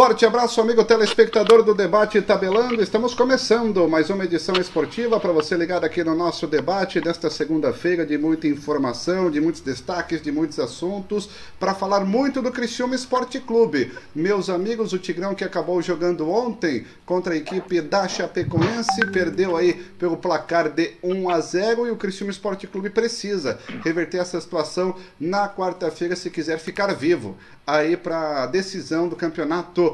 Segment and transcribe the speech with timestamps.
[0.00, 2.82] forte abraço, amigo telespectador do Debate Tabelando.
[2.82, 8.06] Estamos começando mais uma edição esportiva para você ligado aqui no nosso debate desta segunda-feira
[8.06, 13.38] de muita informação, de muitos destaques, de muitos assuntos, para falar muito do Criciúma Esporte
[13.40, 13.92] Clube.
[14.14, 19.74] Meus amigos, o Tigrão que acabou jogando ontem contra a equipe da Chapecoense, perdeu aí
[19.98, 24.96] pelo placar de 1 a 0 e o Criciúma Esporte Clube precisa reverter essa situação
[25.20, 27.36] na quarta-feira se quiser ficar vivo
[27.66, 29.89] aí para a decisão do campeonato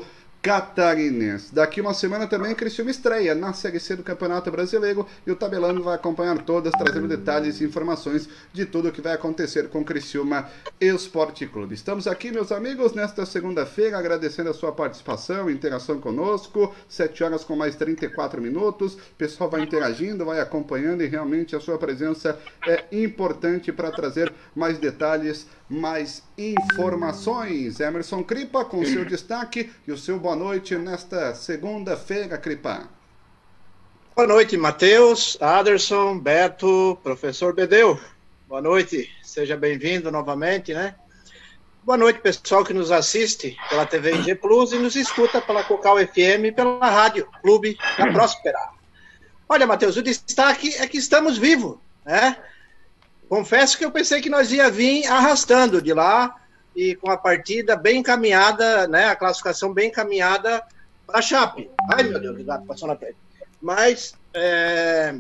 [0.46, 1.52] catarinense.
[1.52, 5.82] Daqui uma semana também Criciúma estreia na Série C do Campeonato Brasileiro e o Tabelando
[5.82, 10.48] vai acompanhar todas, trazendo detalhes e informações de tudo o que vai acontecer com Criciúma
[10.80, 11.74] Esporte Clube.
[11.74, 17.56] Estamos aqui, meus amigos, nesta segunda-feira, agradecendo a sua participação, interação conosco, 7 horas com
[17.56, 18.94] mais 34 minutos.
[18.94, 24.32] O pessoal vai interagindo, vai acompanhando e realmente a sua presença é importante para trazer
[24.54, 27.80] mais detalhes mais informações.
[27.80, 32.88] Emerson Cripa com seu destaque e o seu boa noite nesta segunda-feira, Cripa.
[34.14, 38.00] Boa noite, Matheus, Aderson, Beto, professor Bedeu.
[38.48, 40.94] Boa noite, seja bem-vindo novamente, né?
[41.82, 45.98] Boa noite, pessoal que nos assiste pela TV G Plus e nos escuta pela Cocal
[45.98, 48.58] FM e pela Rádio Clube da Próspera.
[49.48, 52.36] Olha, Matheus, o destaque é que estamos vivos, né?
[53.28, 56.36] Confesso que eu pensei que nós ia vir arrastando de lá
[56.74, 59.08] e com a partida bem encaminhada, né?
[59.08, 60.62] A classificação bem encaminhada
[61.06, 61.70] para a Chape.
[61.92, 63.16] Ai, meu Deus, o gato passou na frente.
[63.60, 65.14] Mas é,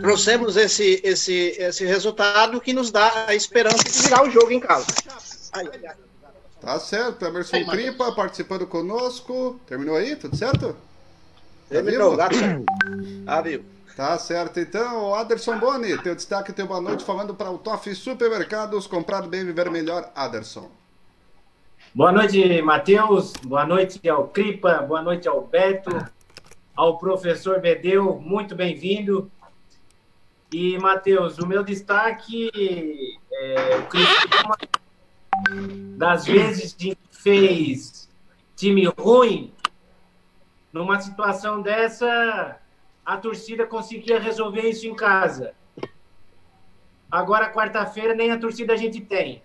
[0.00, 4.60] trouxemos esse, esse, esse resultado que nos dá a esperança de virar o jogo em
[4.60, 4.86] casa.
[5.52, 5.96] Ai, ai.
[6.60, 9.60] Tá certo, Emerson Cripa participando conosco.
[9.66, 10.16] Terminou aí?
[10.16, 10.76] Tudo certo?
[11.68, 12.64] Terminou, tá gato.
[13.26, 13.64] Ah, viu?
[13.98, 18.86] Tá certo, então, Aderson Boni, teu destaque, teu boa noite, falando para o Toff Supermercados,
[18.86, 20.70] comprar bem, viver melhor, Aderson.
[21.92, 25.90] Boa noite, Matheus, boa noite ao Cripa, boa noite ao Beto,
[26.76, 29.28] ao professor Bedeu, muito bem-vindo.
[30.52, 34.54] E, Matheus, o meu destaque é o Cristiano,
[35.96, 38.08] das vezes que fez
[38.54, 39.52] time ruim,
[40.72, 42.60] numa situação dessa,
[43.08, 45.54] a torcida conseguia resolver isso em casa.
[47.10, 49.42] Agora, quarta-feira, nem a torcida a gente tem.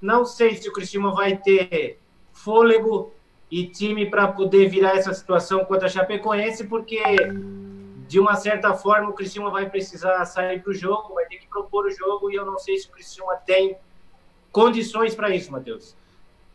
[0.00, 2.00] Não sei se o Cristiano vai ter
[2.32, 3.12] fôlego
[3.50, 7.02] e time para poder virar essa situação contra a Chapecoense, porque
[8.08, 11.46] de uma certa forma o Cristiano vai precisar sair para o jogo, vai ter que
[11.46, 13.76] propor o jogo e eu não sei se o Cristiano tem
[14.50, 15.94] condições para isso, Matheus.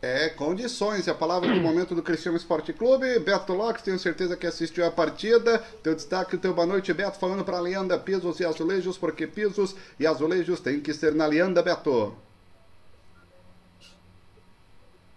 [0.03, 1.07] É, condições.
[1.07, 3.19] A palavra do momento do Cristiano Esporte Clube.
[3.19, 5.59] Beto Lopes, tenho certeza que assistiu a partida.
[5.81, 9.73] Teu destaque, teu boa noite, Beto, falando para a Leanda Pisos e Azulejos, porque pisos
[9.97, 12.13] e azulejos tem que ser na Leanda, Beto.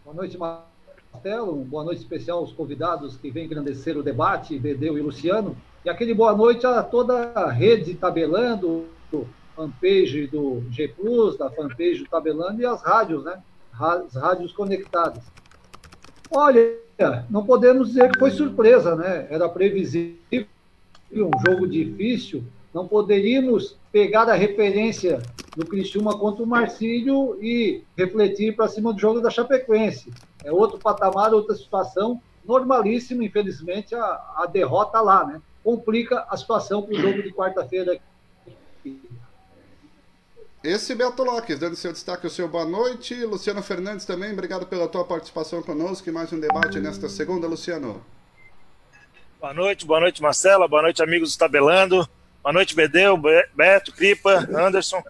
[0.05, 1.65] Boa noite, Marcelo.
[1.65, 5.57] Boa noite especial aos convidados que vêm engrandecer o debate, Bedeu e Luciano.
[5.85, 9.27] E aquele boa noite a toda a rede tabelando, do
[9.57, 13.43] fanpage do G Plus, da fanpage do Tabelando e as rádios, né?
[13.79, 15.23] As rádios conectadas.
[16.31, 16.77] Olha,
[17.31, 19.27] não podemos dizer que foi surpresa, né?
[19.31, 20.47] Era previsível,
[21.13, 22.45] um jogo difícil.
[22.73, 25.21] Não poderíamos pegar a referência
[25.57, 30.13] do Criciúma contra o Marcílio e refletir para cima do jogo da Chapecoense.
[30.45, 34.05] É outro patamar, outra situação, normalíssimo, infelizmente, a,
[34.37, 35.41] a derrota lá, né?
[35.65, 37.99] Complica a situação para o jogo de quarta-feira
[40.67, 43.15] esse Beto Lopes, dando seu destaque, o seu boa noite.
[43.25, 48.05] Luciano Fernandes também, obrigado pela tua participação conosco e mais um debate nesta segunda, Luciano.
[49.41, 52.09] Boa noite, boa noite, Marcela, boa noite, amigos do Tabelando.
[52.43, 53.17] Boa noite, Bedeu,
[53.55, 55.05] Beto, Cripa, Anderson.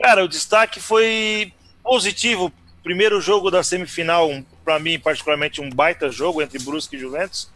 [0.00, 2.52] Cara, o destaque foi positivo.
[2.84, 4.28] Primeiro jogo da semifinal,
[4.64, 7.50] para mim, particularmente, um baita jogo entre Brusque e Juventus.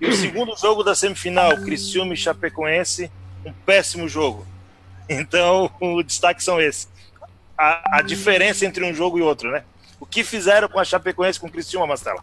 [0.00, 3.10] E o segundo jogo da semifinal, Criciúma e Chapecoense,
[3.44, 4.46] um péssimo jogo
[5.08, 6.88] então, o destaque são esses.
[7.56, 9.64] A, a, diferença entre um jogo e outro, né?
[9.98, 12.22] O que fizeram com a Chapecoense com o Cristiano Mastela?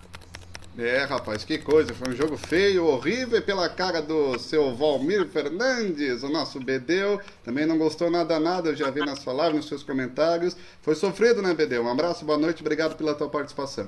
[0.78, 1.94] É, rapaz, que coisa.
[1.94, 7.20] Foi um jogo feio, horrível, pela cara do seu Valmir Fernandes, o nosso Bedeu.
[7.44, 10.58] Também não gostou nada, nada, eu já vi na sua live, nos seus comentários.
[10.82, 11.84] Foi sofrido, né, Bedeu?
[11.84, 13.88] Um abraço, boa noite, obrigado pela tua participação.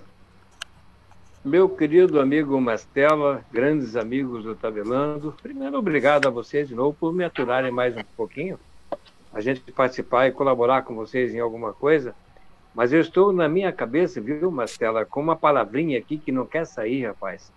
[1.44, 7.14] Meu querido amigo Mastela, grandes amigos do Tabelando, primeiro, obrigado a vocês de novo por
[7.14, 8.60] me aturarem mais um pouquinho
[9.36, 12.16] a gente participar e colaborar com vocês em alguma coisa.
[12.74, 16.66] Mas eu estou na minha cabeça, viu, Marcela, com uma palavrinha aqui que não quer
[16.66, 17.52] sair, rapaz.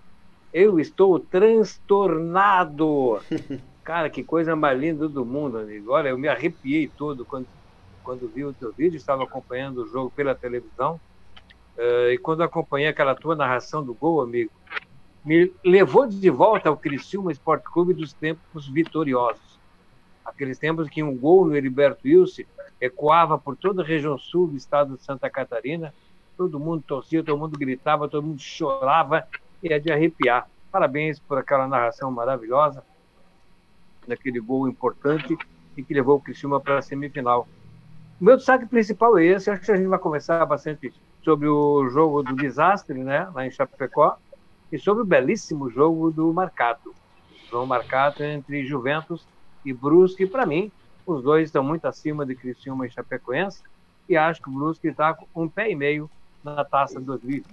[0.53, 3.21] Eu estou transtornado.
[3.85, 5.93] Cara, que coisa mais linda do mundo, amigo.
[5.93, 7.47] Olha, eu me arrepiei todo quando,
[8.03, 11.01] quando vi o teu vídeo, estava acompanhando o jogo pela televisão.
[11.77, 14.51] Uh, e quando acompanhei aquela tua narração do gol, amigo,
[15.25, 19.59] me levou de volta ao Criciúma Esporte Clube dos tempos vitoriosos.
[20.29, 22.43] Aqueles tempos que um gol no Heriberto Wilson
[22.81, 25.93] ecoava por toda a região sul do estado de Santa Catarina,
[26.37, 29.27] todo mundo torcia, todo mundo gritava, todo mundo chorava
[29.63, 30.49] e é de arrepiar.
[30.71, 32.85] Parabéns por aquela narração maravilhosa,
[34.07, 35.37] daquele gol importante
[35.77, 37.49] e que levou o Criciúma para a semifinal.
[38.21, 40.93] O meu destaque principal é esse, acho que a gente vai conversar bastante
[41.23, 44.19] sobre o jogo do desastre, né, lá em Chapecó,
[44.71, 46.95] e sobre o belíssimo jogo do Marcato.
[47.47, 49.27] O jogo marcado entre Juventus
[49.69, 50.73] e Brusque, para mim,
[51.07, 53.63] os dois estão muito acima de Criciúma e Chapecoense,
[54.09, 56.11] e acho que o Brusque está com um pé e meio
[56.43, 57.47] na taça 2020.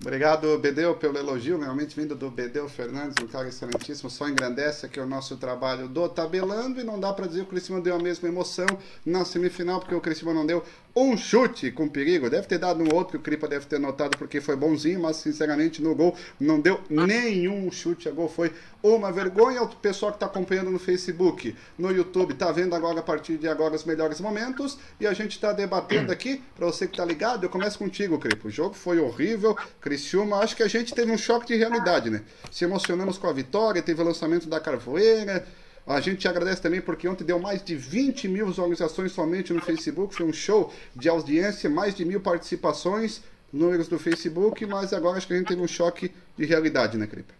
[0.00, 5.00] Obrigado, Bedeu, pelo elogio, realmente vindo do Bedeu Fernandes, um cara excelentíssimo, só engrandece aqui
[5.00, 7.98] o nosso trabalho do tabelando e não dá para dizer que o Criciúma deu a
[7.98, 8.66] mesma emoção
[9.04, 10.62] na semifinal, porque o Criciúma não deu
[10.96, 14.16] um chute com perigo, deve ter dado um outro que o Cripa deve ter notado
[14.16, 18.50] porque foi bonzinho, mas sinceramente no gol não deu nenhum chute a gol, foi
[18.82, 19.62] uma vergonha.
[19.62, 23.46] O pessoal que está acompanhando no Facebook, no YouTube, está vendo agora a partir de
[23.46, 27.44] agora os melhores momentos e a gente está debatendo aqui, para você que está ligado,
[27.44, 28.48] eu começo contigo, Cripa.
[28.48, 32.22] O jogo foi horrível, Criciúma, acho que a gente teve um choque de realidade, né?
[32.50, 35.46] Se emocionamos com a vitória, teve o lançamento da Carvoeira,
[35.86, 39.62] a gente te agradece também porque ontem deu mais de 20 mil visualizações somente no
[39.62, 40.14] Facebook.
[40.14, 43.22] Foi um show de audiência, mais de mil participações,
[43.52, 47.06] números do Facebook, mas agora acho que a gente teve um choque de realidade, né,
[47.06, 47.32] Cripe?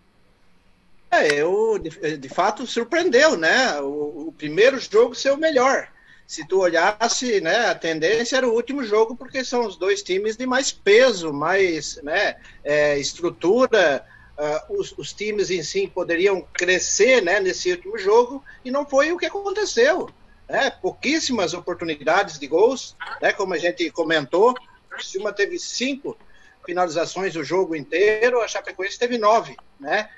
[1.11, 3.81] É, eu, de, de, fato, surpreendeu, né?
[3.81, 5.89] O, o, primeiro jogo ser o melhor.
[6.27, 10.37] Se tu olhasse, né, a tendência era o último jogo, porque são os dois times
[10.37, 14.05] de mais peso, mais né, é, estrutura,
[14.39, 19.13] uh, os, os, times em si poderiam crescer né, nesse último jogo, e não foi
[19.13, 20.09] o que aconteceu.
[20.49, 20.71] Né?
[20.71, 24.55] Pouquíssimas oportunidades de gols, né, como a gente comentou.
[24.97, 26.17] O Silma teve cinco
[26.65, 29.57] finalizações o jogo inteiro, a Chapecoense teve nove.
[29.79, 30.09] Né?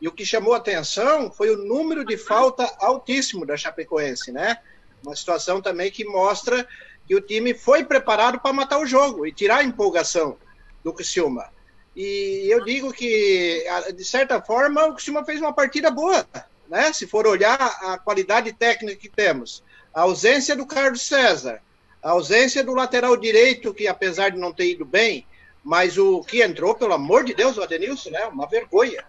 [0.00, 4.30] E o que chamou atenção foi o número de falta altíssimo da Chapecoense.
[4.30, 4.56] Né?
[5.04, 6.66] Uma situação também que mostra
[7.06, 10.36] que o time foi preparado para matar o jogo e tirar a empolgação
[10.82, 11.55] do Criciúma.
[11.96, 13.64] E eu digo que,
[13.94, 16.26] de certa forma, o Criciúma fez uma partida boa,
[16.68, 16.92] né?
[16.92, 19.64] Se for olhar a qualidade técnica que temos,
[19.94, 21.62] a ausência do Carlos César,
[22.02, 25.26] a ausência do lateral direito, que apesar de não ter ido bem,
[25.64, 28.26] mas o que entrou, pelo amor de Deus, o Adenilson, né?
[28.26, 29.02] Uma vergonha.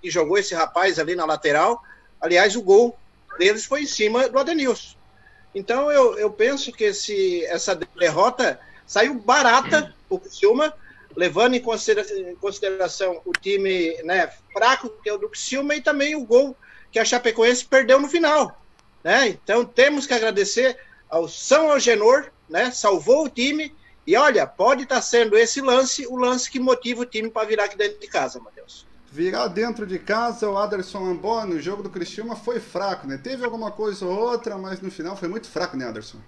[0.00, 1.82] E jogou esse rapaz ali na lateral.
[2.20, 2.96] Aliás, o gol
[3.36, 4.96] deles foi em cima do Adenilson.
[5.52, 10.72] Então eu, eu penso que esse, essa derrota saiu barata o Criciúma,
[11.18, 16.56] levando em consideração, o time né, fraco que é o Criciúma e também o gol
[16.92, 18.62] que a Chapecoense perdeu no final.
[19.02, 19.30] Né?
[19.30, 20.78] Então temos que agradecer
[21.10, 22.70] ao São Algenor, né?
[22.70, 23.74] salvou o time
[24.06, 27.48] e olha, pode estar tá sendo esse lance o lance que motiva o time para
[27.48, 28.86] virar aqui dentro de casa, Matheus.
[29.10, 33.18] Virar dentro de casa, o Aderson Amboni, o jogo do Criciúma foi fraco, né?
[33.18, 36.18] Teve alguma coisa ou outra, mas no final foi muito fraco, né, Aderson?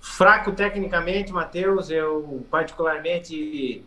[0.00, 1.90] Fraco tecnicamente, Matheus.
[1.90, 3.84] Eu, particularmente,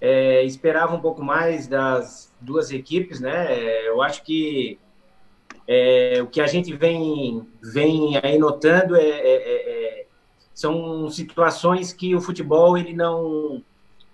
[0.00, 3.86] é, esperava um pouco mais das duas equipes, né?
[3.86, 4.78] Eu acho que
[5.68, 10.06] é, o que a gente vem, vem aí notando é, é, é, é
[10.52, 13.62] são situações que o futebol ele não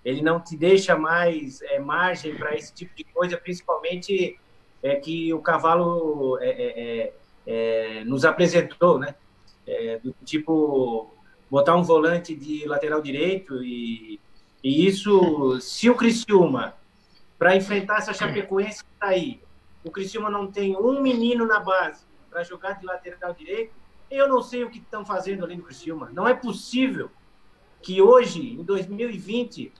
[0.05, 4.39] ele não te deixa mais é, margem para esse tipo de coisa, principalmente
[4.81, 6.39] é que o cavalo
[8.05, 9.15] nos apresentou, né?
[10.01, 11.11] do tipo
[11.49, 14.19] botar um volante de lateral direito e,
[14.63, 16.75] e isso, se o Criciúma,
[17.37, 19.39] para enfrentar essa Chapecoense que está aí,
[19.83, 23.73] o Criciúma não tem um menino na base para jogar de lateral direito,
[24.09, 26.09] eu não sei o que estão fazendo ali no Criciúma.
[26.13, 27.09] Não é possível
[27.81, 29.71] que hoje, em 2020,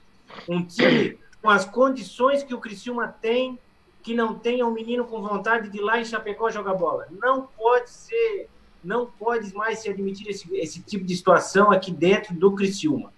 [0.47, 3.59] um time com as condições que o Criciúma tem,
[4.03, 7.07] que não tenha um menino com vontade de ir lá em Chapecó jogar bola.
[7.12, 8.50] Não pode ser
[8.84, 13.12] não pode mais se admitir esse, esse tipo de situação aqui dentro do Criciúma.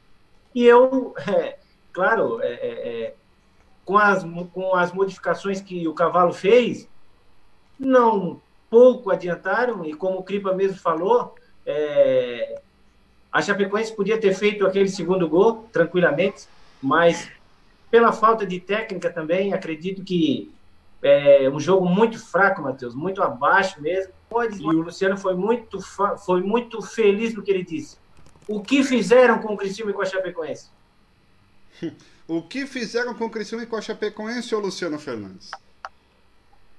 [0.53, 1.57] E eu, é,
[1.93, 3.13] claro, é, é, é,
[3.85, 4.23] com, as,
[4.53, 6.87] com as modificações que o Cavalo fez,
[7.79, 11.35] não pouco adiantaram, e como o Cripa mesmo falou,
[11.65, 12.61] é,
[13.31, 16.47] a Chapecoense podia ter feito aquele segundo gol tranquilamente,
[16.81, 17.29] mas
[17.89, 20.51] pela falta de técnica também, acredito que
[21.01, 24.13] é um jogo muito fraco, Matheus, muito abaixo mesmo.
[24.29, 25.79] Pode, e o Luciano foi muito,
[26.23, 27.97] foi muito feliz no que ele disse.
[28.47, 30.69] O que fizeram com o Criciúma e com a Chapecoense?
[32.27, 35.49] o que fizeram com o Criciúma e com a Chapecoense, ô Luciano Fernandes?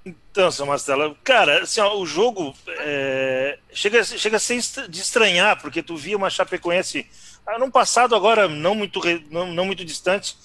[0.03, 4.99] Então, seu Marcelo, cara, assim, ó, o jogo, é, é, chega, chega a ser de
[4.99, 7.05] estranhar, porque tu via uma Chapecoense
[7.45, 10.35] ah, no passado, agora não muito, não, não muito distante,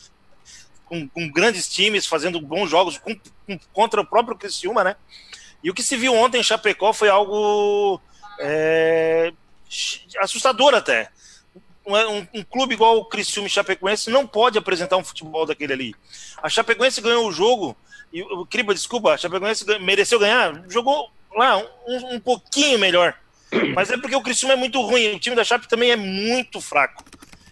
[0.84, 4.96] com, com, grandes times, fazendo bons jogos com, com, contra o próprio Criciúma, né?
[5.66, 8.00] E o que se viu ontem em Chapecó foi algo
[8.38, 9.32] é,
[10.20, 11.10] assustador até.
[11.84, 15.94] Um, um, clube igual o Criciúma e Chapecoense não pode apresentar um futebol daquele ali.
[16.40, 17.76] A Chapecoense ganhou o jogo,
[18.12, 23.18] e o Criba, desculpa, a Chapecoense mereceu ganhar, jogou lá um, um pouquinho melhor.
[23.74, 26.60] Mas é porque o Criciúma é muito ruim, o time da Chape também é muito
[26.60, 27.02] fraco.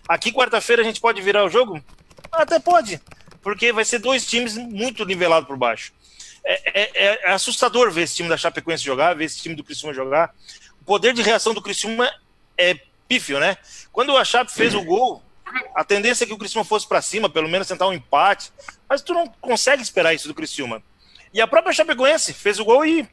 [0.09, 1.83] Aqui, quarta-feira, a gente pode virar o jogo?
[2.31, 3.01] Até pode,
[3.43, 5.93] porque vai ser dois times muito nivelados por baixo.
[6.45, 9.95] É, é, é, assustador ver esse time da Chapecoense jogar, ver esse time do Criciúma
[9.95, 10.35] jogar.
[10.81, 12.11] O poder de reação do Criciúma
[12.59, 13.57] é pífio, né?
[13.91, 15.23] Quando a Chape fez o gol,
[15.75, 18.53] a tendência é que o Criciúma fosse para cima, pelo menos tentar um empate,
[18.89, 20.83] mas tu não consegue esperar isso do Criciúma.
[21.33, 23.09] E a própria Chapecoense fez o gol e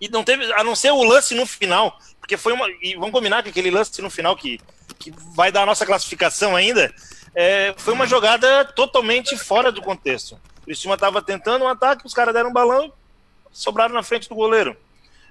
[0.00, 3.12] e não teve, a não ser o lance no final, porque foi uma, e vamos
[3.12, 4.60] combinar que aquele lance no final que,
[4.98, 6.92] que vai dar a nossa classificação ainda,
[7.34, 10.38] é, foi uma jogada totalmente fora do contexto.
[10.64, 12.92] O Criciúma estava tentando um ataque, os caras deram um balão e
[13.52, 14.74] sobraram na frente do goleiro.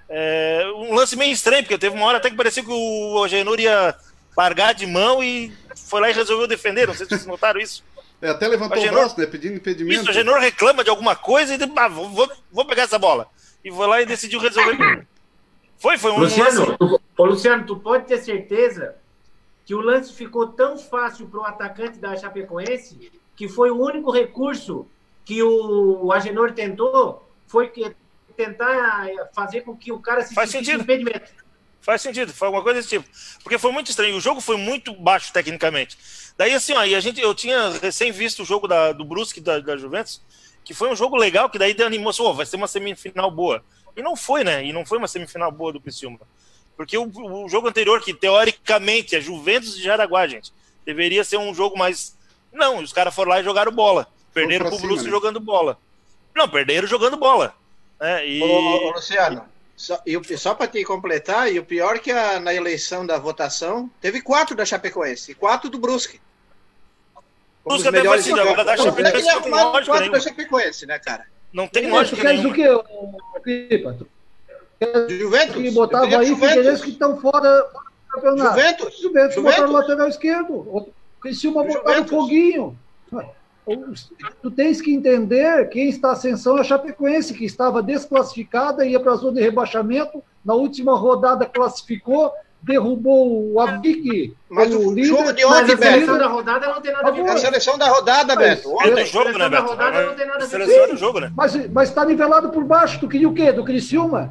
[0.08, 3.58] É, um lance meio estranho, porque teve uma hora até que parecia que o Agenor
[3.58, 3.96] ia
[4.36, 6.86] largar de mão e foi lá e resolveu defender.
[6.86, 7.82] Não sei se vocês notaram isso.
[8.22, 9.26] É, até levantou o, Agenor, o braço, né?
[9.26, 9.96] Pedindo impedimento.
[9.96, 13.26] Isso, o Agenor reclama de alguma coisa e ah, vou, vou, vou, pegar essa bola.
[13.64, 15.04] E foi lá e decidiu resolver.
[15.78, 16.78] Foi, foi um Luciano, lance.
[16.78, 18.94] Tu, ô, Luciano, tu pode ter certeza
[19.66, 24.10] que o lance ficou tão fácil para o atacante da Chapecoense que foi o único
[24.10, 24.86] recurso
[25.24, 27.94] que o Agenor tentou foi que
[28.36, 30.82] tentar fazer com que o cara se Faz sentido.
[30.82, 31.44] impedimento.
[31.80, 33.08] Faz sentido, foi alguma coisa desse tipo.
[33.42, 34.16] Porque foi muito estranho.
[34.16, 35.98] O jogo foi muito baixo tecnicamente.
[36.36, 39.40] Daí, assim, ó, e a gente, eu tinha recém visto o jogo da, do Brusque
[39.40, 40.20] da, da Juventus,
[40.64, 43.62] que foi um jogo legal, que daí animou, assim, oh, vai ser uma semifinal boa.
[43.94, 44.64] E não foi, né?
[44.64, 46.18] E não foi uma semifinal boa do Criciúma.
[46.76, 50.52] Porque o, o jogo anterior, que teoricamente é Juventus de Jaraguá, gente,
[50.84, 52.16] deveria ser um jogo mais.
[52.52, 54.08] Não, os caras foram lá e jogaram bola.
[54.34, 55.10] Perderam pro Brusque né?
[55.10, 55.78] jogando bola.
[56.34, 57.54] Não, perderam jogando bola.
[58.00, 58.42] É, e...
[58.42, 59.44] Ô, ô, Luciano,
[59.76, 63.88] só, e, só para te completar, e o pior que a, na eleição da votação,
[64.00, 66.20] teve quatro da Chapecoense e quatro do Brusque.
[67.64, 71.26] Brusque até agora da Chapecoense não tem lógica quatro da Chapecoense, né, cara?
[71.52, 73.96] Não tem lógica Tu queres o quê, Pipa?
[75.08, 75.56] Juventus?
[75.56, 78.50] Que botava aí Figueirense que estão fora do campeonato.
[78.50, 79.00] Juventus?
[79.00, 79.42] Juventus, Juventus.
[79.42, 80.52] botaram lateral esquerdo.
[80.52, 82.78] O Criciúma botaram foguinho.
[84.42, 89.12] Tu tens que entender quem está ascensão é a Chapecoense, que estava desclassificada, ia para
[89.12, 92.30] a zona de rebaixamento, na última rodada classificou,
[92.62, 94.34] derrubou o Abic.
[94.50, 95.84] Mas o, líder, jogo de ontem, Beto.
[95.84, 98.70] A seleção da rodada não tem nada a ver a seleção da rodada, Beto.
[98.70, 99.00] Ontem.
[99.00, 99.66] É jogo, né, Beto?
[99.66, 101.32] rodada não tem nada a ver seleção do jogo, né?
[101.34, 103.00] Mas está nivelado por baixo.
[103.00, 103.50] Tu queria o quê?
[103.50, 104.30] Do Criciúma?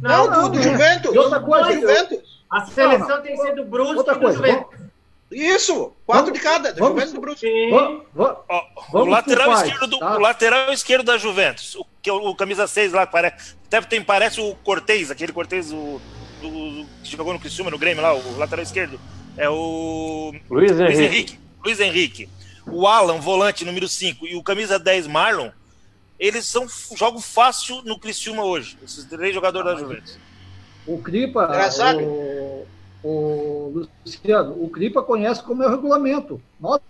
[0.00, 1.12] Não, não, do, do Juventus.
[1.12, 2.38] E outra coisa, Juventus.
[2.50, 3.22] A seleção não, não.
[3.22, 4.87] tem que ser do Brusque outra coisa, do Juventus.
[5.30, 7.70] Isso, quatro vamos, de cada, da vamos, Juventus do Brusque.
[7.70, 8.02] Vamos,
[8.92, 10.16] o, lateral esquerdo do, tá?
[10.16, 13.80] o lateral esquerdo da Juventus, o, que é o, o camisa 6 lá, parece, até
[13.82, 16.00] tem, parece o Cortez, aquele Cortez o,
[16.40, 18.98] do, do, que jogou no Criciúma, no Grêmio lá, o lateral esquerdo.
[19.36, 21.04] É o Luiz, Luiz Henrique.
[21.04, 21.40] Henrique.
[21.62, 22.28] Luiz Henrique.
[22.66, 25.50] O Alan, volante número 5, e o camisa 10, Marlon,
[26.18, 26.66] eles são
[26.96, 30.18] jogo fácil no Criciúma hoje, esses três jogadores ah, da Juventus.
[30.86, 31.48] O Cripa,
[32.02, 32.66] o,
[33.02, 36.40] o Luciano, o CRIPA conhece como é o regulamento.
[36.60, 36.80] Nós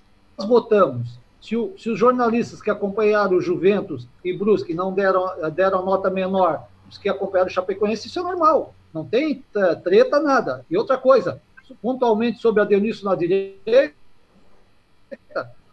[0.47, 1.19] botamos.
[1.41, 6.11] Se, o, se os jornalistas que acompanharam o Juventus e Brusque não deram, deram nota
[6.11, 8.75] menor, os que acompanharam o Chapecoense, isso é normal.
[8.93, 9.45] Não tem
[9.85, 10.65] treta, nada.
[10.71, 11.41] E outra coisa,
[11.81, 13.95] pontualmente sobre a Dionísio na direita,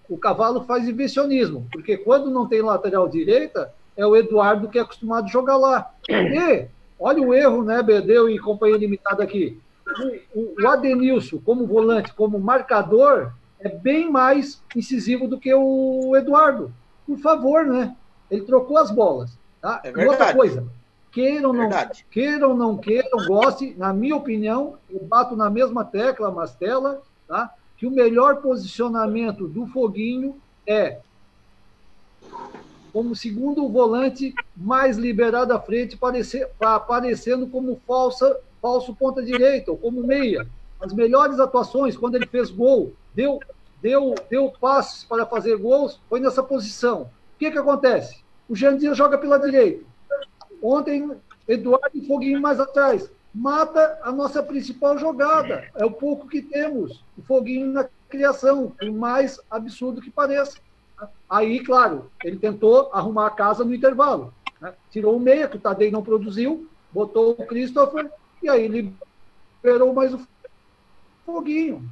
[0.07, 4.81] o cavalo faz invencionismo, porque quando não tem lateral direita, é o Eduardo que é
[4.81, 5.91] acostumado a jogar lá.
[6.07, 6.67] E
[6.99, 9.59] olha o erro, né, Bedeu e companhia limitada aqui
[10.33, 16.71] o, o Adenilson, como volante, como marcador, é bem mais incisivo do que o Eduardo.
[17.05, 17.95] Por favor, né?
[18.29, 19.37] Ele trocou as bolas.
[19.61, 19.81] Tá?
[19.83, 20.65] É e outra coisa,
[21.11, 21.69] queiram ou não,
[22.11, 27.53] queiram não queiram, goste, na minha opinião, eu bato na mesma tecla, Mastela, tá?
[27.77, 30.35] que o melhor posicionamento do Foguinho
[30.67, 30.99] é
[32.91, 39.77] como segundo volante mais liberado à frente, parecer, aparecendo como falsa falso ponta direita ou
[39.77, 40.47] como meia.
[40.81, 43.39] As melhores atuações, quando ele fez gol, deu,
[43.79, 47.03] deu, deu passes para fazer gols, foi nessa posição.
[47.03, 48.23] O que, que acontece?
[48.49, 49.85] O Jandir joga pela direita.
[50.63, 51.11] Ontem,
[51.47, 53.07] Eduardo e Foguinho mais atrás.
[53.31, 55.69] Mata a nossa principal jogada.
[55.75, 57.03] É o pouco que temos.
[57.15, 60.57] O Foguinho na criação, o mais absurdo que pareça.
[61.29, 64.33] Aí, claro, ele tentou arrumar a casa no intervalo.
[64.59, 64.73] Né?
[64.89, 68.09] Tirou o meia, que o Tadei não produziu, botou o Christopher
[68.45, 70.19] e aí liberou mais o
[71.25, 71.83] foguinho.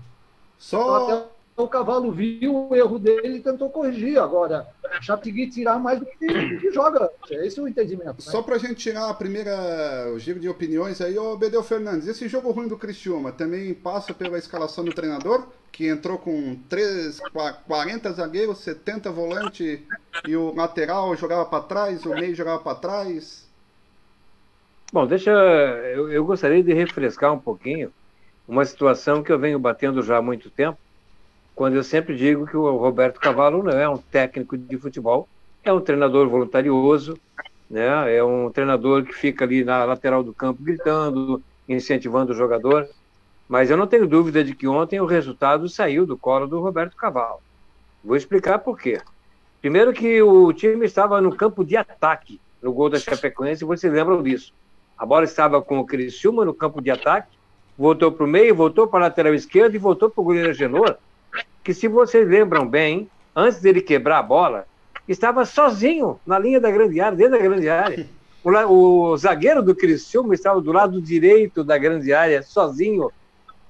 [0.58, 0.82] Só.
[0.82, 4.18] Então, até o cavalo viu o erro dele e tentou corrigir.
[4.20, 4.68] Agora,
[5.02, 7.12] Chapigui tirar mais do que, que joga.
[7.30, 8.08] Esse é o entendimento.
[8.08, 8.16] Né?
[8.20, 12.28] Só pra gente tirar a primeira, o giro de opiniões aí, ô Bedeu Fernandes, esse
[12.28, 17.20] jogo ruim do Cristiúma também passa pela escalação do treinador, que entrou com 3,
[17.68, 19.86] 40 zagueiros, 70 volante
[20.28, 23.43] e o lateral jogava para trás, o meio jogava para trás.
[24.94, 25.32] Bom, deixa.
[25.32, 27.92] Eu, eu gostaria de refrescar um pouquinho
[28.48, 30.78] uma situação que eu venho batendo já há muito tempo
[31.56, 35.28] quando eu sempre digo que o Roberto Cavallo não é um técnico de futebol,
[35.64, 37.18] é um treinador voluntarioso,
[37.70, 38.16] né?
[38.16, 42.88] é um treinador que fica ali na lateral do campo gritando, incentivando o jogador.
[43.48, 46.96] Mas eu não tenho dúvida de que ontem o resultado saiu do colo do Roberto
[46.96, 47.42] Cavallo.
[48.04, 49.02] Vou explicar por quê.
[49.60, 54.22] Primeiro que o time estava no campo de ataque no gol da Chapecoense, vocês lembram
[54.22, 54.54] disso.
[55.04, 57.38] A bola estava com o Criciúma no campo de ataque,
[57.78, 60.96] voltou para o meio, voltou para a lateral esquerda e voltou para o goleiro Genor,
[61.62, 64.66] que se vocês lembram bem, antes dele quebrar a bola,
[65.06, 68.08] estava sozinho na linha da grande área, dentro da grande área.
[68.46, 73.12] O, o zagueiro do Criciúma estava do lado direito da grande área, sozinho.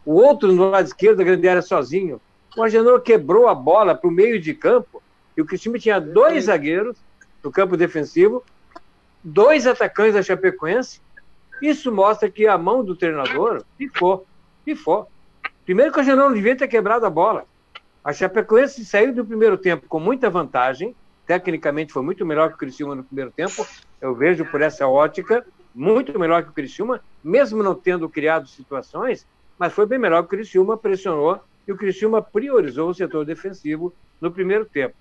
[0.06, 2.22] O outro no lado esquerdo da grande área, sozinho.
[2.56, 5.02] O Agenor quebrou a bola para o meio de campo
[5.36, 6.96] e o Criciúma tinha dois zagueiros
[7.44, 8.44] no campo defensivo,
[9.24, 11.02] dois atacantes da Chapecoense.
[11.64, 14.28] Isso mostra que a mão do treinador ficou,
[14.66, 15.08] ficou.
[15.64, 17.46] Primeiro que o Agenor não devia ter quebrado a bola.
[18.04, 20.94] A Chapecoense saiu do primeiro tempo com muita vantagem,
[21.26, 23.66] tecnicamente foi muito melhor que o Criciúma no primeiro tempo,
[24.02, 29.26] eu vejo por essa ótica, muito melhor que o Criciúma, mesmo não tendo criado situações,
[29.58, 33.94] mas foi bem melhor que o Criciúma, pressionou e o Criciúma priorizou o setor defensivo
[34.20, 34.96] no primeiro tempo.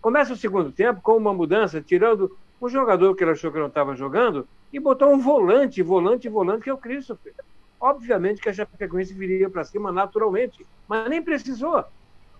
[0.00, 3.66] Começa o segundo tempo com uma mudança, tirando um jogador que ele achou que não
[3.66, 7.34] estava jogando e botou um volante, volante, volante, que é o Christopher.
[7.78, 11.84] Obviamente que a Chapecoense viria para cima naturalmente, mas nem precisou.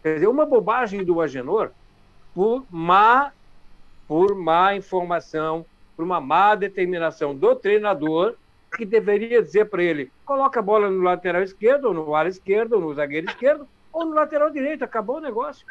[0.03, 1.71] Quer dizer, uma bobagem do Agenor
[2.35, 3.33] por má,
[4.09, 5.65] por má informação,
[5.97, 8.35] por uma má determinação do treinador,
[8.77, 12.75] que deveria dizer para ele: coloca a bola no lateral esquerdo, ou no ar esquerdo,
[12.75, 15.67] ou no zagueiro esquerdo, ou no lateral direito, acabou o negócio.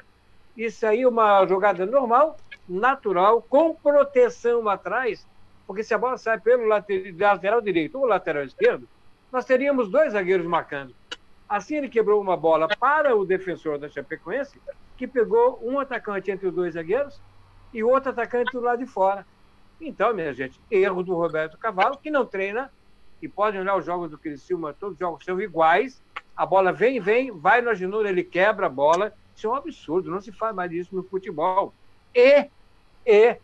[0.55, 2.37] Isso aí é uma jogada normal,
[2.67, 5.25] natural, com proteção atrás,
[5.65, 8.87] porque se a bola sai pelo lateral direito ou lateral esquerdo,
[9.31, 10.93] nós teríamos dois zagueiros marcando.
[11.49, 14.61] Assim ele quebrou uma bola para o defensor da Chapecoense,
[14.95, 17.19] que pegou um atacante entre os dois zagueiros
[17.73, 19.25] e outro atacante do lado de fora.
[19.81, 22.71] Então, minha gente, erro do Roberto Cavalo, que não treina,
[23.21, 26.01] e podem olhar os jogos do Criciúma, todos os jogos são iguais,
[26.35, 30.11] a bola vem, vem, vai no Agenor, ele quebra a bola, isso é um absurdo,
[30.11, 31.73] não se faz mais isso no futebol.
[32.13, 32.47] E,
[33.05, 33.37] e,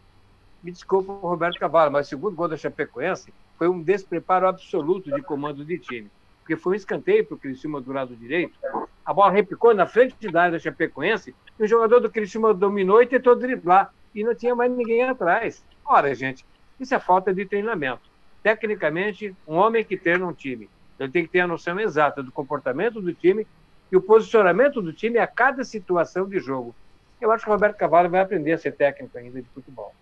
[0.64, 5.12] me desculpa o Roberto Cavalo, mas o segundo gol da Chapecoense foi um despreparo absoluto
[5.12, 6.10] de comando de time
[6.50, 8.58] porque foi um escanteio para o Criciúma do lado direito.
[9.06, 13.04] A bola repicou na frente da área da Chapecoense e o jogador do Criciúma dominou
[13.04, 13.94] e tentou driblar.
[14.16, 15.64] E não tinha mais ninguém atrás.
[15.86, 16.44] Ora, gente,
[16.80, 18.02] isso é falta de treinamento.
[18.42, 20.68] Tecnicamente, um homem que treina um time,
[21.00, 23.46] ele tem que ter a noção exata do comportamento do time
[23.92, 26.76] e o posicionamento do time a cada situação de jogo.
[27.20, 29.94] Eu acho que o Roberto Cavalo vai aprender a ser técnico ainda de futebol.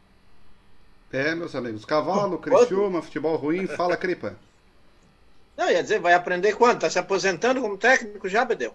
[1.11, 1.85] É, meus amigos.
[1.85, 4.35] Cavalo, Criciúma, futebol ruim, fala, Cripa.
[5.55, 6.81] Não, ia dizer, vai aprender quando?
[6.81, 8.73] Tá se aposentando como técnico já, Bedeu?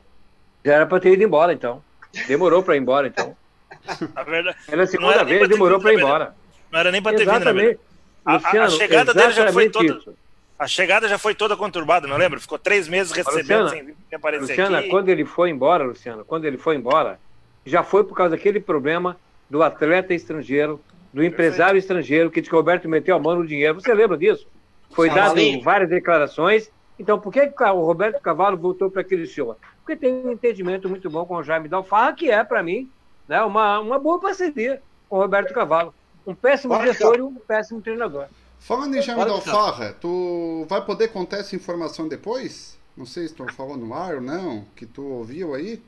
[0.64, 1.83] Já era para ter ido embora, então.
[2.27, 3.37] Demorou para ir embora, então.
[4.14, 6.35] A verdade, era a segunda era vez, demorou para ir embora.
[6.70, 7.77] Não era nem para ter vindo, né,
[8.25, 9.98] a, a, chegada dele já foi toda.
[9.98, 10.14] Isso.
[10.62, 12.38] A chegada já foi toda conturbada, não lembra?
[12.38, 14.88] Ficou três meses recebendo Luciana, sem aparecer Luciana, aqui.
[14.90, 17.18] quando ele foi embora, Luciano, quando ele foi embora,
[17.66, 19.16] já foi por causa daquele problema
[19.51, 20.81] do atleta estrangeiro,
[21.12, 23.75] do empresário estrangeiro, que o Roberto meteu a mão no dinheiro.
[23.75, 24.46] Você lembra disso?
[24.92, 26.70] Foi dado várias declarações.
[26.96, 29.57] Então, por que o Roberto Cavalo voltou para aquele show?
[29.85, 32.88] Porque tem um entendimento muito bom com o Jaime Dalfarra, que é, para mim,
[33.27, 35.92] né, uma, uma boa parceria com o Roberto Cavalo.
[36.25, 38.27] Um péssimo Pode gestor e um péssimo treinador.
[38.62, 42.79] Falando em Jaime Dalfarra, tu vai poder contar essa informação depois?
[42.96, 45.83] Não sei se tu falou no ar ou não, que tu ouviu aí?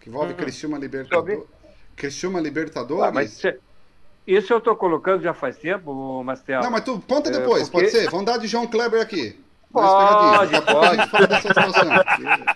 [0.00, 0.36] Que envolve uhum.
[0.36, 1.42] Criciúma Libertadores.
[1.96, 3.04] Criciúma Libertadores.
[3.04, 3.42] Ah, mas
[4.24, 6.62] isso eu estou colocando já faz tempo, Mastel.
[6.62, 7.86] Não, mas tu ponta é, depois, é, porque...
[7.86, 8.08] pode ser?
[8.08, 9.42] Vamos dar de João Kleber aqui.
[9.72, 11.00] Pode, pode.
[11.00, 11.88] A fala dessa situação.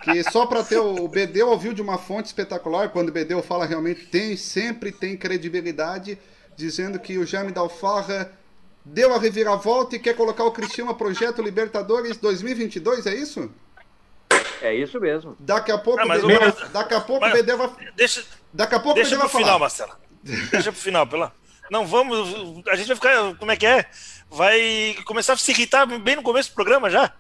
[0.05, 3.13] Que, que só para ter o, o Bedeu ouviu de uma fonte espetacular, quando o
[3.13, 6.17] Bedeu fala realmente tem, sempre tem credibilidade,
[6.57, 8.38] dizendo que o Jaime Dalfarra
[8.93, 13.51] deu a reviravolta e quer colocar o Cristiano a projeto Libertadores 2022, é isso?
[14.61, 15.37] É isso mesmo.
[15.39, 17.71] Daqui a pouco, ah, o Bedeu, daqui a pouco o Bedeu vai.
[17.95, 19.93] Deixa, daqui a pouco deixa o Bedeu vai final, Marcelo.
[20.23, 21.33] Deixa pro final, pela.
[21.71, 22.65] Não, vamos.
[22.69, 23.35] A gente vai ficar.
[23.37, 23.87] Como é que é?
[24.31, 27.13] Vai começar a se irritar bem no começo do programa já.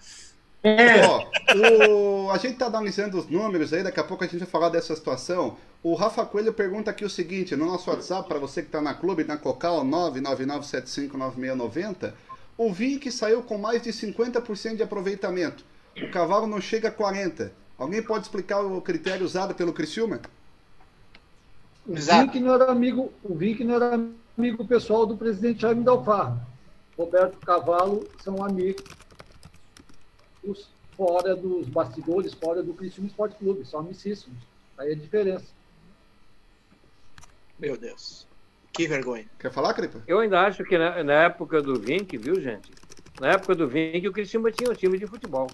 [0.62, 1.06] É.
[1.06, 4.48] Ó, o, a gente está analisando os números aí, daqui a pouco a gente vai
[4.48, 5.56] falar dessa situação.
[5.82, 8.94] O Rafa Coelho pergunta aqui o seguinte, no nosso WhatsApp, para você que está na
[8.94, 12.12] clube, na Cocal 999759690,
[12.56, 15.64] o Vink saiu com mais de 50% de aproveitamento.
[16.02, 17.50] O cavalo não chega a 40%.
[17.78, 20.20] Alguém pode explicar o critério usado pelo Criciúma?
[21.86, 24.00] O Vink não era amigo, o Vink não era
[24.36, 26.44] amigo pessoal do presidente Jaime Dalfarra.
[26.96, 28.82] Roberto Cavalo são amigos
[30.96, 34.38] fora dos bastidores, fora do Criciúma Esporte Clube, são amicíssimos.
[34.76, 35.46] Aí é a diferença.
[37.58, 38.26] Meu Deus.
[38.72, 39.26] Que vergonha.
[39.38, 40.02] Quer falar, Cripa?
[40.06, 42.70] Eu ainda acho que na, na, época do Vink, viu, gente?
[43.20, 45.48] Na época do Vink, o Criciúma tinha um time de futebol.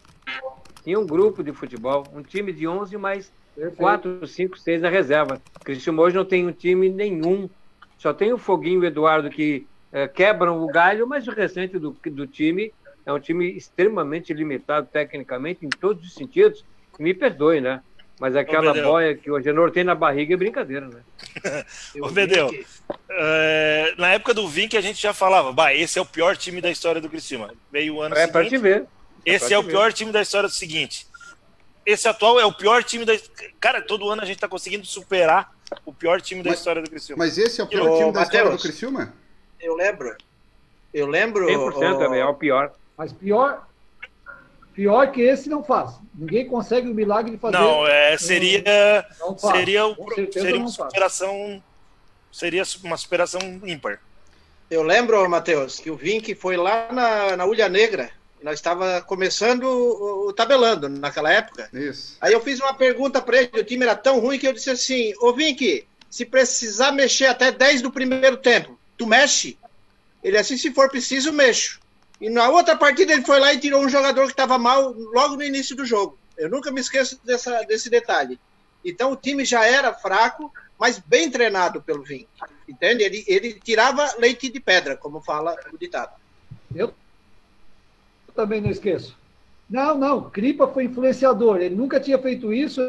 [0.82, 3.76] Tinha um grupo de futebol, um time de 11 mais Perfeito.
[3.76, 5.40] 4, 5, 6 na reserva.
[5.56, 7.48] O Criciúma hoje não tem um time nenhum.
[7.96, 11.78] Só tem o Foguinho e o Eduardo que é, quebram o galho, mas o restante
[11.78, 12.72] do, do time
[13.06, 16.64] é um time extremamente limitado tecnicamente em todos os sentidos.
[16.98, 17.82] Me perdoe, né?
[18.18, 21.02] Mas aquela Ô, boia que o Agenor tem na barriga é brincadeira, né?
[22.00, 22.50] Ô, Bedeu,
[23.10, 26.60] é, na época do Vink a gente já falava, bah, esse é o pior time
[26.60, 27.52] da história do Criciúma.
[27.72, 28.48] Veio o ano é, seguinte.
[28.50, 28.86] te ver.
[29.26, 29.70] É esse é, o ver.
[29.70, 31.06] pior time da história do seguinte.
[31.84, 33.12] Esse atual é o pior time da.
[33.60, 35.52] Cara, todo ano a gente tá conseguindo superar
[35.84, 37.24] o pior time da história do Criciúma.
[37.24, 39.14] Mas esse é o pior time da Mateus, história do Criciúma?
[39.60, 40.16] Eu lembro.
[40.94, 41.46] Eu lembro.
[41.46, 42.72] 100% também, é o pior.
[42.96, 43.66] Mas pior,
[44.72, 45.94] pior que esse não faz.
[46.14, 47.58] Ninguém consegue o milagre de fazer.
[47.58, 49.96] Não, é, seria, não seria, o,
[50.32, 51.62] seria uma superação,
[52.30, 54.00] seria uma superação ímpar.
[54.70, 58.10] Eu lembro, Matheus, que o Vink foi lá na, na Ulha Negra.
[58.42, 61.68] Nós estava começando o, o, tabelando naquela época.
[61.72, 62.16] Isso.
[62.20, 63.60] Aí eu fiz uma pergunta para ele.
[63.60, 67.50] O time era tão ruim que eu disse assim: Ô Vink, se precisar mexer até
[67.50, 69.58] 10 do primeiro tempo, tu mexe?
[70.22, 71.80] Ele assim, se for preciso, mexo.
[72.20, 75.36] E na outra partida ele foi lá e tirou um jogador que estava mal logo
[75.36, 76.18] no início do jogo.
[76.36, 78.38] Eu nunca me esqueço dessa, desse detalhe.
[78.84, 82.28] Então o time já era fraco, mas bem treinado pelo Vink.
[82.68, 83.02] Entende?
[83.02, 86.12] Ele, ele tirava leite de pedra, como fala o ditado.
[86.74, 86.92] Eu
[88.34, 89.16] também não esqueço.
[89.68, 91.60] Não, não, Cripa foi influenciador.
[91.60, 92.80] Ele nunca tinha feito isso.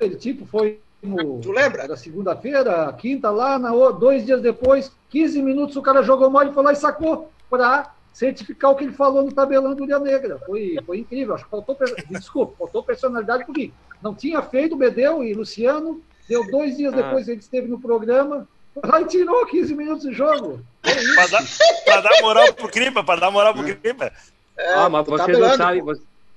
[0.00, 1.88] Ele tipo foi no, tu lembra?
[1.88, 6.52] Da segunda-feira, quinta lá, na, dois dias depois, 15 minutos o cara jogou mal e
[6.52, 10.38] foi lá e sacou para certificar o que ele falou no tabelão do Ilha Negra.
[10.44, 11.34] Foi, foi incrível.
[11.34, 11.76] Acho que faltou,
[12.10, 13.72] desculpa, faltou personalidade porque
[14.02, 16.02] não tinha feito Bedeu e Luciano.
[16.28, 16.96] Deu dois dias ah.
[16.96, 18.46] depois ele esteve no programa.
[18.84, 20.60] Lá e tirou 15 minutos de jogo.
[20.82, 24.12] É para dar, dar, moral pro Cripa, para dar moral pro Cripa.
[24.56, 25.82] É, ah, mas vocês não sabem.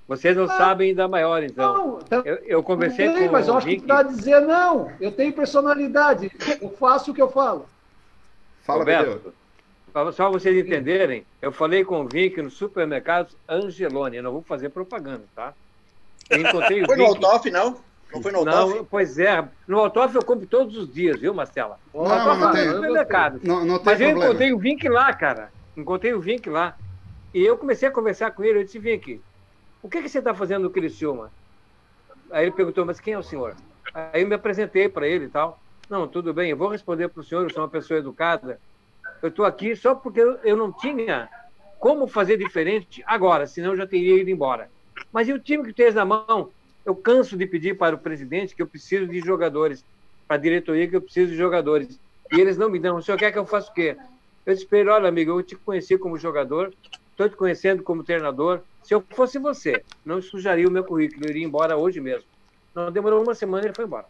[0.07, 1.73] Vocês não ah, sabem ainda maior, então.
[1.73, 3.81] Não, tá, eu, eu conversei com mas eu acho Vic.
[3.81, 4.91] que para dizer não.
[4.99, 6.31] Eu tenho personalidade.
[6.61, 7.65] Eu faço o que eu falo.
[8.63, 9.33] Fala, Roberto.
[9.95, 14.17] Para só vocês entenderem, eu falei com o Vic no supermercado Angeloni.
[14.17, 15.53] Eu não vou fazer propaganda, tá?
[16.29, 17.77] Eu encontrei o Foi no Altoff, não?
[18.13, 18.75] Não foi no Altoff?
[18.75, 19.47] Não, pois é.
[19.65, 21.79] No Altoff eu compro todos os dias, viu, Marcela?
[21.93, 22.69] Não, não, não tem.
[22.71, 23.39] Supermercado.
[23.41, 24.11] Não, não tem Mas problema.
[24.11, 25.49] eu encontrei o Vic lá, cara.
[25.77, 26.75] Encontrei o Vic lá.
[27.33, 28.59] E eu comecei a conversar com ele.
[28.59, 29.21] Eu disse, Vic,
[29.81, 31.31] o que, que você está fazendo no Criciúma?
[32.29, 33.55] Aí ele perguntou, mas quem é o senhor?
[33.93, 35.57] Aí eu me apresentei para ele e tal.
[35.89, 38.59] Não, tudo bem, eu vou responder para o senhor, eu sou uma pessoa educada
[39.21, 41.29] eu estou aqui só porque eu não tinha
[41.79, 44.69] como fazer diferente agora, senão eu já teria ido embora.
[45.11, 46.51] Mas e o time que tens na mão?
[46.85, 49.83] Eu canso de pedir para o presidente que eu preciso de jogadores,
[50.27, 51.99] para a diretoria que eu preciso de jogadores.
[52.31, 52.97] E eles não me dão.
[52.97, 53.97] O senhor quer que eu faça o quê?
[54.45, 56.73] Eu disse para ele, olha, amigo, eu te conheci como jogador,
[57.11, 58.61] estou te conhecendo como treinador.
[58.83, 62.25] Se eu fosse você, não sujaria o meu currículo, eu iria embora hoje mesmo.
[62.73, 64.05] Não demorou uma semana e ele foi embora.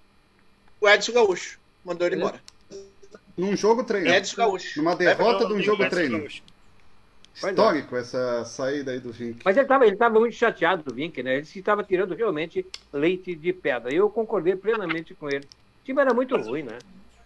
[0.81, 2.41] O Edson Gaúcho mandou ele embora.
[3.37, 4.09] Num jogo treino.
[4.09, 4.79] Edson Gaúcho.
[4.81, 6.25] Numa derrota de um jogo treino.
[7.35, 9.41] Histórico essa saída aí do Vink.
[9.43, 11.35] Mas ele estava ele tava muito chateado do Vink, né?
[11.35, 13.93] Ele estava tirando realmente leite de pedra.
[13.93, 15.45] E eu concordei plenamente com ele.
[15.45, 16.77] O time era muito ruim, né?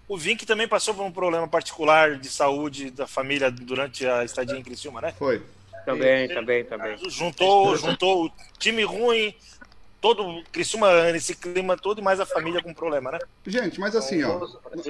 [0.08, 4.58] O Vink também passou por um problema particular de saúde da família durante a estadia
[4.58, 5.13] em Criciúma, né?
[5.17, 5.43] Foi.
[5.86, 6.97] Também, também, também.
[7.10, 9.34] Juntou, juntou o time ruim,
[10.01, 13.19] todo o Criciúma nesse clima todo e mais a família com problema, né?
[13.45, 14.39] Gente, mas assim, ó,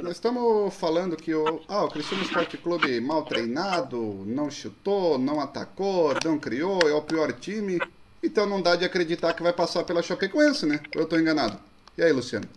[0.04, 5.40] nós estamos falando que o, ah, o Criciúma Esporte Clube mal treinado, não chutou, não
[5.40, 7.80] atacou, não criou, é o pior time,
[8.24, 10.80] então não dá de acreditar que vai passar pela Chapecoense, né?
[10.94, 11.60] Eu estou enganado.
[11.98, 12.48] E aí, Luciano?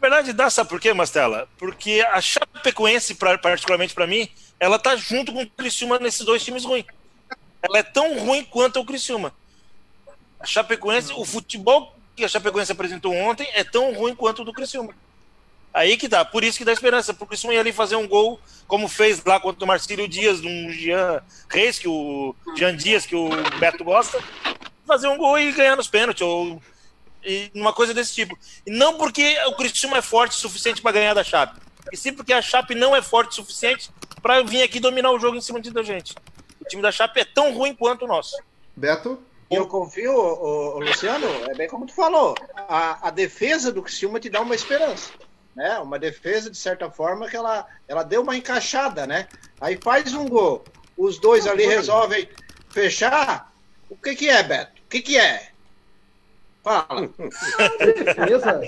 [0.00, 1.48] Na verdade, dá, sabe por quê, Mastela?
[1.58, 4.28] Porque a Chapecoense, particularmente para mim,
[4.60, 6.84] ela tá junto com o Criciúma nesses dois times ruins.
[7.62, 9.32] Ela é tão ruim quanto o Criciúma.
[10.40, 14.52] A Chapecoense, o futebol que a Chapecoense apresentou ontem é tão ruim quanto o do
[14.52, 14.94] Criciúma.
[15.72, 18.08] Aí que dá, por isso que dá esperança, porque o Criciúma ia ali fazer um
[18.08, 23.04] gol, como fez lá contra o Marcílio Dias, um Jean Reis, que o Jean Dias,
[23.04, 24.18] que o Beto gosta,
[24.86, 26.62] fazer um gol e ganhar nos pênaltis, ou
[27.54, 28.38] uma coisa desse tipo.
[28.66, 31.60] E não porque o Criciúma é forte o suficiente para ganhar da Chape,
[31.92, 33.90] e sim porque a Chape não é forte o suficiente
[34.22, 36.14] para vir aqui dominar o jogo em cima da gente.
[36.58, 38.34] O time da Chape é tão ruim quanto o nosso.
[38.74, 39.22] Beto?
[39.50, 44.28] Eu confio, o, Luciano, é bem como tu falou, a, a defesa do Criciúma te
[44.28, 45.12] dá uma esperança.
[45.54, 45.78] Né?
[45.78, 49.28] Uma defesa, de certa forma, que ela, ela deu uma encaixada, né?
[49.60, 50.64] Aí faz um gol,
[50.96, 52.28] os dois ali resolvem
[52.70, 53.52] fechar.
[53.88, 54.82] O que que é, Beto?
[54.82, 55.48] O que que é?
[56.62, 57.08] Fala.
[57.78, 58.60] Defesa.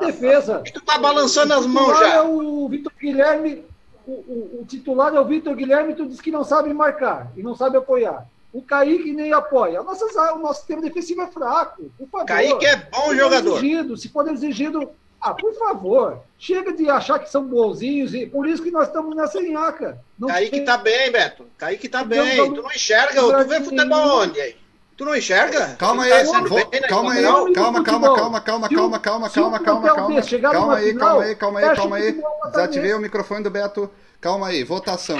[0.00, 0.62] Defesa.
[0.74, 2.16] Tu tá balançando as mãos já.
[2.16, 3.64] É o Vitor Guilherme,
[4.04, 7.42] o, o, o, titular é o Vitor Guilherme, tu diz que não sabe marcar e
[7.42, 8.26] não sabe apoiar.
[8.56, 9.82] O Kaique nem apoia.
[9.82, 11.92] O nosso sistema defensivo é fraco.
[11.98, 12.26] Por favor.
[12.26, 13.58] Kaique é bom se jogador.
[13.58, 14.90] Exigido, se for exigido.
[15.20, 16.22] Ah, por favor.
[16.38, 20.02] Chega de achar que são bonzinhos e por isso que nós estamos nessa nhaca.
[20.18, 20.64] Não Kaique tem...
[20.64, 21.44] tá bem, Beto.
[21.58, 22.54] Kaique tá bem.
[22.54, 24.56] Tu não enxerga, tu vê futebol onde aí?
[24.96, 25.74] Tu não enxerga?
[25.76, 26.80] Calma aí, tá né?
[26.88, 31.34] calma aí, calma, calma, calma, calma, calma, calma, calma, calma, calma, calma, aí, calma aí,
[31.34, 32.22] calma aí, calma aí.
[32.50, 33.90] Desativei o microfone do Beto.
[34.22, 35.18] Calma aí, votação.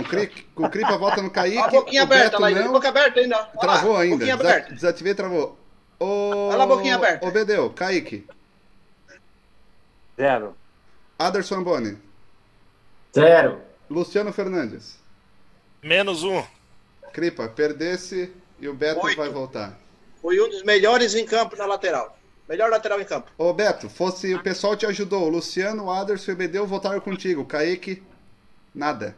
[0.57, 1.59] O Cripa vota no Kaique.
[1.59, 2.73] A boquinha aberta lá, não.
[2.73, 3.37] boca aberta ainda.
[3.61, 4.25] Travou ainda.
[4.71, 5.59] Desativei, travou.
[6.01, 7.27] Olha a boquinha aberta.
[7.27, 8.27] Ô, Bedeu, Kaique.
[10.17, 10.57] Zero.
[11.19, 11.99] Aderson Boni.
[13.15, 13.61] Zero.
[13.91, 14.99] Luciano Fernandes.
[15.83, 16.43] Menos um.
[17.13, 19.17] Cripa, perdesse e o Beto Oito.
[19.17, 19.79] vai voltar.
[20.21, 22.17] Foi um dos melhores em campo na lateral.
[22.49, 23.31] Melhor lateral em campo.
[23.37, 25.25] Ô, Beto, fosse o pessoal te ajudou.
[25.25, 27.45] O Luciano, o Aderson e o Bedeu votaram contigo.
[27.45, 28.03] Kaique,
[28.75, 29.17] nada.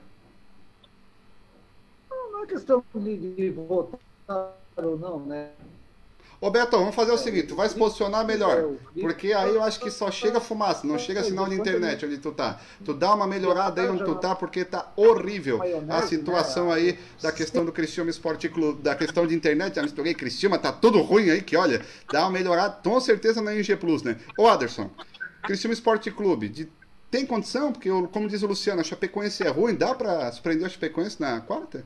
[2.11, 4.01] Não, não é questão de, de votar
[4.77, 5.51] ou não, né?
[6.40, 8.74] Ô Beto, vamos fazer o seguinte, tu vai se posicionar melhor.
[9.01, 12.31] Porque aí eu acho que só chega fumaça, não chega sinal de internet onde tu
[12.31, 12.61] tá.
[12.85, 17.33] Tu dá uma melhorada aí onde tu tá, porque tá horrível a situação aí da
[17.33, 21.29] questão do Cristiano Esporte Clube, da questão de internet, já misturei Cristiano, tá tudo ruim
[21.31, 24.16] aí, que olha, dá uma melhorada, com certeza na NG Plus, né?
[24.38, 24.90] Ô Aderson,
[25.42, 26.68] Cristiano Esporte Clube, de,
[27.11, 27.72] tem condição?
[27.72, 31.40] Porque, como diz o Luciano, a Chapecoense é ruim, dá pra surpreender a Chapecoense na
[31.40, 31.85] quarta?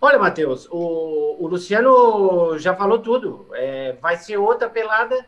[0.00, 3.46] Olha, Matheus, o, o Luciano já falou tudo.
[3.52, 5.26] É, vai ser outra pelada.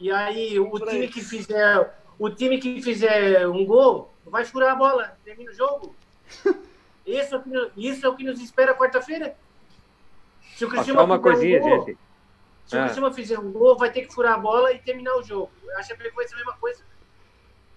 [0.00, 4.76] E aí o time que fizer o time que fizer um gol vai furar a
[4.76, 5.94] bola, termina o jogo.
[7.04, 9.34] Isso é o que, isso é o que nos espera quarta-feira.
[10.54, 11.98] Se o Cristiano uma coisinha, um gol, gente.
[12.64, 12.78] Se ah.
[12.78, 15.50] o Cristiano fizer um gol, vai ter que furar a bola e terminar o jogo.
[15.76, 16.84] A Chapecoense é a mesma coisa.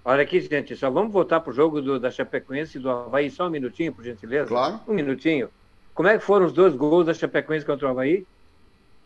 [0.05, 3.31] Olha aqui, gente, só vamos voltar para o jogo do, da Chapecoense e do Havaí
[3.31, 4.47] só um minutinho, por gentileza.
[4.47, 4.79] Claro.
[4.87, 5.49] Um minutinho.
[5.95, 8.27] Como é que foram os dois gols da Chapecoense contra o Havaí?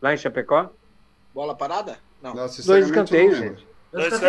[0.01, 0.71] Lá em Chapecó?
[1.33, 1.99] Bola parada?
[2.21, 2.33] Não.
[2.33, 3.67] não dois escanteios, gente.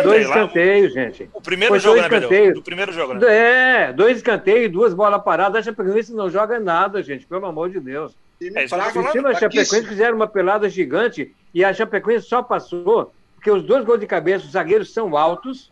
[0.03, 1.29] Dois escanteios, gente.
[1.33, 2.53] O primeiro Foi jogo, dois né, escanteios.
[2.53, 3.19] Do primeiro jogo, né?
[3.27, 5.61] É, dois escanteios, duas bolas paradas.
[5.61, 8.15] A Chapecoense não joga nada, gente, pelo amor de Deus.
[8.39, 13.49] É, em cima da Chapecoense fizeram uma pelada gigante e a Chapecoense só passou porque
[13.49, 15.71] os dois gols de cabeça, os zagueiros são altos,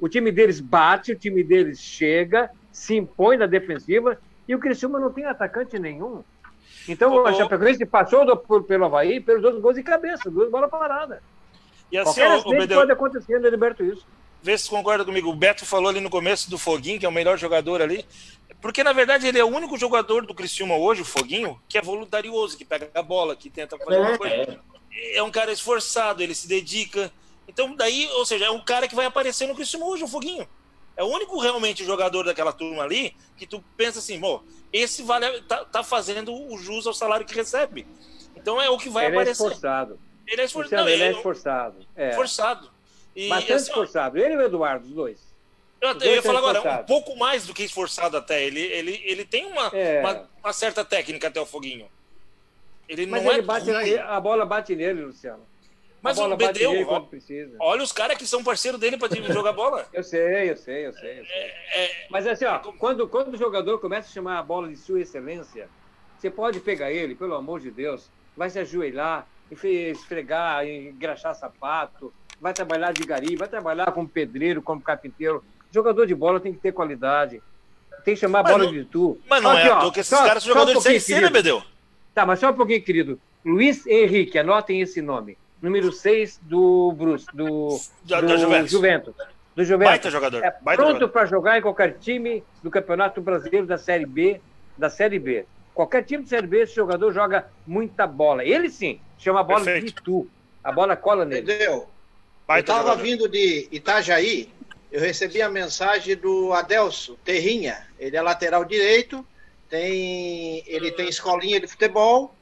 [0.00, 4.98] o time deles bate, o time deles chega, se impõe na defensiva e o Criciúma
[4.98, 6.22] não tem atacante nenhum.
[6.88, 10.50] Então o, o Chapecoense passou do, por, pelo Havaí pelos dois gols de cabeça, duas
[10.50, 11.20] bolas paradas.
[11.90, 14.06] E assim, Qualquer o, o pode acontecer no Liberto isso.
[14.42, 15.28] Vê se concorda comigo.
[15.30, 18.04] O Beto falou ali no começo do Foguinho, que é o melhor jogador ali.
[18.60, 21.82] Porque, na verdade, ele é o único jogador do Criciúma hoje, o Foguinho, que é
[21.82, 24.34] voluntarioso, que pega a bola, que tenta fazer é, uma coisa.
[24.92, 25.18] É.
[25.18, 27.10] é um cara esforçado, ele se dedica.
[27.48, 30.48] Então, daí, ou seja, é um cara que vai aparecer no Criciúma hoje, o Foguinho.
[30.96, 35.42] É o único realmente jogador daquela turma ali que tu pensa assim, bom, esse vale,
[35.42, 37.86] tá, tá fazendo o jus ao salário que recebe.
[38.34, 39.42] Então é o que vai ele é aparecer.
[39.42, 40.00] É esforçado.
[40.26, 40.82] Ele é esforçado.
[40.82, 41.86] Não, ele é esforçado.
[41.94, 42.10] É.
[42.10, 42.70] Esforçado.
[43.14, 44.18] E, Bastante assim, esforçado.
[44.18, 45.26] Ele e o Eduardo, os dois.
[45.80, 48.42] Eu, eu ia falar agora, um pouco mais do que esforçado até.
[48.42, 50.00] Ele, ele, ele tem uma, é.
[50.00, 51.86] uma, uma, certa técnica até o foguinho.
[52.88, 55.42] Ele Mas não ele é bate, a bola bate nele, Luciano.
[56.06, 56.72] Mas o Bedeu,
[57.58, 59.84] olha os caras que são parceiro dele para jogar bola.
[59.92, 61.18] eu sei, eu sei, eu sei.
[61.18, 61.32] Eu sei.
[61.32, 64.76] É, é, Mas assim, ó, quando, quando o jogador começa a chamar a bola de
[64.76, 65.68] sua excelência,
[66.16, 72.52] você pode pegar ele, pelo amor de Deus, vai se ajoelhar, esfregar, engraxar sapato, vai
[72.52, 75.42] trabalhar de gari, vai trabalhar como pedreiro, como carpinteiro.
[75.72, 77.42] Jogador de bola tem que ter qualidade.
[78.04, 79.18] Tem que chamar a bola não, de tu.
[79.28, 81.20] Mas não Aqui, é ó, que esses só, caras são jogadores um de Série C,
[81.20, 81.60] né, Bedeu?
[82.14, 83.20] Tá, mas só um pouquinho, querido.
[83.44, 88.70] Luiz Henrique, anotem esse nome número 6 do Bruce, do, da, do da Juventus.
[88.70, 89.14] Juventus.
[89.54, 89.90] Do Juventus.
[89.92, 90.44] Baita jogador.
[90.44, 94.40] É Baita pronto para jogar em qualquer time do Campeonato Brasileiro da Série B,
[94.76, 95.46] da Série B.
[95.74, 98.44] Qualquer time de Série B, esse jogador joga muita bola.
[98.44, 99.96] Ele sim, chama a bola Perfeito.
[99.96, 100.28] de tu.
[100.62, 101.52] A bola cola nele.
[101.52, 101.88] Entendeu?
[102.48, 104.48] eu estava vindo de Itajaí,
[104.92, 107.86] eu recebi a mensagem do Adelso Terrinha.
[107.98, 109.26] Ele é lateral direito,
[109.68, 112.35] tem, ele tem escolinha de futebol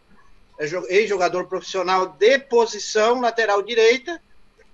[0.59, 4.21] ex-jogador profissional de posição, lateral direita.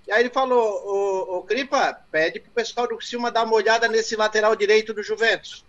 [0.07, 3.87] E aí ele falou, o, o Cripa, pede pro pessoal do Criciúma dar uma olhada
[3.87, 5.65] nesse lateral direito do Juventus.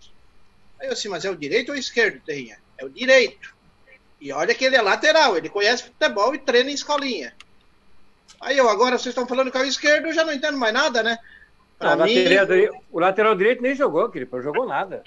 [0.81, 2.59] Aí eu assim, mas é o direito ou o esquerdo, Terrinha?
[2.77, 3.55] É o direito.
[4.21, 7.35] E olha que ele é lateral, ele conhece futebol e treina em escolinha.
[8.41, 10.75] Aí eu, agora vocês estão falando que é o esquerdo, eu já não entendo mais
[10.75, 11.19] nada, né?
[11.81, 15.03] Não, mim, lateral, o lateral direito nem jogou, Cripa, não jogou nada.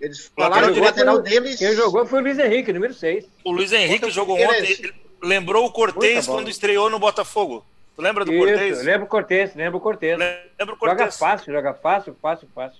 [0.00, 1.58] Eles falaram de lateral foi, deles.
[1.58, 3.26] Quem jogou foi o Luiz Henrique, número 6.
[3.44, 4.92] O Luiz Henrique jogou ontem.
[5.22, 7.64] Lembrou o Cortez quando estreou no Botafogo.
[7.94, 8.82] Tu lembra do Cortez?
[8.82, 10.18] Lembro o Cortez, lembro o Cortez.
[10.18, 10.98] Lembro o Cortez.
[10.98, 12.78] Joga fácil, joga fácil, fácil, fácil.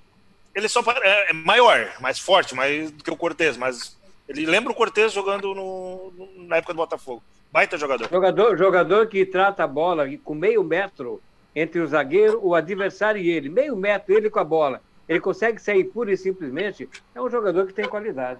[0.54, 4.72] Ele só é, é maior, mais forte, mais do que o Cortez, mas ele lembra
[4.72, 7.22] o Cortez jogando no, na época do Botafogo.
[7.52, 8.08] Baita jogador.
[8.10, 11.20] Jogador, jogador que trata a bola com meio metro
[11.54, 13.50] entre o zagueiro, o adversário e ele.
[13.50, 17.66] Meio metro, ele com a bola ele consegue sair pura e simplesmente, é um jogador
[17.66, 18.38] que tem qualidade.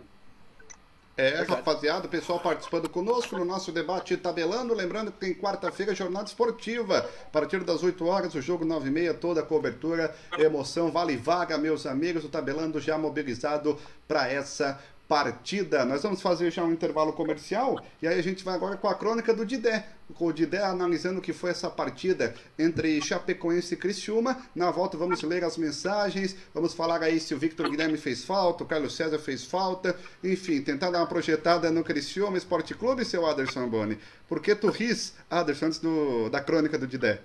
[1.16, 4.72] É, rapaziada, o pessoal participando conosco no nosso debate tabelando.
[4.72, 6.98] Lembrando que tem quarta-feira jornada esportiva.
[6.98, 11.16] A partir das 8 horas, o jogo 9 e meia, toda a cobertura, emoção, vale
[11.16, 12.24] vaga, meus amigos.
[12.24, 14.80] O tabelando já mobilizado para essa
[15.10, 15.84] partida.
[15.84, 18.94] Nós vamos fazer já um intervalo comercial e aí a gente vai agora com a
[18.94, 19.84] crônica do Didé.
[20.14, 24.40] Com o Didé analisando o que foi essa partida entre Chapecoense e Criciúma.
[24.54, 28.62] Na volta vamos ler as mensagens, vamos falar aí se o Victor Guilherme fez falta,
[28.62, 33.26] o Carlos César fez falta, enfim, tentar dar uma projetada no Criciúma Esporte Clube, seu
[33.26, 33.98] Aderson Boni.
[34.28, 37.20] Por que tu ris, Aderson, antes do, da crônica do Didé?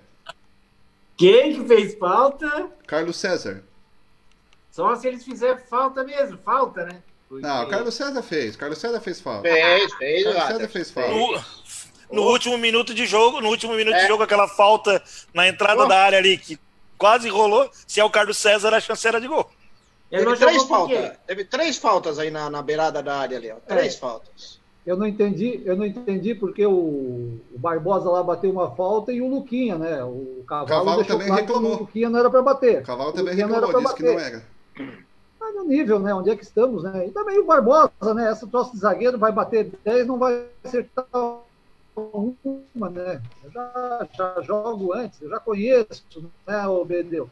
[1.16, 2.68] Quem que fez falta?
[2.84, 3.62] Carlos César.
[4.72, 7.00] Só se eles fizerem falta mesmo, falta, né?
[7.28, 7.46] Porque...
[7.46, 8.56] Não, o Carlos César fez.
[8.56, 9.42] Carlos César fez falta.
[9.42, 10.24] Fez, fez.
[10.24, 11.10] Carlos César fez falta.
[11.10, 11.44] No,
[12.12, 14.02] no último minuto de jogo, no último minuto é.
[14.02, 15.02] de jogo, aquela falta
[15.34, 15.88] na entrada oh.
[15.88, 16.58] da área ali que
[16.96, 17.68] quase rolou.
[17.86, 19.48] Se é o Carlos César, a chance era de gol.
[20.08, 21.12] Teve três faltas.
[21.26, 23.56] Teve três faltas aí na, na beirada da área ali, ó.
[23.66, 23.98] Três é.
[23.98, 24.60] faltas.
[24.86, 26.70] Eu não entendi, eu não entendi porque o,
[27.52, 30.04] o, Barbosa lá bateu uma falta e o Luquinha, né?
[30.04, 31.72] O Cavalo, Cavalo também claro reclamou.
[31.72, 32.82] o Luquinha não era para bater.
[32.82, 34.44] O Cavalo também reclamou, disse que não era
[35.46, 36.14] tá no nível, né?
[36.14, 37.06] Onde é que estamos, né?
[37.06, 38.30] E também o Barbosa, né?
[38.30, 41.06] Essa troça de zagueiro vai bater 10, não vai acertar
[41.96, 43.22] uma, né?
[43.44, 46.04] Eu já, já jogo antes, eu já conheço,
[46.46, 47.30] né, o Bedeu.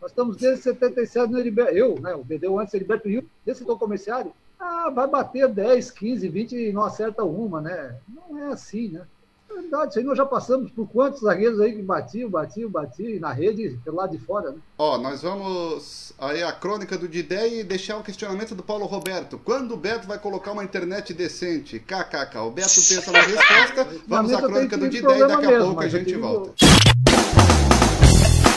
[0.00, 2.14] Nós estamos desde 77 no Heriberto, eu, né?
[2.14, 4.32] O Bedeu antes Heriberto Rio, desse setor comerciário.
[4.58, 7.96] Ah, vai bater 10, 15, 20 e não acerta uma, né?
[8.08, 9.06] Não é assim, né?
[9.50, 13.18] É verdade, isso aí nós já passamos por quantos zagueiros aí que batiam, batiam, batiam
[13.20, 14.58] na rede pelo lado de fora, né?
[14.78, 19.40] Ó, nós vamos aí a crônica do Didé e deixar o questionamento do Paulo Roberto.
[19.44, 21.80] Quando o Beto vai colocar uma internet decente?
[21.80, 22.38] KKK.
[22.38, 23.88] O Beto pensa na resposta.
[24.06, 26.52] Vamos à crônica do Didé e daqui a mesmo, pouco a gente volta.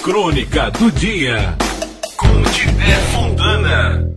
[0.03, 1.57] Crônica do dia
[2.17, 4.12] com Didé Fontana.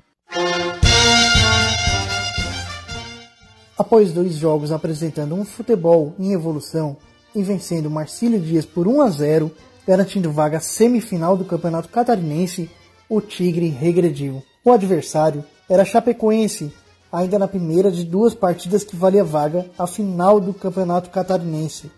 [3.79, 6.97] Após dois jogos apresentando um futebol em evolução
[7.35, 9.53] e vencendo Marcílio Dias por 1 a 0,
[9.87, 12.71] garantindo vaga semifinal do Campeonato Catarinense,
[13.07, 14.43] o Tigre regrediu.
[14.65, 16.73] O adversário era Chapecoense,
[17.13, 21.89] ainda na primeira de duas partidas que valia vaga à final do Campeonato Catarinense.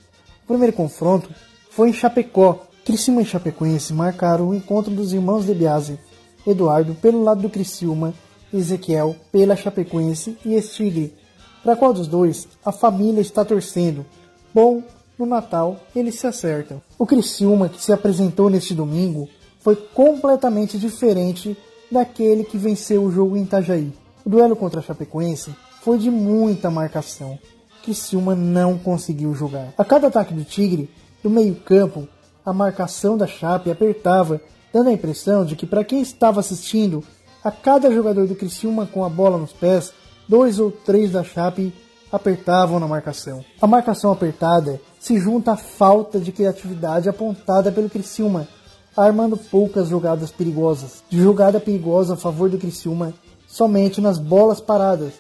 [0.44, 1.30] O primeiro confronto
[1.70, 2.64] foi em Chapecó.
[2.84, 6.00] Criciúma e Chapecoense marcaram o encontro dos irmãos de Biase,
[6.44, 8.14] Eduardo pelo lado do Criciúma,
[8.52, 11.14] Ezequiel pela Chapecoense e Estigre
[11.62, 14.04] para qual dos dois a família está torcendo?
[14.54, 14.82] Bom,
[15.18, 16.80] no Natal eles se acertam.
[16.98, 19.28] O Criciúma que se apresentou neste domingo
[19.60, 21.56] foi completamente diferente
[21.90, 23.92] daquele que venceu o jogo em Itajaí.
[24.24, 27.38] O duelo contra a Chapecoense foi de muita marcação.
[27.82, 29.72] Criciúma não conseguiu jogar.
[29.76, 30.90] A cada ataque do Tigre,
[31.22, 32.06] do meio-campo,
[32.44, 34.40] a marcação da Chape apertava,
[34.72, 37.02] dando a impressão de que para quem estava assistindo,
[37.42, 39.92] a cada jogador do Criciúma com a bola nos pés
[40.29, 41.72] dois ou três da Chape
[42.12, 43.45] apertavam na marcação.
[43.61, 48.47] A marcação apertada se junta à falta de criatividade apontada pelo Criciúma,
[48.97, 51.03] armando poucas jogadas perigosas.
[51.09, 53.14] De jogada perigosa a favor do Criciúma,
[53.47, 55.14] somente nas bolas paradas.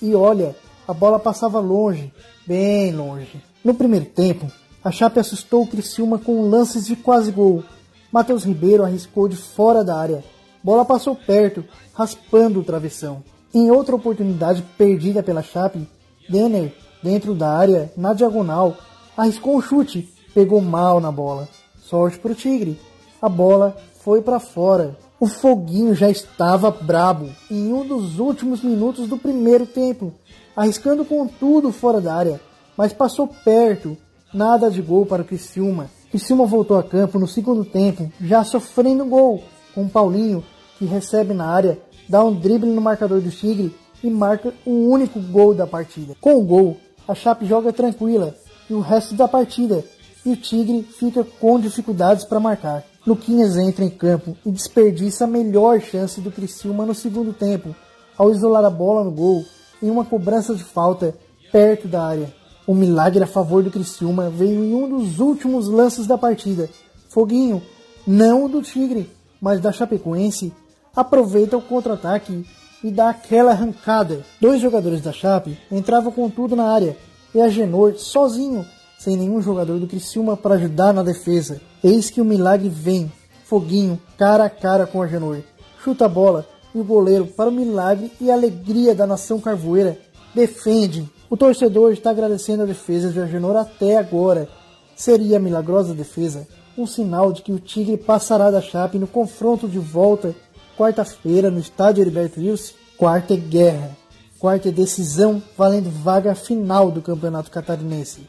[0.00, 0.56] E olha,
[0.86, 2.12] a bola passava longe,
[2.46, 3.42] bem longe.
[3.64, 4.50] No primeiro tempo,
[4.82, 7.62] a Chape assustou o Criciúma com lances de quase gol.
[8.10, 10.24] Matheus Ribeiro arriscou de fora da área.
[10.62, 13.22] Bola passou perto, raspando o travessão.
[13.54, 15.88] Em outra oportunidade perdida pela Chape,
[16.28, 18.76] Denner, dentro da área, na diagonal,
[19.16, 21.48] arriscou um chute, pegou mal na bola.
[21.80, 22.78] Sorte para o Tigre.
[23.20, 24.96] A bola foi para fora.
[25.18, 30.12] O foguinho já estava brabo em um dos últimos minutos do primeiro tempo,
[30.54, 32.40] arriscando com tudo fora da área,
[32.76, 33.96] mas passou perto.
[34.32, 35.90] Nada de gol para o Criciúma.
[36.10, 39.42] Criciúma voltou a campo no segundo tempo, já sofrendo gol,
[39.74, 40.44] com Paulinho,
[40.78, 41.78] que recebe na área
[42.08, 46.14] dá um drible no marcador do Tigre e marca o único gol da partida.
[46.20, 48.34] Com o gol, a Chape joga tranquila
[48.68, 49.84] e o resto da partida,
[50.24, 52.84] e o Tigre fica com dificuldades para marcar.
[53.06, 57.74] Luquinhas entra em campo e desperdiça a melhor chance do Criciúma no segundo tempo,
[58.16, 59.44] ao isolar a bola no gol
[59.82, 61.14] em uma cobrança de falta
[61.50, 62.34] perto da área.
[62.66, 66.68] O milagre a favor do Criciúma veio em um dos últimos lances da partida.
[67.08, 67.62] Foguinho,
[68.06, 70.52] não o do Tigre, mas da Chapecoense,
[70.94, 72.44] aproveita o contra-ataque
[72.82, 74.24] e dá aquela arrancada.
[74.40, 76.96] Dois jogadores da Chape entravam com tudo na área
[77.34, 78.64] e a Genor sozinho,
[78.98, 81.60] sem nenhum jogador do Criciúma para ajudar na defesa.
[81.82, 83.10] Eis que o milagre vem.
[83.44, 85.38] Foguinho, cara a cara com a Genor.
[85.82, 89.98] Chuta a bola e o goleiro, para o milagre e alegria da nação carvoeira,
[90.34, 91.08] defende.
[91.30, 94.48] O torcedor está agradecendo a defesa de Agenor até agora.
[94.94, 96.46] Seria a milagrosa defesa
[96.78, 100.34] um sinal de que o Tigre passará da Chape no confronto de volta
[100.78, 102.74] quarta-feira no estádio Heriberto Wilson.
[102.96, 103.96] Quarta é guerra.
[104.38, 108.20] Quarta é decisão valendo vaga final do Campeonato Catarinense.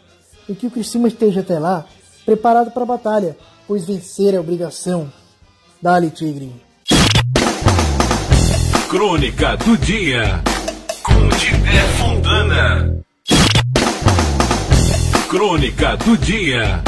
[0.48, 1.86] E que o Criciúma esteja até lá
[2.26, 3.38] preparado para a batalha,
[3.68, 5.12] pois vencer é obrigação.
[5.80, 6.52] Dali, Tigre.
[8.90, 10.42] Crônica do Dia.
[11.04, 13.04] Com Tibé Fundana.
[15.30, 16.84] Crônica do Dia.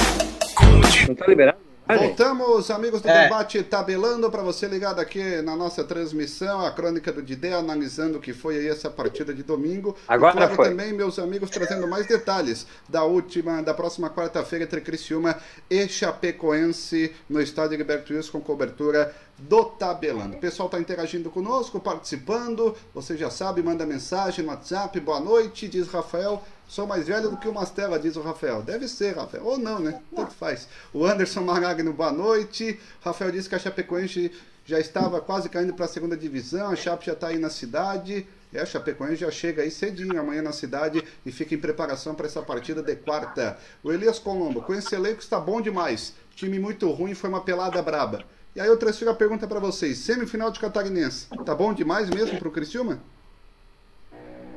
[0.55, 1.07] Com Tibé...
[1.07, 1.70] Não tá liberado?
[2.00, 3.24] Voltamos, amigos do É.
[3.24, 8.22] debate tabelando para você ligado aqui na nossa transmissão, a crônica do Didé, analisando o
[8.22, 9.96] que foi aí essa partida de domingo.
[10.08, 10.70] Agora e claro, foi.
[10.70, 15.36] também, meus amigos, trazendo mais detalhes da última, da próxima quarta-feira entre Criciúma
[15.70, 20.38] e Chapecoense no estádio Heriberto Wilson com cobertura do Tabelando.
[20.38, 22.76] O pessoal está interagindo conosco, participando.
[22.94, 25.00] Você já sabe, manda mensagem no WhatsApp.
[25.00, 26.44] Boa noite, diz Rafael.
[26.72, 28.61] Sou mais velho do que o Mastela, diz o Rafael.
[28.61, 29.43] Deve ser, Rafael.
[29.43, 30.01] Ou não, né?
[30.15, 30.69] Tanto faz.
[30.93, 32.80] O Anderson Maragno, boa noite.
[33.01, 34.32] Rafael disse que a Chapecoense
[34.63, 36.72] já estava quase caindo para a segunda divisão.
[36.72, 38.26] A Chape já está aí na cidade.
[38.53, 42.28] É, a Chapecoense já chega aí cedinho amanhã na cidade e fica em preparação para
[42.28, 43.57] essa partida de quarta.
[43.84, 46.13] O Elias Colombo, com esse elenco está bom demais.
[46.38, 48.24] Time muito ruim, foi uma pelada braba.
[48.55, 49.97] E aí eu transfiro a pergunta para vocês.
[49.97, 53.01] Semifinal de Catarinense, tá bom demais mesmo pro Criciúma?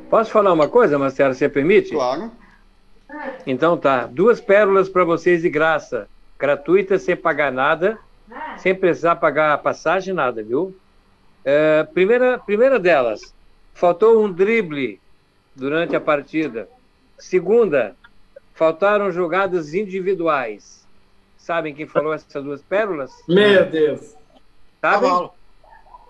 [0.08, 1.90] Posso falar uma coisa, Marcelo, você permite?
[1.90, 2.30] Claro.
[3.46, 4.06] Então tá.
[4.06, 6.08] Duas pérolas para vocês de graça.
[6.38, 7.98] Gratuita, sem pagar nada.
[8.58, 10.76] Sem precisar pagar a passagem, nada, viu?
[11.44, 13.34] É, primeira, primeira delas.
[13.74, 15.00] Faltou um drible
[15.54, 16.68] durante a partida.
[17.18, 17.94] Segunda,
[18.54, 20.86] faltaram jogadas individuais.
[21.36, 23.12] Sabem quem falou essas duas pérolas?
[23.28, 24.14] Meu Deus.
[24.80, 25.10] Sabem?
[25.10, 25.34] Cavalo.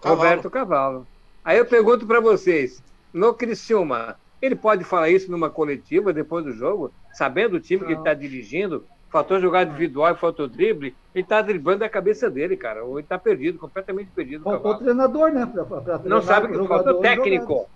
[0.01, 0.21] Cavalo.
[0.21, 1.07] Roberto Cavalo.
[1.45, 2.83] Aí eu pergunto para vocês,
[3.15, 7.93] no Criciúma, ele pode falar isso numa coletiva depois do jogo, sabendo o time que
[7.93, 12.57] ele está dirigindo, faltou jogar individual e faltou drible, ele está driblando a cabeça dele,
[12.57, 12.85] cara.
[12.85, 14.43] Ou ele está perdido, completamente perdido.
[14.45, 15.47] Faltou o treinador, né?
[15.47, 17.01] Pra, pra, pra Não sabe o que faltou jogando.
[17.03, 17.71] técnico.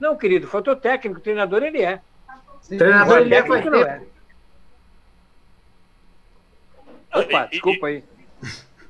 [0.00, 1.20] Não, querido, faltou técnico.
[1.20, 2.00] Treinador ele é.
[2.62, 2.78] Sim.
[2.78, 3.84] Treinador, ele é faz não tempo.
[3.90, 4.02] é.
[7.12, 8.04] Opa, desculpa aí.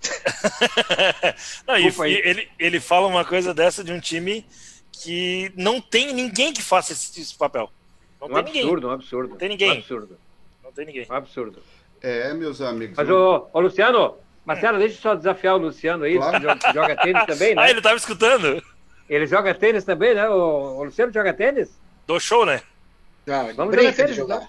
[1.67, 2.21] Não, e- Desculpa aí.
[2.25, 4.47] ele, ele fala uma coisa dessa de um time
[5.03, 7.71] que não tem ninguém que faça esse, esse papel.
[8.21, 8.63] Não Um tem ninguém.
[8.63, 9.37] absurdo, um absurdo.
[9.37, 9.71] Tem ninguém.
[9.71, 10.19] Um absurdo.
[10.63, 11.07] Não tem ninguém.
[11.11, 11.63] Um absurdo.
[12.01, 12.97] É, meus amigos.
[12.97, 16.37] Mas, ô, ô Luciano, Marcelo, deixa eu só desafiar o Luciano aí, Claro.
[16.39, 17.63] que joga, joga tênis também, né?
[17.63, 18.63] Ah, ele tava escutando?
[19.09, 20.29] Ele joga tênis também, né?
[20.29, 21.71] O, o Luciano joga tênis?
[22.07, 22.63] Do show, né?
[23.27, 24.37] Não, Vamos jogar tênis, jogar.
[24.37, 24.49] então.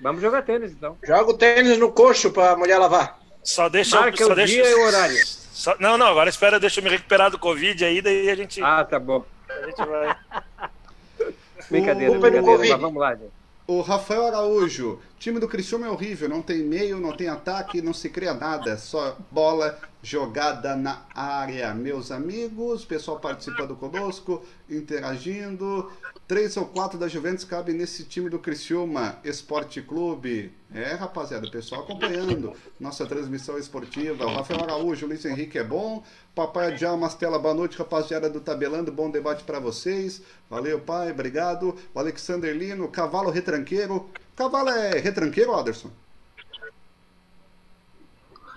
[0.00, 0.98] Vamos jogar tênis, então.
[1.02, 3.18] Joga o tênis no coxo pra mulher lavar.
[3.42, 5.16] Só deixa Marca só o deixa, dia e o horário.
[5.24, 8.60] só- não, não, agora espera, deixa eu me recuperar do Covid aí, daí a gente,
[8.62, 9.24] Ah, tá bom.
[9.58, 10.16] A gente vai.
[11.70, 12.58] Brincadeira, do brincadeira.
[12.58, 13.32] Mas vamos lá, gente.
[13.66, 17.92] O Rafael Araújo, time do Criciúma é horrível, não tem meio, não tem ataque, não
[17.92, 21.74] se cria nada, só bola jogada na área.
[21.74, 25.90] Meus amigos, pessoal participando conosco, interagindo.
[26.28, 30.52] Três ou quatro da Juventus cabem nesse time do Criciúma Esporte Clube.
[30.74, 34.26] É, rapaziada, o pessoal acompanhando nossa transmissão esportiva.
[34.26, 36.02] O Rafael Araújo, Luiz Henrique é bom.
[36.34, 38.90] Papai Adjal Mastela, boa noite, rapaziada do Tabelando.
[38.92, 40.20] Bom debate para vocês.
[40.50, 41.76] Valeu, pai, obrigado.
[41.94, 44.10] O Alexander Lino, cavalo retranqueiro.
[44.36, 45.90] Cavalo é retranqueiro, Anderson?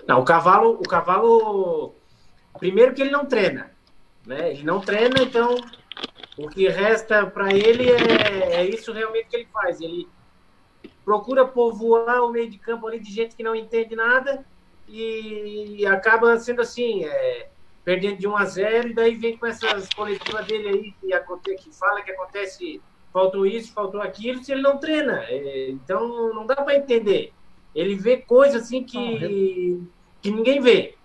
[0.06, 1.96] Não, o cavalo, o cavalo,
[2.60, 3.72] primeiro que ele não treina,
[4.26, 4.52] né?
[4.52, 5.56] Ele não treina, então
[6.38, 9.80] o que resta para ele é, é isso realmente que ele faz.
[9.80, 10.08] Ele
[11.06, 14.46] procura povoar o meio de campo ali de gente que não entende nada
[14.88, 17.50] e acaba sendo assim, é,
[17.84, 21.64] perdendo de 1 a 0 e daí vem com essas coletivas dele aí que, acontece,
[21.64, 22.82] que fala que acontece,
[23.12, 25.24] faltou isso, faltou aquilo, se ele não treina.
[25.24, 27.34] É, então não dá para entender.
[27.74, 29.82] Ele vê coisas assim que,
[30.22, 30.96] que ninguém vê.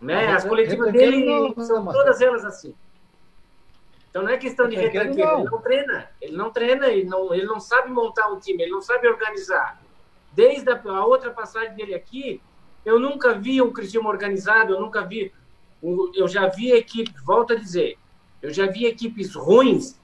[0.00, 0.26] Né?
[0.26, 2.74] Não, As coletivas dele são todas elas assim.
[4.08, 6.10] Então não é questão de Retranqueiro, ele não treina.
[6.20, 9.80] Ele não treina, ele não, ele não sabe montar um time, ele não sabe organizar.
[10.32, 12.40] Desde a, a outra passagem dele aqui,
[12.84, 15.32] eu nunca vi um Cristiano organizado, eu nunca vi.
[16.14, 17.96] Eu já vi equipes, volto a dizer,
[18.42, 19.99] eu já vi equipes ruins,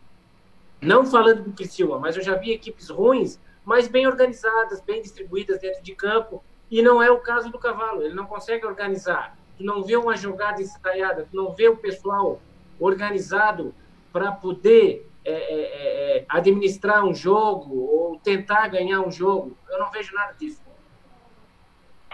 [0.80, 5.60] não falando do Criciúma, mas eu já vi equipes ruins, mas bem organizadas, bem distribuídas
[5.60, 9.36] dentro de campo, e não é o caso do Cavalo, ele não consegue organizar.
[9.56, 12.40] Tu não vê uma jogada ensaiada, tu não vê o pessoal
[12.78, 13.74] organizado
[14.12, 19.56] para poder é, é, é, administrar um jogo ou tentar ganhar um jogo.
[19.68, 20.60] Eu não vejo nada disso.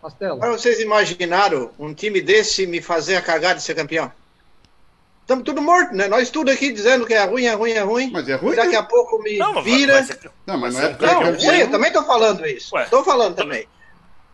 [0.03, 4.11] Agora vocês imaginaram um time desse me fazer a cagada de ser campeão?
[5.23, 6.09] Estamos tudo morto, né?
[6.09, 8.11] Nós tudo aqui dizendo que é ruim, é ruim, é ruim.
[8.13, 8.77] Mas é ruim, Daqui né?
[8.79, 9.93] a pouco me Não, mas vira.
[9.95, 12.75] vai ser- Não, mas não é porque Não, é ruim, eu também tô falando isso.
[12.75, 12.85] Ué.
[12.87, 13.67] Tô falando também.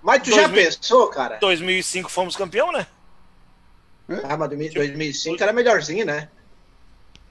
[0.03, 1.37] Mas tu já 2000 pensou, cara?
[1.41, 2.87] 2005 fomos campeão, né?
[4.25, 6.29] Ah, mas 2005 era melhorzinho, né?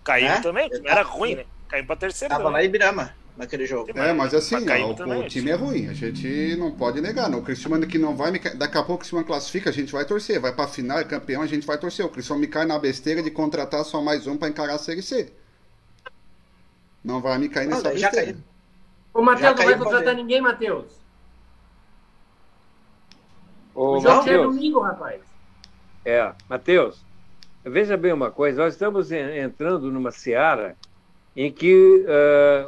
[0.04, 0.42] Caímos É?
[0.42, 0.70] também.
[0.86, 1.46] Era ruim, né?
[1.68, 2.36] Caímos pra terceira.
[2.36, 3.92] Tava lá em Ibirama, naquele jogo.
[3.96, 7.30] É, mas assim, ó, o, também, o time é ruim, a gente não pode negar.
[7.30, 7.40] Não.
[7.40, 10.04] O Cristiano que não vai me Daqui a pouco, se uma classifica, a gente vai
[10.06, 10.40] torcer.
[10.40, 12.06] Vai pra final, é campeão, a gente vai torcer.
[12.06, 15.02] O Cristiano me cai na besteira de contratar só mais um pra encarar a Série
[15.02, 15.32] C.
[17.04, 18.16] Não vai me cair Não, nessa besteira.
[18.34, 18.38] caiu.
[19.14, 20.86] O Matheus não vai contratar ninguém, Matheus.
[23.74, 25.22] Ô, O jogo já é domingo, rapaz.
[26.04, 27.06] é, Matheus,
[27.64, 30.76] veja bem uma coisa, nós estamos en- entrando numa seara
[31.38, 32.06] em que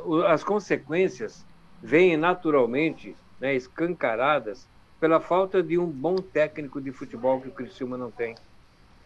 [0.05, 1.45] o- as consequências
[1.81, 7.97] vêm naturalmente né, escancaradas pela falta de um bom técnico de futebol que o Criciúma
[7.97, 8.35] não tem.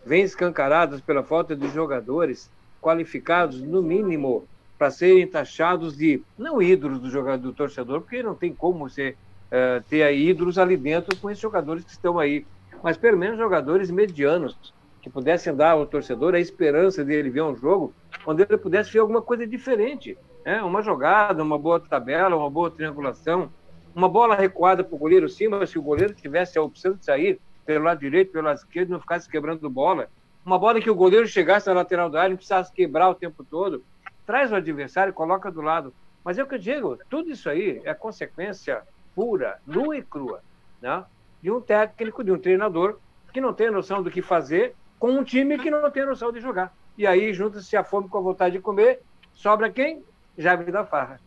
[0.06, 2.52] Vêm escancaradas pela falta de jogadores
[2.82, 8.36] qualificados, no mínimo, para serem taxados de, não ídolos do jogador do torcedor, porque não
[8.36, 9.18] tem como você
[9.52, 12.48] eh, ter ídolos ali dentro com esses jogadores que estão aí,
[12.84, 14.58] mas pelo menos jogadores medianos,
[15.04, 17.94] que pudessem dar ao torcedor a esperança dele ver um jogo
[18.26, 20.18] onde ele pudesse ver alguma coisa diferente.
[20.46, 20.64] Né?
[20.64, 23.52] Uma jogada, uma boa tabela, uma boa triangulação,
[23.94, 27.04] uma bola recuada para o goleiro sim, mas se o goleiro tivesse a opção de
[27.04, 30.08] sair pelo lado direito, pelo lado esquerdo, não ficasse quebrando bola.
[30.46, 33.44] Uma bola que o goleiro chegasse na lateral da área, não precisasse quebrar o tempo
[33.44, 33.84] todo.
[34.26, 35.94] Traz o adversário e coloca do lado.
[36.24, 38.84] Mas é o que eu digo, tudo isso aí é consequência
[39.14, 40.42] pura, nua e crua,
[40.82, 41.04] né?
[41.42, 43.00] de um técnico, de um treinador
[43.34, 44.74] que não tem noção do que fazer
[45.04, 46.74] com um time que não tem noção de jogar.
[46.98, 49.02] E aí junta-se a fome com a vontade de comer,
[49.34, 50.02] sobra quem?
[50.38, 51.20] Jaime da Farra.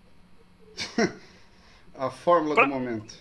[1.95, 3.15] A fórmula Pra- do momento.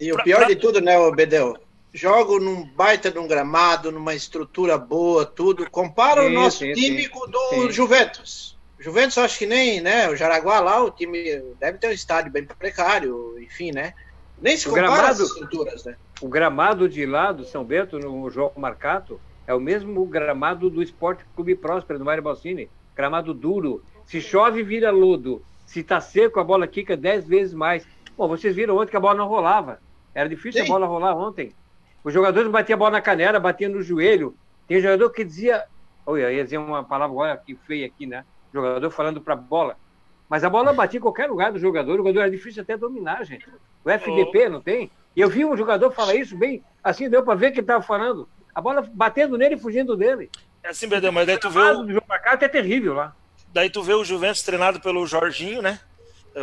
[0.00, 1.56] E o Pra- pior pra- de tudo, né, Bedel?
[1.92, 5.68] Jogo num baita de um gramado, numa estrutura boa, tudo.
[5.68, 7.08] Compara o Sim, nosso sim, time sim.
[7.08, 7.70] com o do Sim.
[7.72, 8.56] Juventus.
[8.78, 10.08] Juventus, acho que nem, né?
[10.08, 13.94] O Jaraguá lá, o time deve ter um estádio bem precário, enfim, né?
[14.40, 15.96] Nem se O compara gramado- as estruturas, né?
[16.20, 20.82] O gramado de lá do São Bento, no João Marcato, é o mesmo gramado do
[20.82, 22.68] Esporte Clube Próspero, do Mário Balsini.
[22.94, 23.82] Gramado duro.
[24.04, 25.42] Se chove, vira lodo.
[25.64, 27.88] Se tá seco, a bola quica dez vezes mais.
[28.14, 29.80] Bom, vocês viram ontem que a bola não rolava.
[30.14, 30.68] Era difícil Sim.
[30.68, 31.54] a bola rolar ontem.
[32.04, 34.36] Os jogadores batiam a bola na canela, batiam no joelho.
[34.66, 35.64] Tem jogador que dizia.
[36.04, 38.26] Olha, ia dizer uma palavra agora que feia aqui, né?
[38.52, 39.76] Jogador falando para a bola.
[40.28, 41.94] Mas a bola batia em qualquer lugar do jogador.
[41.94, 43.48] O jogador era difícil até dominar, gente.
[43.82, 44.90] O FDP, não tem?
[45.16, 47.82] E eu vi um jogador falar isso bem, assim deu para ver que ele estava
[47.82, 48.28] falando.
[48.58, 50.28] A bola batendo nele e fugindo dele.
[50.64, 52.92] É assim, Bedeu, mas daí tu vê O o, lado do João Marcato é terrível
[52.94, 53.14] lá.
[53.54, 55.78] daí tu vê o Juventus treinado pelo Jorginho, né?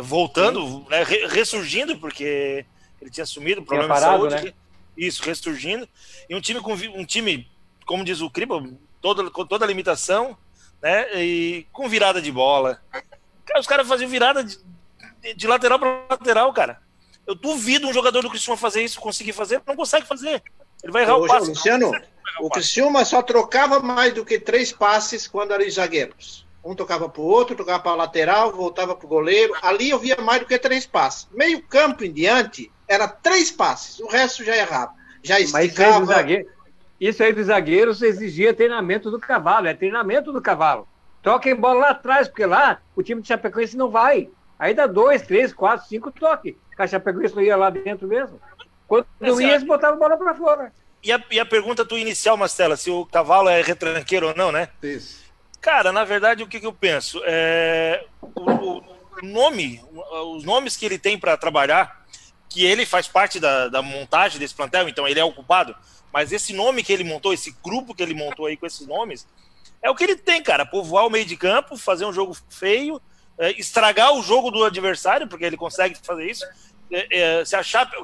[0.00, 1.02] Voltando, né?
[1.02, 2.64] Re- ressurgindo, porque
[3.02, 4.46] ele tinha sumido, problema parado, de saúde.
[4.46, 4.54] né?
[4.96, 5.86] Isso, ressurgindo.
[6.26, 7.46] E um time com um time,
[7.84, 8.62] como diz o Criba,
[9.02, 10.38] toda, com toda a limitação,
[10.82, 11.22] né?
[11.22, 12.80] E com virada de bola.
[13.44, 14.56] Cara, os caras faziam virada de,
[15.20, 16.80] de- de lateral para lateral, cara.
[17.26, 20.42] Eu duvido um jogador do Cristiano fazer isso, conseguir fazer, não consegue fazer.
[20.82, 21.48] Ele vai errar o Ô, passe.
[21.48, 21.92] Luciano,
[22.40, 26.46] o Criciúma só trocava mais do que três passes quando eram os zagueiros.
[26.64, 29.54] Um tocava pro outro, tocava para lateral, voltava pro goleiro.
[29.62, 31.28] Ali eu via mais do que três passes.
[31.32, 34.00] Meio campo em diante, era três passes.
[34.00, 34.92] O resto já errava.
[35.22, 36.04] Já Mas esticava.
[36.04, 36.48] zagueiro,
[37.00, 40.88] isso aí dos zagueiros exigia treinamento do cavalo, é treinamento do cavalo.
[41.22, 44.30] Toquem bola lá atrás, porque lá o time de Chapecoense não vai.
[44.58, 46.54] Aí dá dois, três, quatro, cinco toques.
[46.78, 48.40] A Chapecoense não ia lá dentro mesmo.
[48.86, 50.72] Quando não ia, eles botavam a bola para fora.
[51.02, 54.50] E a, e a pergunta tua inicial, Mastela, se o cavalo é retranqueiro ou não,
[54.50, 54.68] né?
[54.82, 55.24] Isso.
[55.60, 57.20] Cara, na verdade, o que, que eu penso?
[57.24, 59.82] É, o, o- nome,
[60.34, 62.04] os nomes que ele tem para trabalhar,
[62.48, 65.74] que ele faz parte da, da montagem desse plantel, então ele é o culpado,
[66.12, 69.26] mas esse nome que ele montou, esse grupo que ele montou aí com esses nomes,
[69.82, 70.66] é o que ele tem, cara.
[70.66, 73.00] Povoar o meio de campo, fazer um jogo feio,
[73.38, 76.44] é, estragar o jogo do adversário, porque ele consegue fazer isso.
[76.90, 77.96] É, é, se a Chape,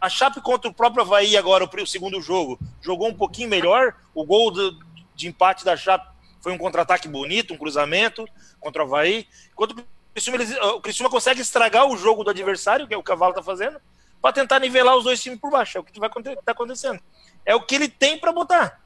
[0.00, 4.24] a Chape contra o próprio Havaí agora, o, segundo jogo, jogou um pouquinho melhor, o
[4.24, 4.78] gol do-
[5.14, 6.08] de empate da Chape
[6.40, 8.26] Foi um contra-ataque bonito, um cruzamento
[8.58, 9.28] contra o Havaí.
[9.52, 13.02] Enquanto o Criciúma, eles, o Criciúma consegue estragar o jogo do adversário, que é o
[13.02, 13.78] Cavalo tá fazendo,
[14.22, 15.76] para tentar nivelar os dois times por baixo.
[15.76, 17.00] É o que vai tá acontecendo.
[17.44, 18.80] É o que ele tem para botar.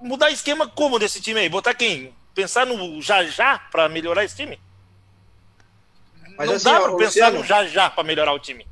[0.00, 1.48] Mudar esquema como desse time aí?
[1.48, 2.14] Botar quem?
[2.34, 4.58] Pensar no já já para melhorar esse time?
[6.40, 8.66] Mas não assim, dá para pensar no já já para melhorar o time.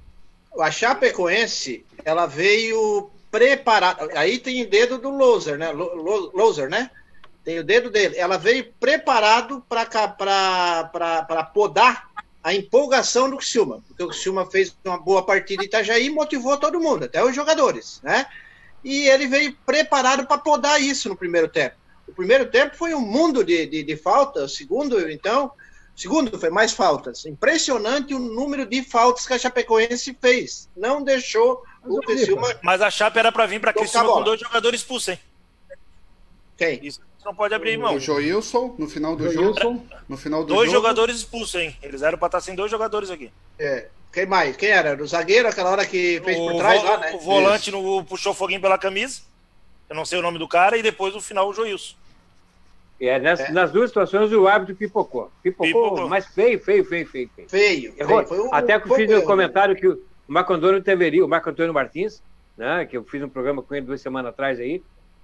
[0.58, 4.08] A Chapecoense, ela veio preparada.
[4.18, 5.70] Aí tem o dedo do Loser, né?
[5.70, 6.90] Loser, né?
[7.44, 8.16] Tem o dedo dele.
[8.16, 12.08] Ela veio preparado para podar
[12.42, 16.56] a empolgação do Criciúma, porque o Criciúma fez uma boa partida em Itajaí e motivou
[16.56, 18.24] todo mundo, até os jogadores, né?
[18.82, 21.76] E ele veio preparado para podar isso no primeiro tempo.
[22.06, 25.52] O primeiro tempo foi um mundo de, de, de faltas, o segundo, então,
[25.98, 27.26] segundo foi mais faltas.
[27.26, 30.68] Impressionante o número de faltas que a Chapecoense fez.
[30.76, 32.54] Não deixou mas o Criciúma...
[32.62, 35.20] Mas a Chape era para vir para Criciúma com dois jogadores expulsos, hein?
[36.56, 36.80] Quem?
[36.86, 37.96] Isso não pode abrir mão.
[37.96, 39.86] O Joilson, no final do Joilson, jogo.
[40.08, 40.82] No final do dois jogo.
[40.82, 41.76] jogadores expulsos, hein?
[41.82, 43.30] Eles eram para estar sem dois jogadores aqui.
[43.58, 43.88] É.
[44.12, 44.56] Quem mais?
[44.56, 45.00] Quem era?
[45.02, 47.12] O zagueiro, aquela hora que fez o por trás lá, né?
[47.14, 49.20] O volante no, puxou foguinho pela camisa.
[49.90, 51.94] Eu não sei o nome do cara, e depois no final o Joilson.
[53.00, 53.52] É, nas, é.
[53.52, 55.30] nas duas situações o árbitro pipocou.
[55.42, 56.08] Pipocou, pipocou.
[56.08, 57.30] mas feio, feio, feio, feio.
[57.34, 57.48] Feio.
[57.48, 58.26] feio, Errou.
[58.26, 58.52] Feio.
[58.52, 62.22] Até que eu fiz um comentário que o Marco Antônio deveria, o Marco Antônio Martins,
[62.56, 64.82] né, que eu fiz um programa com ele duas semanas atrás aí,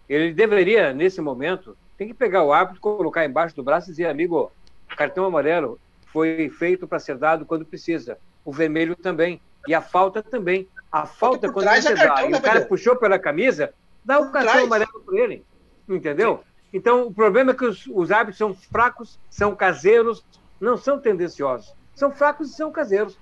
[0.09, 4.07] ele deveria, nesse momento, tem que pegar o árbitro, colocar embaixo do braço e dizer,
[4.07, 4.53] amigo,
[4.97, 5.79] cartão amarelo
[6.13, 8.19] foi feito para ser dado quando precisa.
[8.45, 9.41] O vermelho também.
[9.67, 10.69] E a falta também.
[10.93, 14.65] A falta, quando você é dá, e o cara puxou pela camisa, dá o cartão
[14.65, 15.45] amarelo para ele.
[15.89, 16.39] Entendeu?
[16.39, 16.54] Sim.
[16.75, 20.25] Então, o problema é que os, os árbitros são fracos, são caseiros,
[20.61, 21.73] não são tendenciosos.
[21.95, 23.17] São fracos e são caseiros.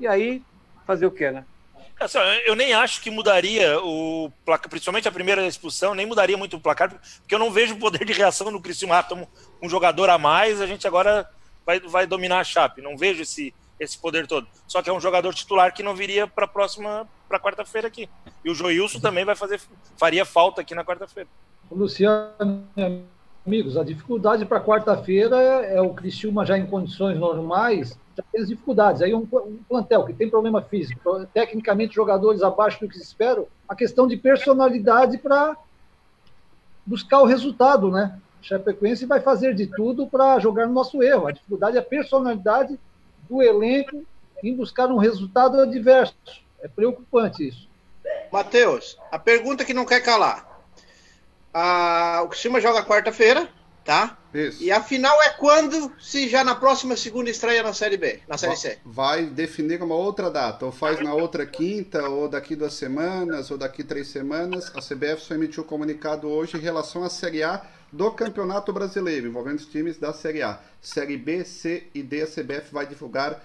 [0.00, 0.42] E aí,
[0.86, 1.44] fazer o quê, né?
[2.00, 6.56] Assim, eu nem acho que mudaria o placar, principalmente a primeira expulsão, nem mudaria muito
[6.56, 8.98] o placar, porque eu não vejo o poder de reação no Criciúma.
[8.98, 9.26] Ah,
[9.62, 11.28] um jogador a mais, a gente agora
[11.64, 12.80] vai, vai dominar a Chape.
[12.80, 14.48] Não vejo esse, esse poder todo.
[14.66, 18.08] Só que é um jogador titular que não viria para próxima, para quarta-feira aqui.
[18.42, 19.60] E o Joilson também vai fazer,
[19.98, 21.28] faria falta aqui na quarta-feira.
[21.74, 22.64] Luciano,
[23.46, 28.40] amigos, a dificuldade para quarta-feira é, é o Criciúma já em condições normais já tem
[28.40, 29.02] as dificuldades.
[29.02, 33.44] Aí um, um, plantel que tem problema físico, tecnicamente jogadores abaixo do que se espera,
[33.68, 35.56] a questão de personalidade para
[36.86, 38.18] buscar o resultado, né?
[38.40, 41.26] Chapecoense vai fazer de tudo para jogar no nosso erro.
[41.26, 42.78] A dificuldade é a personalidade
[43.28, 44.04] do elenco
[44.42, 46.14] em buscar um resultado adverso.
[46.60, 47.68] É preocupante isso.
[48.30, 50.53] Matheus, a pergunta que não quer calar.
[51.54, 53.48] Ah, o Criciúma joga quarta-feira,
[53.84, 54.18] tá?
[54.34, 54.60] Isso.
[54.60, 58.36] E a final é quando, se já na próxima segunda estreia na Série B, na
[58.36, 58.78] Série C?
[58.84, 63.56] Vai definir uma outra data, ou faz na outra quinta, ou daqui duas semanas, ou
[63.56, 64.72] daqui três semanas.
[64.74, 69.28] A CBF só emitiu um comunicado hoje em relação à Série A do Campeonato Brasileiro,
[69.28, 70.58] envolvendo os times da Série A.
[70.80, 73.40] Série B, C e D, a CBF vai divulgar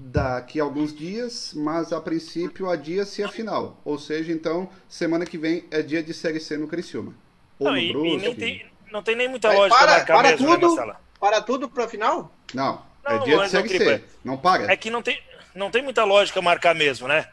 [0.00, 3.80] daqui a alguns dias, mas a princípio adia-se a final.
[3.84, 7.14] Ou seja, então, semana que vem é dia de Série C no Criciúma.
[7.58, 8.08] Ou Não, Brusque.
[8.08, 10.86] E, e nem tem não tem nem muita lógica para, marcar para mesmo, né, tudo,
[10.86, 12.32] né, Para tudo para final?
[12.54, 14.04] Não, não, é dia de Série C.
[14.24, 14.72] Não para.
[14.72, 15.20] É que não tem,
[15.54, 17.28] não tem muita lógica marcar mesmo, né?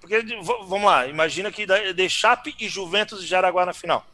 [0.00, 0.22] Porque,
[0.66, 4.06] vamos lá, imagina que de Chape e Juventus de Jaraguá na final.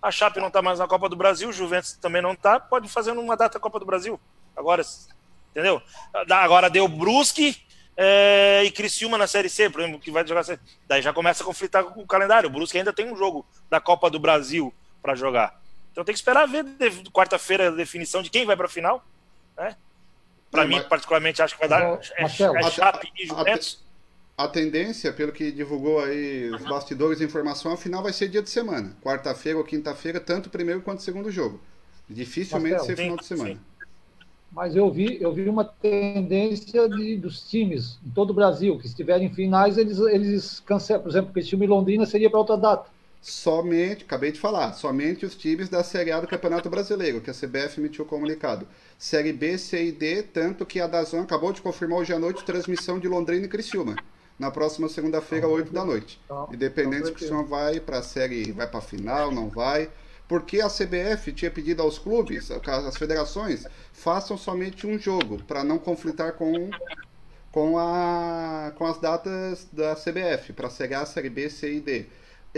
[0.00, 2.88] A Chape não está mais na Copa do Brasil, o Juventus também não está, pode
[2.88, 4.18] fazer uma data Copa do Brasil.
[4.56, 4.82] Agora,
[5.50, 5.82] entendeu?
[6.30, 7.65] Agora deu Brusque
[7.96, 10.44] é, e Criciúma na Série C, por exemplo, que vai jogar.
[10.86, 12.48] Daí já começa a conflitar com o calendário.
[12.48, 15.58] O Brusque ainda tem um jogo da Copa do Brasil para jogar.
[15.92, 16.64] Então tem que esperar ver
[17.10, 19.02] quarta-feira a definição de quem vai para a final.
[19.56, 19.74] Né?
[20.50, 20.86] Para é, mim, mas...
[20.86, 23.82] particularmente, acho que vai dar é, Marcelo, é Chape e Juventus.
[24.36, 28.28] A, a tendência, pelo que divulgou aí os bastidores de informação, a final vai ser
[28.28, 28.94] dia de semana.
[29.02, 31.62] Quarta-feira ou quinta-feira, tanto o primeiro quanto o segundo jogo.
[32.08, 33.54] Dificilmente Marcelo, ser final de semana.
[33.54, 33.60] Sim.
[34.56, 38.86] Mas eu vi, eu vi uma tendência de, dos times em todo o Brasil, que
[38.86, 41.02] estiverem em finais, eles, eles cancelam.
[41.02, 42.86] Por exemplo, esse time Londrina seria para outra data
[43.26, 47.34] somente, acabei de falar, somente os times da Série A do Campeonato Brasileiro, que a
[47.34, 48.68] CBF emitiu o comunicado.
[48.96, 52.44] Série B, C e D, tanto que a Dazon acabou de confirmar hoje à noite
[52.44, 53.96] transmissão de Londrina e Criciúma.
[54.38, 56.20] Na próxima segunda-feira, 8 da noite.
[56.52, 59.90] Independente se o Criciúma vai para a série, vai para a final, não vai.
[60.28, 65.78] Porque a CBF tinha pedido aos clubes, às federações, façam somente um jogo, para não
[65.78, 66.70] conflitar com,
[67.52, 72.06] com, a, com as datas da CBF, para Série A, Série B, C e D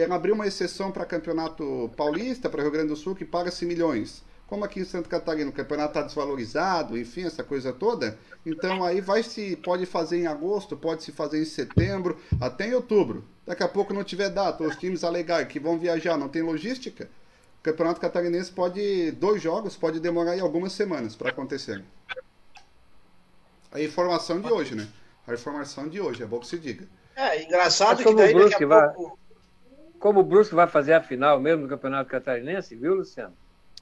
[0.01, 4.23] ela abriu uma exceção para campeonato paulista, para Rio Grande do Sul, que paga-se milhões.
[4.47, 9.01] Como aqui em Santa Catarina o campeonato está desvalorizado, enfim, essa coisa toda, então aí
[9.01, 13.25] vai se pode fazer em agosto, pode se fazer em setembro, até em outubro.
[13.45, 17.11] Daqui a pouco não tiver data, os times alegar que vão viajar, não tem logística,
[17.71, 19.11] Campeonato Catarinense pode.
[19.13, 21.83] Dois jogos pode demorar aí algumas semanas para acontecer.
[23.73, 24.89] A informação de hoje, né?
[25.27, 26.87] A informação de hoje, é bom que se diga.
[27.15, 29.19] É, engraçado Mas que como daí o daqui Brusque vai- pouco...
[29.99, 33.35] Como o Brusque vai fazer a final mesmo do Campeonato Catarinense, viu, Luciano?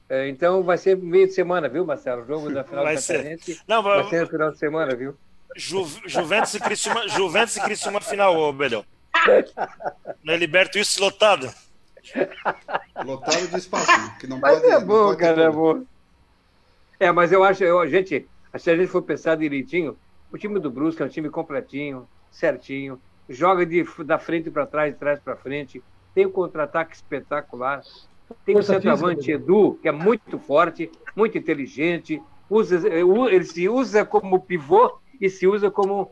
[0.08, 2.22] É, então vai ser meio de semana, viu, Marcelo?
[2.22, 3.14] O jogo da final Vai do ser.
[3.18, 5.14] Catarinense Não, vai vai, ser no final de semana, viu?
[5.54, 8.84] Ju, Juventus e Criciúma, Juventus e Criciúma final, ô Bedel.
[10.24, 11.48] Não é liberto isso lotado?
[13.04, 14.16] Lotado de espaço, né?
[14.20, 14.66] que não Mas pode.
[14.66, 15.84] é não bom, pode cara, é bom.
[16.98, 19.98] É, mas eu acho, eu, gente, se a gente for pensar direitinho,
[20.32, 24.92] o time do Brusque é um time completinho, certinho, joga de, da frente para trás,
[24.92, 25.82] de trás para frente,
[26.14, 27.82] tem um contra-ataque espetacular,
[28.44, 34.04] tem o centroavante física, Edu, que é muito forte, muito inteligente, usa, ele se usa
[34.04, 34.90] como pivô
[35.20, 36.10] e se usa como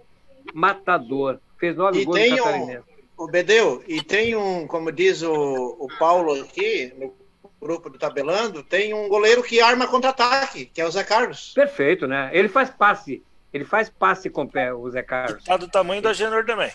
[0.54, 1.40] matador.
[1.58, 2.82] Fez nove E gols tem no um-
[3.14, 3.16] Catarinense.
[3.16, 7.14] O Bedeu, e tem um, como diz o, o Paulo aqui, no
[7.60, 11.52] grupo do Tabelando, tem um goleiro que arma contra-ataque, que é o Zé Carlos.
[11.54, 12.30] Perfeito, né?
[12.32, 15.44] Ele faz passe, ele faz passe com o pé, o Zé Carlos.
[15.44, 16.72] Tá do tamanho da Genor também.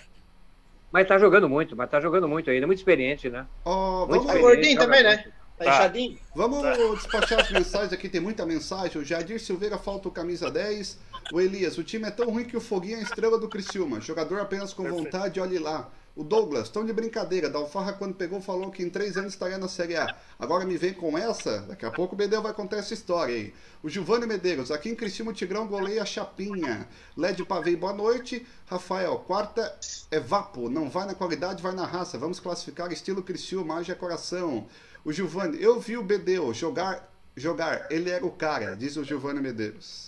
[0.92, 3.46] Mas tá jogando muito, mas tá jogando muito ainda, muito experiente, né?
[3.64, 5.18] Ó, Muito vamos, Tá gordinho também, né?
[5.58, 5.72] Tá Tá.
[5.76, 6.18] inchadinho.
[6.34, 6.64] Vamos
[6.98, 9.00] despachar as mensagens aqui, tem muita mensagem.
[9.00, 10.98] O Jadir Silveira falta o camisa 10.
[11.34, 14.00] O Elias, o time é tão ruim que o Foguinho é a estrela do Criciúma.
[14.00, 15.90] Jogador apenas com vontade, olhe lá.
[16.16, 17.50] O Douglas, tão de brincadeira.
[17.50, 20.16] Dalfarra, quando pegou, falou que em três anos estaria na Série A.
[20.38, 21.62] Agora me vem com essa?
[21.62, 23.54] Daqui a pouco o Bedeu vai contar essa história aí.
[23.82, 26.88] O Giovanni Medeiros, aqui em Criciúma o Tigrão goleia a Chapinha.
[27.16, 28.46] Led Pavei, boa noite.
[28.66, 29.74] Rafael, quarta
[30.12, 30.70] é vapo.
[30.70, 32.18] Não vai na qualidade, vai na raça.
[32.18, 34.68] Vamos classificar estilo Criciúma, haja coração.
[35.06, 37.88] O Giovanni, eu vi o Bedeu jogar, jogar.
[37.90, 40.08] Ele era o cara, diz o Giovanni Medeiros.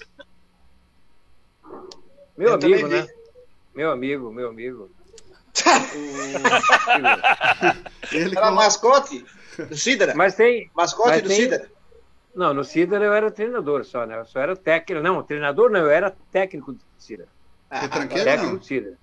[2.38, 3.08] Meu Eu amigo, né?
[3.74, 4.89] Meu amigo, meu amigo.
[8.12, 9.26] Ele Era colo- mascote
[9.58, 10.14] do Sidra.
[10.16, 10.70] Mas tem.
[10.76, 11.68] Mascote mas do tem- Sidra.
[12.34, 14.18] Não, no Cidra eu era treinador só, né?
[14.20, 15.04] Eu só era técnico.
[15.04, 17.28] Não, treinador não, eu era técnico do Cidra.
[17.70, 18.60] Retranqueiro, Técnico não?
[18.60, 18.93] do Cidra.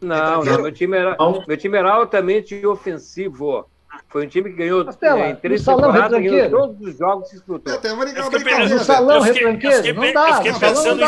[0.00, 0.56] Não, Retranqueiro?
[0.56, 1.44] não, meu time era, Não.
[1.46, 3.68] meu time era altamente ofensivo.
[4.08, 6.50] Foi um time que ganhou Castela, eh, em três temporadas, ganhou retranqueiro?
[6.50, 7.72] todos os jogos que se disputou.
[7.74, 9.76] É, tem uma Eu pensando- Eu eu retranqueiro?
[9.76, 11.06] fiquei Não pe- dá, eu fiquei no salão pensando não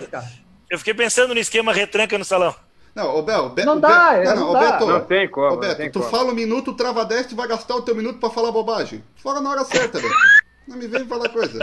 [0.00, 0.24] no dá?
[0.70, 2.54] Eu fiquei pensando no esquema retranca no salão.
[2.94, 4.60] Não, ô Bel, Be- Não o dá, Be- é, não, não ô dá.
[4.72, 6.10] Beto, Não tem como, ô não Beto, tem tu como.
[6.10, 9.02] fala um minuto, trava 10, tu vai gastar o teu minuto pra falar bobagem.
[9.16, 10.14] Fala na hora certa, Beto.
[10.68, 11.58] Não me vem falar coisa.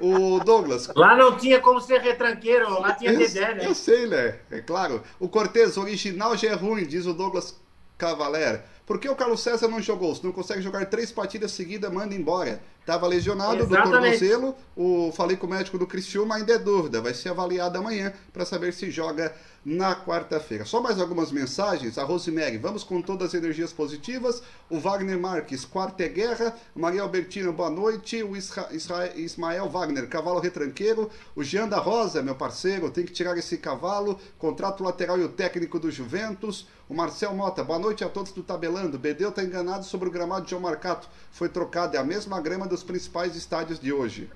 [0.00, 0.88] O Douglas.
[0.94, 3.66] Lá não tinha como ser retranqueiro, lá tinha Eu, Dedé, né?
[3.66, 4.36] eu sei, né?
[4.50, 5.02] É claro.
[5.18, 7.58] O Cortez, original já é ruim, diz o Douglas
[7.96, 8.62] Cavaler.
[8.86, 10.14] Por que o Carlos César não jogou?
[10.14, 12.60] Se não consegue jogar três partidas seguidas, manda embora.
[12.84, 14.54] Tava lesionado do tornozelo.
[14.76, 17.00] O, falei com o médico do Criciúma, ainda é dúvida.
[17.00, 20.66] Vai ser avaliado amanhã para saber se joga na quarta-feira.
[20.66, 21.96] Só mais algumas mensagens.
[21.96, 24.42] A Rosemary, vamos com todas as energias positivas.
[24.68, 26.54] O Wagner Marques, quarta é guerra.
[26.74, 28.22] Maria Albertina, boa noite.
[28.22, 31.08] O Isra- Isra- Ismael Wagner, cavalo retranqueiro.
[31.34, 34.18] O Jean da Rosa, meu parceiro, tem que tirar esse cavalo.
[34.38, 36.66] Contrato lateral e o técnico do Juventus.
[36.86, 38.98] O Marcel Mota, boa noite a todos do Tabelando.
[38.98, 41.08] Bedeu está enganado sobre o gramado de João Marcato.
[41.30, 44.28] Foi trocado, é a mesma grama dos principais estádios de hoje.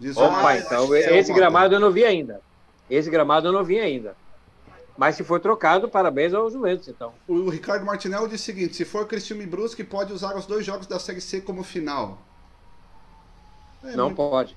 [0.00, 2.40] Diz o Opa, Marcel então esse gramado eu não vi ainda.
[2.90, 4.16] Esse gramado eu não vi ainda.
[4.96, 7.12] Mas se for trocado, parabéns ao Juventus, então.
[7.26, 10.64] O Ricardo Martinello diz o seguinte: se for Cristiano e Brusque, pode usar os dois
[10.64, 12.18] jogos da Série C como final.
[13.82, 14.56] É, não muito, pode.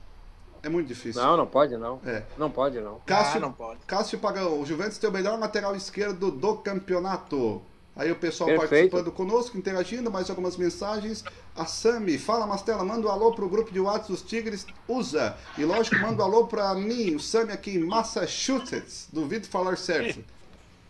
[0.64, 1.22] é muito difícil.
[1.22, 2.00] Não, não pode, não.
[2.06, 2.24] É.
[2.38, 3.00] Não pode, não.
[3.06, 3.80] Cássio, Ah, não pode.
[3.86, 7.62] Cássio Pagão, o Juventus tem o melhor lateral esquerdo do campeonato.
[7.98, 8.92] Aí o pessoal Perfeito.
[8.92, 11.24] participando conosco, interagindo, mais algumas mensagens.
[11.56, 15.36] A Sami, fala Mastela, manda um alô pro grupo de WhatsApp dos Tigres, usa.
[15.58, 19.08] E lógico, manda um alô pra mim, o Sami aqui em Massachusetts.
[19.12, 20.24] Duvido falar certo.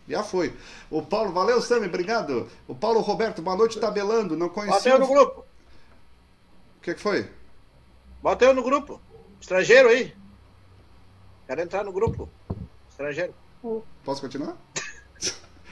[0.06, 0.54] Já foi.
[0.90, 2.46] O Paulo, valeu Sami, obrigado.
[2.66, 4.36] O Paulo Roberto, boa noite, tabelando.
[4.36, 4.74] Não conhecia.
[4.76, 5.44] Bota eu no O grupo.
[6.82, 7.30] que, que foi?
[8.22, 9.00] Bota eu no grupo.
[9.40, 10.14] Estrangeiro aí.
[11.46, 12.28] Quero entrar no grupo.
[12.90, 13.34] Estrangeiro.
[14.04, 14.56] Posso continuar?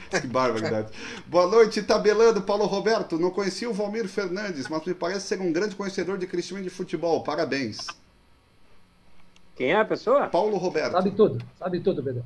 [0.21, 0.91] que barbaridade.
[1.25, 3.17] Boa noite, tabelando, Paulo Roberto.
[3.19, 6.69] Não conhecia o Valmir Fernandes, mas me parece ser um grande conhecedor de Cristiano de
[6.69, 7.23] futebol.
[7.23, 7.87] Parabéns.
[9.55, 10.27] Quem é a pessoa?
[10.27, 10.91] Paulo Roberto.
[10.91, 12.23] Sabe tudo, sabe tudo, Bedeu.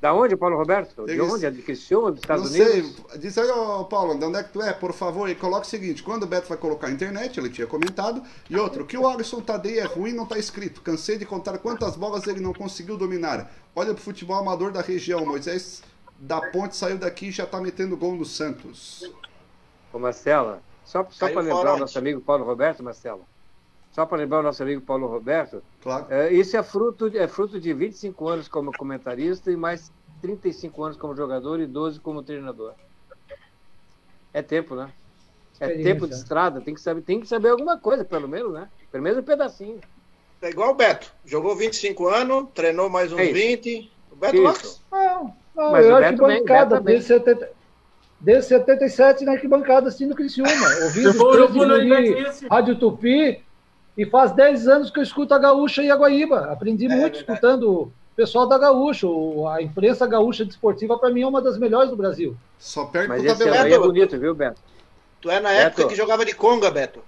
[0.00, 1.06] Da onde, Paulo Roberto?
[1.06, 1.46] De Eles- onde?
[1.46, 3.04] É de Criciúma, dos Não Estados sei, Unidos?
[3.20, 5.70] diz aí, ô Paulo, de onde é que tu é, por favor, e coloca o
[5.70, 8.20] seguinte, quando o Beto vai colocar a internet, ele tinha comentado,
[8.50, 11.94] e outro, que o Alisson Tadei é ruim não tá escrito, cansei de contar quantas
[11.94, 13.48] bolas ele não conseguiu dominar.
[13.76, 15.84] Olha pro futebol amador da região, Moisés
[16.22, 19.10] da Ponte saiu daqui e já tá metendo gol no Santos.
[19.92, 23.22] Ô, Marcela, só, só para lembrar o nosso amigo Paulo Roberto, Marcela,
[23.90, 26.06] só para lembrar o nosso amigo Paulo Roberto, Claro.
[26.08, 30.84] é, isso é fruto, de- é fruto de 25 anos como comentarista e mais 35
[30.84, 32.74] anos como jogador e 12 como treinador.
[34.32, 34.90] É tempo, né?
[35.60, 38.68] É tempo de estrada, tem que saber, tem que saber alguma coisa, pelo menos, né?
[38.90, 39.80] Pelo menos um pedacinho.
[40.40, 41.12] É igual o Beto.
[41.24, 43.34] Jogou 25 anos, treinou mais uns É isso.
[43.34, 43.92] 20.
[44.10, 44.42] O Beto Isso.
[44.44, 44.80] Lopes.
[44.90, 46.94] Não, não Mas eu o Beto bem, arquibancada, Beto bem.
[46.94, 47.50] desde, 70,
[48.20, 50.50] desde 77 na arquibancada assistindo Criciúma,
[50.84, 53.42] ouvindo Eu vou- os eu três vou no de Rádio Tupi,
[53.96, 56.46] e faz 10 anos que eu escuto a Gaúcha e a Guaíba.
[56.52, 57.18] Aprendi É muito verdade.
[57.18, 59.06] escutando o pessoal da Gaúcha.
[59.54, 62.34] A imprensa gaúcha desportiva, para mim, é uma das melhores do Brasil.
[62.58, 64.60] Só perde Mas esse é bonito, viu, Beto?
[65.20, 65.60] Tu é na Beto.
[65.82, 67.00] época que jogava de conga, Beto.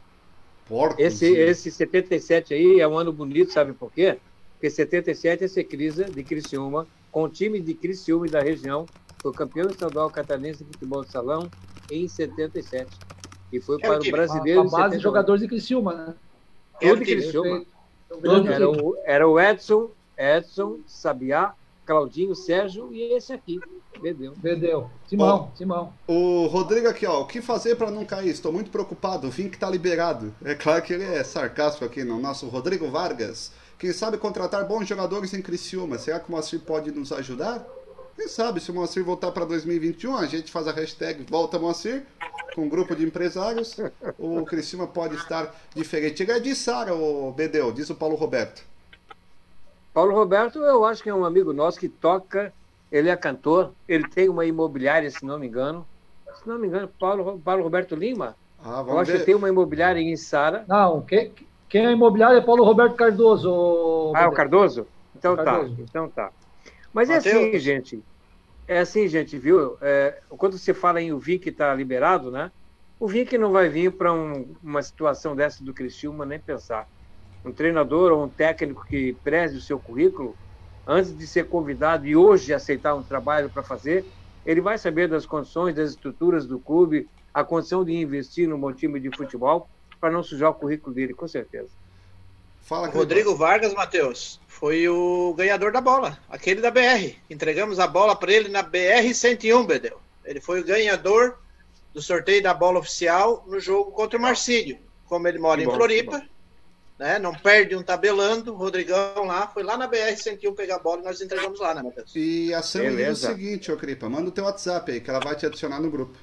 [0.69, 0.99] Porcos.
[1.03, 4.17] Esse, esse 77 aí é um ano bonito, sabe por quê?
[4.55, 8.87] Porque 77 é ser crise de Criciúma, com o time de Criciúma e da região,
[9.23, 11.49] foi campeão estadual catarinense de futebol de salão
[11.89, 12.91] em 77.
[13.53, 14.09] E foi É para o.
[14.09, 15.01] A, brasileiro a em base de 78.
[15.01, 16.15] jogadores de Criciúma, né?
[16.81, 17.05] Era Tudo.
[17.07, 17.65] Criciúma.
[18.53, 21.55] Era o, era o Edson, Edson, Sabiá,
[21.87, 23.61] Claudinho, Sérgio e esse aqui,
[24.03, 24.35] Bedeu.
[24.37, 24.91] Vendeu.
[25.07, 25.93] Timão, Timão.
[26.09, 27.23] O Rodrigo aqui, ó.
[27.23, 28.31] O que fazer pra não cair?
[28.31, 29.29] Estou muito preocupado.
[29.29, 30.35] O Vink tá liberado.
[30.45, 33.53] É claro que ele é sarcástico aqui no nosso Rodrigo Vargas.
[33.79, 35.99] Quem sabe contratar bons jogadores em Criciúma.
[35.99, 37.65] Será que o Moacir pode nos ajudar?
[38.17, 42.05] Quem sabe, se o Moacir voltar para 2021, a gente faz a hashtag Volta Moacir,
[42.55, 43.77] com um grupo de empresários.
[44.17, 46.23] O Criciúma pode estar diferente.
[46.23, 48.63] Ele é de Sara, o Bedeu, diz o Paulo Roberto.
[49.93, 52.53] Paulo Roberto, eu acho que é um amigo nosso que toca,
[52.91, 55.87] ele é cantor, ele tem uma imobiliária, se não me engano.
[56.41, 58.37] Se não me engano, Paulo, Paulo Roberto Lima.
[58.65, 59.25] Ah, Eu acho que ver.
[59.25, 60.65] tem uma imobiliária em Sara.
[60.67, 61.33] Não, quem,
[61.75, 63.51] quem é imobiliário é Paulo Roberto Cardoso.
[63.51, 64.87] o- Ah, o Cardoso?
[65.17, 65.75] Então Cardoso.
[65.75, 66.31] tá, então tá.
[66.93, 67.47] Mas é Mateus.
[67.47, 68.05] assim, gente.
[68.69, 69.77] É assim, gente, viu?
[69.83, 72.49] É, quando você fala em o Vic tá liberado, né?
[73.01, 76.87] O Vic não vai vir para uma situação dessa do Criciúma nem pensar.
[77.45, 80.39] Um treinador ou um técnico que preze o seu currículo,
[80.87, 84.07] antes de ser convidado e hoje aceitar um trabalho para fazer,
[84.45, 88.73] ele vai saber das condições, das estruturas do clube, a condição de investir num bom
[88.73, 89.69] time de futebol
[90.05, 91.71] para não sujar o currículo dele, com certeza.
[92.61, 97.17] Fala, Rodrigo Vargas, Matheus, foi o ganhador da bola, aquele da BR.
[97.31, 99.99] Entregamos a bola para ele na BR 101, Bedeu.
[100.23, 101.39] Ele foi o ganhador
[101.95, 104.77] do sorteio da bola oficial no jogo contra o Marcílio.
[105.07, 106.23] Como ele mora Que em bom, Floripa,
[106.99, 110.81] né, não perde um tabelando, o Rodrigão lá, foi lá na BR 101 pegar a
[110.81, 112.13] bola e nós entregamos lá, né, Matheus?
[112.15, 115.21] E a Sam diz o seguinte, ô Cripa, manda o teu WhatsApp aí, que ela
[115.21, 116.15] vai te adicionar no grupo.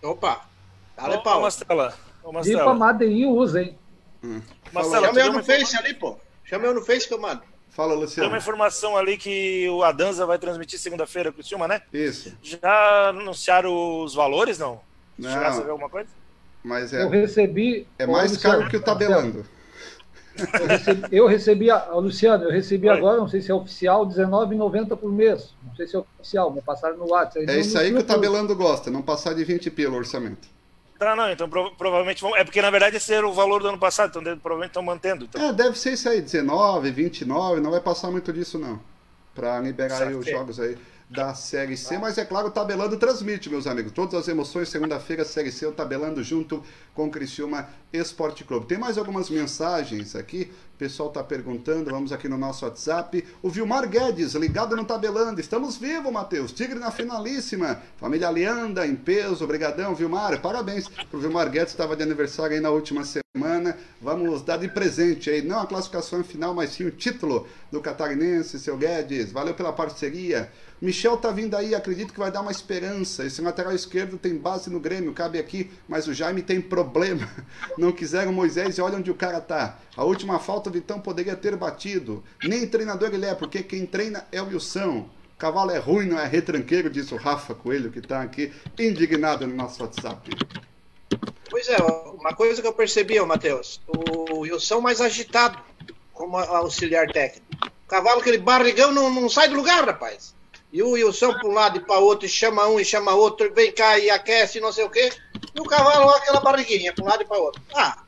[0.00, 0.46] Opa,
[0.96, 1.42] dale Ô, pau.
[1.42, 1.92] Mastela,
[2.28, 3.78] ô, Madei usa, hein?
[4.72, 6.16] Mastela, Chama eu tem no Face ali, pô.
[6.44, 7.42] Chama eu no Face que eu mando.
[7.70, 8.28] Fala, tem Luciano.
[8.28, 11.82] uma informação ali que o Adanza vai transmitir segunda-feira com o Silma, né?
[11.92, 12.36] Isso.
[12.42, 14.80] Já anunciaram os valores, não?
[15.16, 15.30] Não.
[15.30, 16.08] Chegasse a ver alguma coisa?
[16.64, 17.86] Mas Eu é, recebi.
[17.98, 19.46] é mais Luciano, caro que o tabelando.
[20.38, 22.96] Eu recebi, eu recebi a, Luciano, eu recebi Oi.
[22.96, 25.52] agora, não sei se é oficial, R$19,90 por mês.
[25.66, 27.48] Não sei se é oficial, me passaram no WhatsApp.
[27.48, 30.48] É isso aí que o tabelando gosta, não passar de 20 pila o orçamento.
[30.98, 32.34] Tá, não, então prova- provavelmente vão.
[32.36, 34.82] É porque na verdade esse era o valor do ano passado, então deve- provavelmente estão
[34.82, 35.24] mantendo.
[35.26, 35.40] Então.
[35.40, 38.80] É, deve ser isso aí, 19, 29, não vai passar muito disso não.
[39.34, 40.76] Pra liberar aí os jogos aí
[41.08, 43.92] da Série C, mas é claro, o Tabelando transmite, meus amigos.
[43.92, 48.66] Todas as emoções, segunda-feira, Série C, o Tabelando junto com o Criciúma Esporte Clube.
[48.66, 53.24] Tem mais algumas mensagens aqui, pessoal tá perguntando, vamos aqui no nosso WhatsApp.
[53.42, 58.94] O Vilmar Guedes, ligado no Tabelando, estamos vivos, Matheus, Tigre na finalíssima, família Leanda, em
[58.94, 64.42] peso, obrigadão, Vilmar, parabéns pro Vilmar Guedes, estava de aniversário aí na última semana, vamos
[64.42, 68.76] dar de presente aí, não a classificação final, mas sim o título do Catarinense, seu
[68.76, 70.48] Guedes, valeu pela parceria.
[70.80, 73.24] Michel tá vindo aí, acredito que vai dar uma esperança.
[73.24, 77.28] Esse lateral esquerdo tem base no Grêmio, cabe aqui, mas o Jaime tem problema.
[77.76, 79.76] Não quiseram Moisés e olha onde o cara tá.
[79.96, 82.22] A última falta o Vitão poderia ter batido.
[82.44, 85.08] Nem treinador ele é, porque quem treina é o Wilson.
[85.38, 89.54] Cavalo é ruim, não é retranqueiro, disse o Rafa Coelho, que tá aqui indignado no
[89.54, 90.30] nosso WhatsApp.
[91.48, 95.58] Pois é, uma coisa que eu percebi, Matheus, o Wilson mais agitado
[96.12, 97.46] como auxiliar técnico.
[97.86, 100.34] O cavalo, aquele barrigão, não, não sai do lugar, rapaz.
[100.72, 103.52] E o Wilson para um lado e para outro, e chama um e chama outro,
[103.54, 105.10] vem cá e aquece, não sei o quê.
[105.54, 107.62] E o cavalo, aquela barriguinha, para um lado e para outro.
[107.74, 108.04] Ah,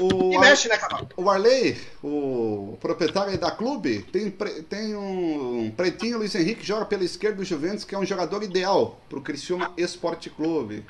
[0.00, 1.08] O, e mexe, né, cavalo?
[1.16, 6.66] o Arley, o proprietário aí da clube, tem, pre- tem um pretinho Luiz Henrique que
[6.66, 10.84] joga pela esquerda do Juventus, que é um jogador ideal pro Criciúma Esporte Clube.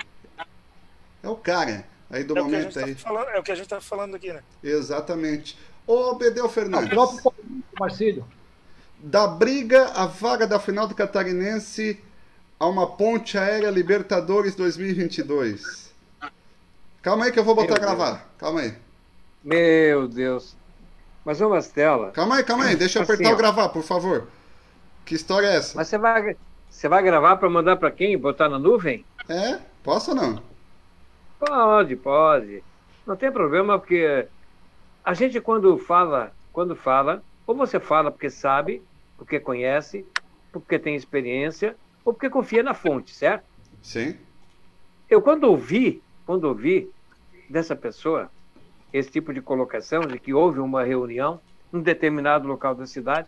[1.23, 2.95] É o cara aí do É o, a momento tá aí.
[2.95, 4.43] falando, é o que a gente tá falando aqui, né?
[4.63, 5.59] Exatamente.
[5.87, 8.27] Ô, Bedeu O Fernandes, próprio Paulinho, Marcílio.
[8.99, 12.01] da briga, a vaga da final do Catarinense
[12.59, 15.93] a uma ponte aérea Libertadores 2022.
[17.03, 18.33] Calma aí que eu vou botar Meu gravar.
[18.39, 18.75] Calma aí.
[19.45, 20.57] Meu Deus.
[21.25, 22.77] Mas, ô Mastela, Calma aí, calma aí.
[22.77, 23.35] Deixa eu Assim, apertar ó.
[23.35, 24.29] o gravar, por favor.
[25.05, 25.77] Que história é essa?
[25.77, 26.37] mas você vai,
[26.69, 28.17] você vai gravar para mandar para quem?
[28.17, 29.05] Botar na nuvem?
[29.29, 29.59] É?
[29.83, 30.43] Posso ou não?
[31.39, 32.63] Pode, pode.
[33.07, 34.27] Não tem problema, porque
[35.05, 38.83] a gente quando fala, quando fala, ou você fala porque sabe,
[39.19, 40.07] porque conhece,
[40.53, 43.45] porque tem experiência, ou porque confia na fonte, certo?
[43.83, 44.17] Sim.
[45.09, 46.91] Eu quando ouvi, quando ouvi
[47.49, 48.31] dessa pessoa
[48.95, 51.41] esse tipo de colocação de que houve uma reunião
[51.73, 53.27] num determinado local da cidade,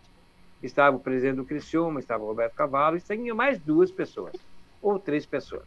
[0.63, 4.31] estava o presidente do Criciúma, estava o Roberto Cavalo, e tinha mais duas pessoas,
[4.81, 5.65] ou três pessoas.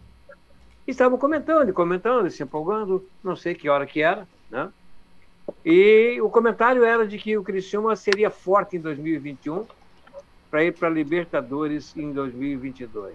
[0.87, 4.73] Estavam comentando, comentando, se empolgando, não sei que hora que era, né?
[5.63, 9.67] E o comentário era de que o Criciúma seria forte em 2021
[10.51, 13.15] para ir para a Libertadores em 2022.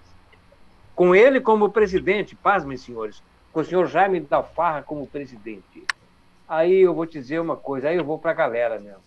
[0.93, 5.83] Com ele como presidente, pasmem, senhores, com o senhor Jaime Dalfarra como presidente.
[6.47, 8.99] Aí eu vou te dizer uma coisa, aí eu vou para a galera mesmo.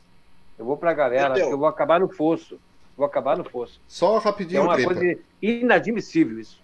[0.59, 2.59] Eu vou para a galera, porque eu vou acabar no fosso.
[2.97, 3.81] Vou acabar no fosso.
[3.87, 4.93] Só rapidinho, É uma Cripa.
[4.95, 6.61] coisa inadmissível isso.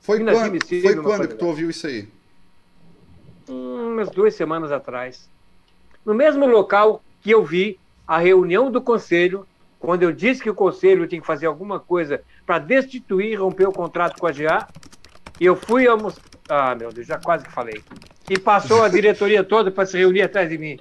[0.00, 2.08] Foi quando, inadmissível foi quando que tu ouviu isso aí?
[3.48, 5.28] Hum, umas duas semanas atrás.
[6.04, 9.46] No mesmo local que eu vi a reunião do conselho,
[9.78, 13.68] quando eu disse que o conselho tinha que fazer alguma coisa para destituir e romper
[13.68, 14.66] o contrato com a GA,
[15.40, 16.22] eu fui almoçar.
[16.48, 17.82] Ah, meu Deus, já quase que falei.
[18.28, 20.78] E passou a diretoria toda para se reunir atrás de mim.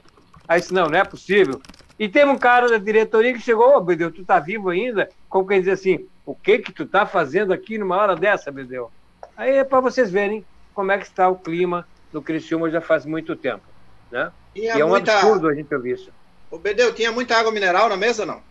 [0.48, 1.62] Aí disse: não, não é possível.
[1.98, 5.10] E teve um cara da diretoria que chegou: Ô, Bedeu, tu tá vivo ainda?
[5.30, 8.92] Como quem diz assim: o que que tu tá fazendo aqui numa hora dessa, Bedeu?
[9.38, 13.06] Aí é para vocês verem como é que está o clima no Criciúma já faz
[13.06, 13.64] muito tempo.
[14.12, 14.32] Né?
[14.54, 15.14] Tinha e é um muita...
[15.14, 16.12] absurdo a gente ouvir isso.
[16.50, 18.42] Ô, Bedeu, tinha muita água mineral na mesa, não?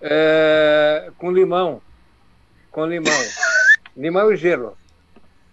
[0.00, 1.80] É, com limão.
[2.70, 3.12] Com limão.
[3.96, 4.76] limão e gelo.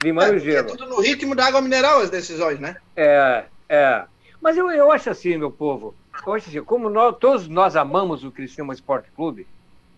[0.01, 0.67] Limão É, e é gelo.
[0.69, 2.77] tudo no ritmo da água mineral as decisões, né?
[2.95, 4.03] É, é.
[4.41, 5.93] Mas eu, eu acho assim, meu povo.
[6.25, 9.45] Eu acho assim, como nós, todos nós amamos o Criciúma Esporte Clube,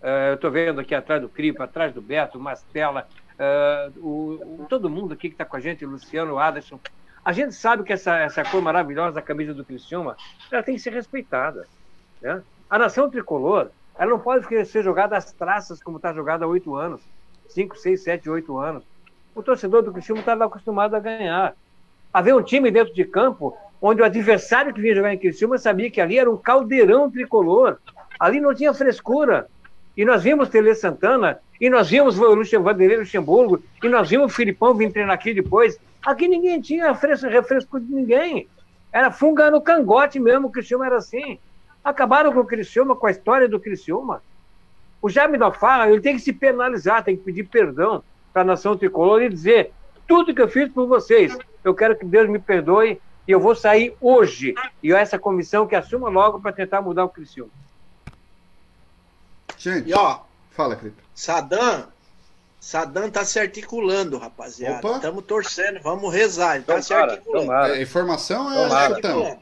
[0.02, 4.62] é, eu estou vendo aqui atrás do Cripa, atrás do Beto, o Mastella, é, o,
[4.62, 6.80] o- todo mundo aqui que está com a gente, Luciano, o Aderson.
[7.24, 10.18] A gente sabe que essa, essa cor maravilhosa da camisa do Criciúma,
[10.52, 11.68] ela tem que ser respeitada.
[12.20, 12.42] Né?
[12.68, 16.76] A nação tricolor, ela não pode ser jogada às traças como está jogada há oito
[16.76, 17.02] anos,
[17.48, 18.84] cinco, seis, sete, oito anos.
[19.34, 21.56] O torcedor do Criciúma estava acostumado a ganhar.
[22.14, 25.90] Haver um time dentro de campo onde o adversário que vinha jogar em Criciúma sabia
[25.90, 27.78] que ali era um caldeirão tricolor.
[28.20, 29.48] Ali não tinha frescura.
[29.96, 34.36] E nós vimos Tele Santana, e nós vimos o Vanderlei Luxemburgo, e nós vimos o
[34.36, 35.78] Filipão vir treinar aqui depois.
[36.06, 38.48] Aqui ninguém tinha fresco, refresco de ninguém.
[38.92, 41.40] Era funga no cangote mesmo, o Criciúma era assim.
[41.84, 44.22] Acabaram com o Criciúma, com a história do Criciúma.
[45.02, 48.04] O Jaime Farra, ele tem que se penalizar, tem que pedir perdão
[48.34, 49.74] para a nação tricolor e dizer
[50.08, 51.36] tudo que eu fiz por vocês.
[51.64, 54.54] Eu quero que Deus me perdoe e eu vou sair hoje.
[54.82, 57.52] E essa comissão que assuma logo para tentar mudar o Criciúma.
[59.58, 60.22] Gente, E ó,
[60.52, 61.02] fala, Cripa.
[61.14, 61.88] Saddam,
[62.60, 64.80] Saddam tá se articulando, rapaziada.
[64.88, 64.96] Opa.
[64.98, 66.56] Estamos torcendo, vamos rezar.
[66.56, 67.46] Ele tá se Tomara, articulando.
[67.46, 67.78] tomara.
[67.78, 68.96] É informação é Tá se Tomara.
[68.96, 69.40] articulando.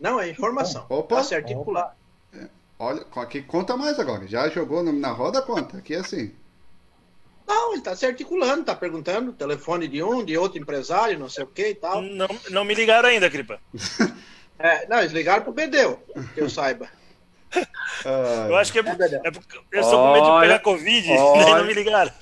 [0.00, 0.86] Não, é informação.
[0.88, 1.16] Opa.
[1.16, 1.90] Tá se articulando.
[2.78, 4.26] Olha, aqui conta mais agora.
[4.26, 5.78] Já jogou na roda, conta.
[5.78, 6.34] Aqui é assim.
[7.46, 11.44] Não, ele tá se articulando, tá perguntando, telefone de um, de outro empresário, não sei
[11.44, 12.02] o que e tal.
[12.02, 13.60] Não, não me ligaram ainda, Cripa.
[14.58, 16.88] É, não, eles ligaram pro Bedeu, que eu saiba.
[18.48, 21.64] Eu acho que é, é porque eu estou com medo de pegar Covid, daí não
[21.66, 22.12] me ligaram.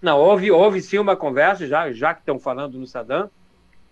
[0.00, 3.30] Não, houve, houve sim uma conversa, já, já que estão falando no Sadam,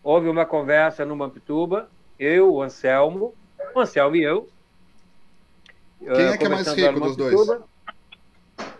[0.02, 3.34] houve uma conversa no Mampituba, eu, o Anselmo,
[3.74, 4.48] o Anselmo e eu.
[5.98, 7.60] Quem é que é mais rico dos dois?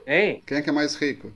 [0.07, 0.43] Hein?
[0.47, 1.33] Quem é que é mais rico?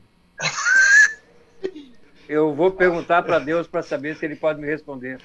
[2.29, 5.19] Eu vou perguntar para Deus para saber se ele pode me responder.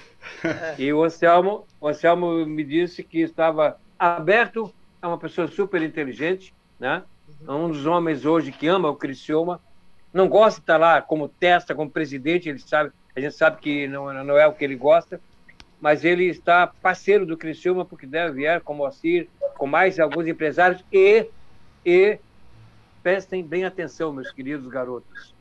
[0.77, 6.53] E o Anselmo, o Anselmo me disse que estava aberto, é uma pessoa super inteligente,
[6.79, 7.03] né?
[7.47, 9.61] É um dos homens hoje que ama o Criciúma,
[10.13, 13.87] não gosta de estar lá como testa, como presidente, ele sabe, a gente sabe que
[13.87, 15.21] não, não é o que ele gosta,
[15.79, 20.27] mas ele está parceiro do Criciúma porque deve vier com o Moacir, com mais alguns
[20.27, 21.27] empresários e,
[21.85, 22.19] e
[23.01, 25.35] prestem bem atenção, meus queridos garotos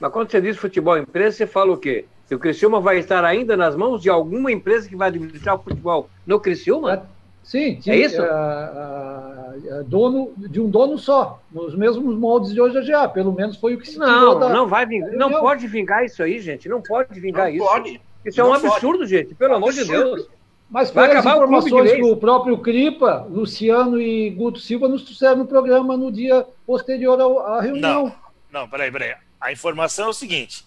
[0.00, 2.04] Mas quando você diz futebol empresa, você fala o quê?
[2.28, 5.62] Que o Criciúma vai estar ainda nas mãos de alguma empresa que vai administrar o
[5.62, 7.06] futebol no Criciúma?
[7.42, 8.22] Sim, É isso?
[8.22, 8.26] ah,
[8.74, 13.32] ah, ah, dono de um dono só, nos mesmos moldes de hoje a GA, pelo
[13.32, 14.48] menos foi o que se Não, da...
[14.48, 15.10] não vai vingar.
[15.12, 15.40] Não Não.
[15.40, 16.68] pode vingar isso aí, gente.
[16.68, 17.64] Não pode vingar Não isso.
[17.66, 18.00] pode.
[18.24, 18.66] Isso é Não um pode.
[18.68, 19.34] absurdo, gente.
[19.34, 19.84] Pelo amor de.
[19.84, 20.26] Deus.
[20.70, 21.96] Mas Vai acabar o informações vez.
[21.96, 27.20] que o próprio Cripa, Luciano e Guto Silva nos trouxeram no programa no dia posterior
[27.20, 28.10] ao- à reunião.
[28.50, 29.12] Não, peraí, peraí.
[29.44, 30.64] A informação é o seguinte: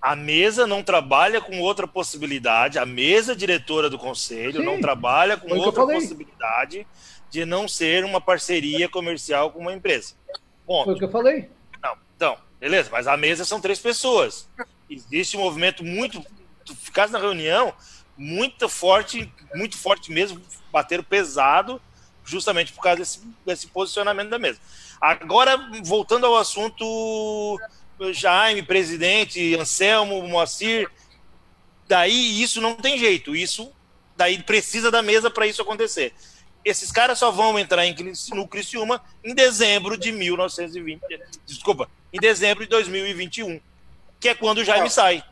[0.00, 5.36] a mesa não trabalha com outra possibilidade, a mesa diretora do conselho Sim, não trabalha
[5.36, 6.86] com outra possibilidade
[7.28, 10.14] de não ser uma parceria comercial com uma empresa.
[10.64, 10.84] Ponto.
[10.84, 11.50] Foi o que eu falei.
[11.82, 14.48] Não, então, beleza, mas a mesa são três pessoas.
[14.88, 16.24] Existe um movimento muito.
[16.64, 17.74] Tu ficasse na reunião,
[18.16, 20.40] muito forte, muito forte mesmo,
[20.70, 21.82] bateram pesado,
[22.24, 24.60] justamente por causa desse, desse posicionamento da mesa.
[25.00, 27.58] Agora, voltando ao assunto
[28.12, 30.90] Jaime, presidente, Anselmo, Moacir,
[31.86, 33.34] daí isso não tem jeito.
[33.34, 33.72] Isso
[34.16, 36.14] daí precisa da mesa para isso acontecer.
[36.64, 37.94] Esses caras só vão entrar em,
[38.32, 41.00] no Criciúma em dezembro de 1920.
[41.44, 43.60] Desculpa, em dezembro de 2021,
[44.18, 45.22] que é quando o Jaime sai.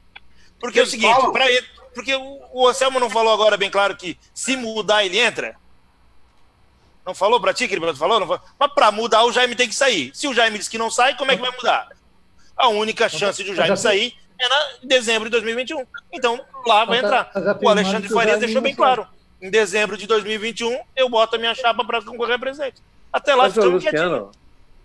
[0.61, 4.19] Porque é o seguinte, para ele, porque o, Anselmo não falou agora bem claro que
[4.35, 5.57] se mudar ele entra.
[7.05, 7.97] Não falou pra ti, querido?
[7.97, 8.21] Falou?
[8.21, 8.43] Não falou?
[8.59, 10.15] Mas pra mudar, o Jaime tem que sair.
[10.15, 11.89] Se o Jaime diz que não sai, como é que vai mudar?
[12.63, 15.85] A única chance de o Jaime a- sair é na, em dezembro de 2021.
[16.13, 17.31] Então, lá vai a- entrar.
[17.61, 19.05] O Alexandre Farias deixou bem claro.
[19.41, 22.81] Em dezembro de 2021, eu boto a minha chapa para concorrer a presidente.
[23.13, 23.65] Até lá, Mas, ô.
[23.65, 24.31] Luciano,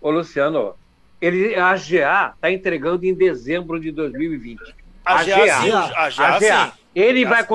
[0.00, 0.74] ô, Luciano,
[1.20, 4.60] ele, a AGA está entregando em dezembro de 2020.
[5.04, 5.78] A GA, sim, AGA.
[5.96, 6.66] a GA, AGA.
[6.66, 6.72] sim.
[6.96, 7.48] Ele vai sim.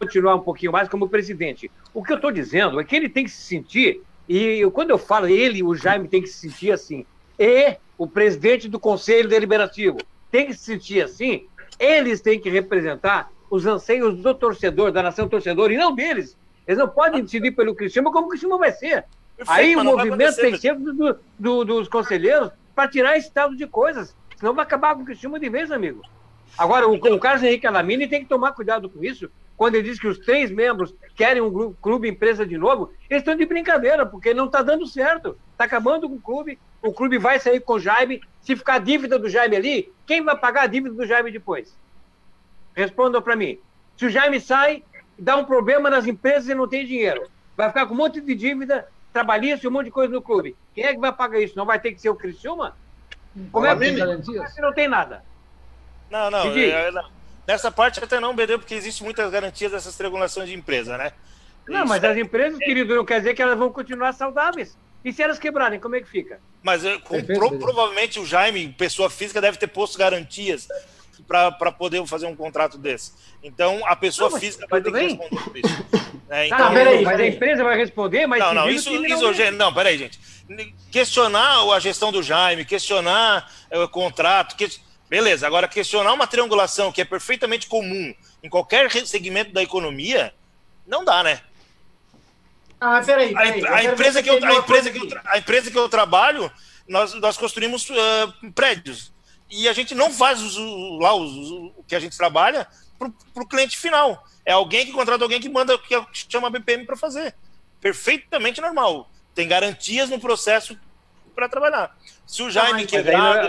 [0.00, 1.70] continuar um pouquinho mais como presidente.
[1.94, 4.90] O que eu estou dizendo é que ele tem que se sentir, e eu- quando
[4.90, 7.06] eu falo ele, o Jaime tem que se sentir assim,
[7.38, 9.98] e o presidente do Conselho Deliberativo
[10.30, 11.46] tem que se sentir assim,
[11.78, 16.34] eles têm que representar os anseios do torcedor, da nação torcedor, e não deles.
[16.66, 19.04] Eles não podem decidir pelo Cristiano como o Cristiano vai ser.
[19.46, 24.16] Aí o movimento tem ser do- do- dos conselheiros para tirar esse estado de coisas.
[24.38, 26.00] Senão vai acabar com o Cristiano de vez, amigo.
[26.56, 29.30] Agora, o, o Carlos Henrique Alamini tem que tomar cuidado com isso.
[29.60, 33.36] Quando ele diz que os três membros querem um clube empresa de novo, eles estão
[33.36, 35.36] de brincadeira, porque não está dando certo.
[35.52, 36.58] Está acabando com o clube.
[36.80, 38.22] O clube vai sair com o Jaime.
[38.40, 41.76] Se ficar a dívida do Jaime ali, quem vai pagar a dívida do Jaime depois?
[42.74, 43.58] Respondam para mim.
[43.98, 44.82] Se o Jaime sai,
[45.18, 47.28] dá um problema nas empresas e não tem dinheiro.
[47.54, 50.56] Vai ficar com um monte de dívida trabalhista e um monte de coisa no clube.
[50.74, 51.54] Quem é que vai pagar isso?
[51.54, 52.74] Não vai ter que ser o Criciúma?
[53.52, 55.22] Como é que não tem nada?
[56.10, 56.70] Não, não, Didi.
[56.70, 57.19] é, não.
[57.46, 61.12] Nessa parte até não, BD, porque existe muitas garantias dessas regulações de empresa, né?
[61.68, 64.76] Não, Isso mas é- as empresas, querido, não quer dizer que elas vão continuar saudáveis.
[65.04, 66.40] E se elas quebrarem, como é que fica?
[66.62, 70.68] Mas é, com- pro- provavelmente o Jaime, pessoa física, deve ter posto garantias
[71.26, 73.12] para poder fazer um contrato desse.
[73.42, 75.16] Então a pessoa Não, mas física vai ter tudo que bem.
[75.16, 75.84] responder por isso.
[76.28, 79.32] Tá, Então, peraí, mas a empresa vai responder, mas não, não, isso, isso, não.
[79.32, 80.20] gente, não, peraí, gente.
[80.90, 84.80] Questionar a gestão do Jaime, questionar é, o contrato, que-
[85.10, 85.46] beleza.
[85.46, 90.32] Agora, questionar uma triangulação que é perfeitamente comum em qualquer segmento da economia,
[90.86, 91.40] não dá, né?
[92.80, 93.64] Ah, peraí, A, peraí.
[93.66, 96.50] a quero empresa que eu, a, empresa que eu, a empresa que eu trabalho,
[96.88, 99.12] nós, nós construímos ah, prédios.
[99.50, 102.66] E a gente não faz os- o- lá os- o que a gente trabalha
[102.98, 104.24] para o cliente final.
[104.46, 105.94] É alguém que contrata alguém que manda, que
[106.30, 107.34] chama a BPM para fazer.
[107.80, 109.10] Perfeitamente normal.
[109.34, 110.78] Tem garantias no processo
[111.34, 111.96] para trabalhar.
[112.26, 112.90] Se o Jaime mas-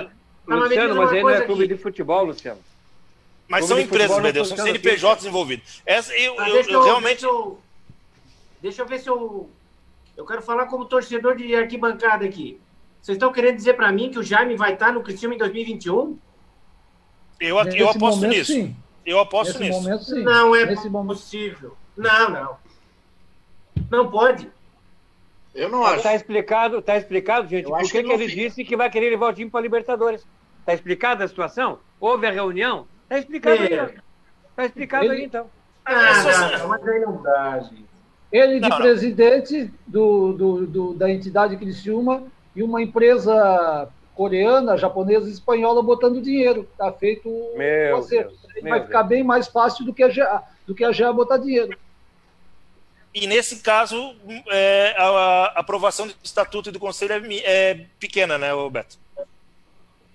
[0.03, 0.11] Mas
[0.59, 1.73] mas me Luciano, mas aí não é clube aqui.
[1.75, 2.59] de futebol, Luciano.
[3.47, 5.81] Mas clube são empresas, meu Deus, são funciona assim, CNPJs envolvidos.
[5.85, 7.21] Essa, eu, eu- deixa, eu eu, realmente.
[7.21, 7.59] deixa, eu,
[8.61, 9.49] deixa eu ver se eu.
[10.15, 12.59] Eu quero falar como torcedor de arquibancada aqui.
[13.01, 16.17] Vocês estão querendo dizer para mim que o Jaime vai estar no Criciúma em 2021?
[17.39, 18.53] Eu, eu Nesse aposto momento, nisso.
[18.53, 18.75] Sim.
[19.05, 19.81] Eu aposto Nesse nisso.
[19.81, 20.23] momento, sim.
[20.23, 21.75] Não é Nesse momento, possível.
[21.97, 22.57] Não, não.
[23.89, 24.47] Não pode.
[25.55, 26.03] Eu não acho.
[26.03, 28.41] Tá explicado, tá explicado, gente, Eu por acho que, ele fica.
[28.41, 30.23] disse que vai querer levar o time para Libertadores.
[30.65, 31.79] Tá explicada a situação?
[31.99, 32.87] Houve a reunião?
[33.09, 33.83] Tá explicado aí, É.
[33.83, 33.89] ó.
[34.55, 35.49] Tá explicado Ele- aí, então.
[35.85, 37.85] Ah, Isso- não, não, mas aí não dá, gente.
[38.31, 38.77] Ele de Não, não.
[38.77, 42.23] presidente do, do, do- da entidade Criciúma
[42.55, 46.67] e uma empresa coreana, japonesa e espanhola botando dinheiro.
[46.71, 48.33] Está feito o Meu acerto.
[48.53, 51.37] Deus, vai ficar bem mais fácil do que a GA, do que a GA botar
[51.37, 51.77] dinheiro.
[53.13, 54.15] E nesse caso,
[54.49, 58.97] é, a, a aprovação do estatuto e do conselho é, é pequena, né, Beto?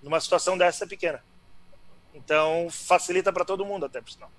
[0.07, 1.20] Numa situação dessa é pequena.
[2.15, 4.31] Então, facilita para todo mundo, até por sinal.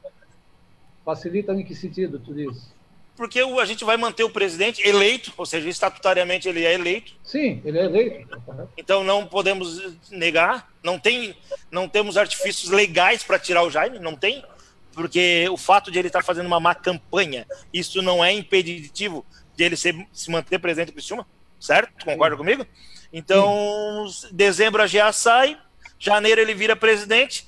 [1.04, 2.72] Facilita em que sentido, tu diz?
[3.18, 7.14] Porque o- a gente vai manter o presidente eleito, ou seja, estatutariamente ele é eleito,
[7.22, 8.40] Sim, ele é eleito.
[8.46, 11.36] tá então não podemos negar, não tem,
[11.70, 14.46] não temos artifícios legais para tirar o Jaime, não tem,
[14.94, 19.64] porque o fato de ele estar fazendo uma má campanha, isso não é impeditivo de
[19.66, 21.28] ele ser, se manter presidente do Criciúma,
[21.60, 22.06] certo?
[22.06, 22.66] Concorda comigo?
[23.12, 25.58] Então, dezembro a GA sai,
[25.98, 27.48] janeiro ele vira presidente,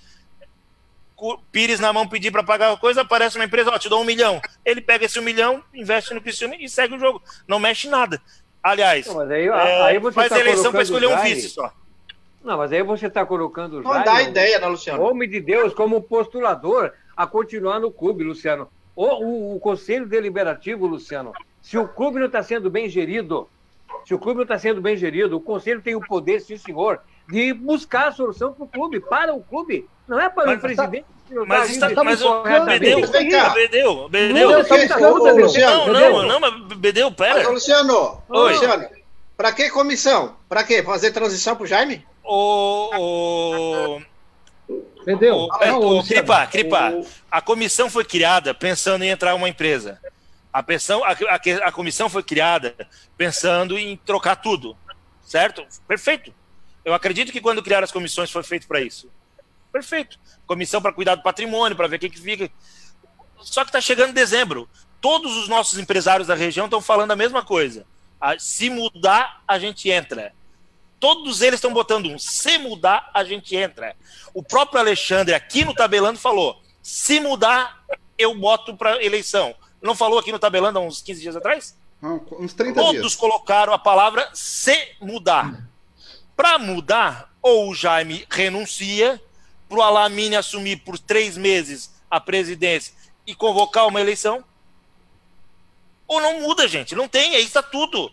[1.51, 4.05] Pires na mão pedir para pagar a coisa, aparece uma empresa, ó, te dou um
[4.05, 4.41] milhão.
[4.63, 7.21] Ele pega esse um milhão, investe no Criciúma e segue o jogo.
[7.47, 8.21] Não mexe nada.
[8.63, 11.73] Aliás, Não, mas aí, é, aí você faz tá eleição para escolher um vice só.
[12.43, 15.03] Não, mas aí você está colocando o Não Jaime, dá ideia, né, Luciano?
[15.03, 18.69] homem de Deus, como postulador a continuar no clube, Luciano.
[18.95, 23.49] O, o, o Conselho Deliberativo, Luciano, se o clube não está sendo bem gerido,
[24.05, 26.99] se o clube não está sendo bem gerido, o Conselho tem o poder, sim senhor,
[27.27, 29.87] de buscar a solução para o clube, para o clube.
[30.07, 31.05] Não é para Mas o presidente.
[31.27, 32.41] que não Mas, tá está, agindo mas o.
[32.43, 33.09] Bedeu, Mas.
[33.53, 34.49] Bedeu, Bedeu.
[34.51, 34.97] Não, tá.
[35.31, 37.49] Luciano, Não, não, não, mas Bedeu, Mas, ô, pera.
[37.49, 38.53] Luciano, ô, Oi.
[38.53, 38.87] Luciano,
[39.37, 40.35] pra que comissão?
[40.49, 40.81] Pra quê?
[40.81, 42.03] Fazer transição pro Jaime?
[42.23, 44.01] O, o,
[45.01, 45.35] Entendeu?
[45.35, 49.47] o, Não, o, Luciano, Cripa, Cripa, o- a comissão foi criada pensando em entrar uma
[49.49, 49.99] empresa.
[50.51, 52.75] A, pensão, a, a, a comissão foi criada
[53.17, 54.75] pensando em trocar tudo.
[55.23, 55.65] Certo?
[55.87, 56.33] Perfeito.
[56.83, 59.11] Eu acredito que quando criaram as comissões foi feito para isso.
[59.71, 60.19] Perfeito.
[60.47, 62.49] Comissão para cuidar do patrimônio, para ver quem que fica.
[63.37, 64.67] Só que está chegando dezembro.
[64.99, 67.85] Todos os nossos empresários da região estão falando a mesma coisa.
[68.37, 70.33] Se mudar, a gente entra.
[70.99, 72.19] Todos eles estão botando um.
[72.19, 73.95] Se mudar, a gente entra.
[74.33, 77.83] O próprio Alexandre, aqui no Tabelando, falou: se mudar,
[78.17, 79.55] eu boto para eleição.
[79.81, 81.77] Não falou aqui no Tabelando há uns 15 dias atrás?
[82.01, 83.15] Não, uns 30 Todos dias.
[83.15, 85.67] colocaram a palavra se mudar.
[86.35, 89.21] Para mudar, ou o Jaime renuncia,
[89.67, 92.93] para o Alamine assumir por três meses a presidência
[93.27, 94.43] e convocar uma eleição,
[96.07, 96.95] ou não muda, gente.
[96.95, 98.11] Não tem, aí está tudo.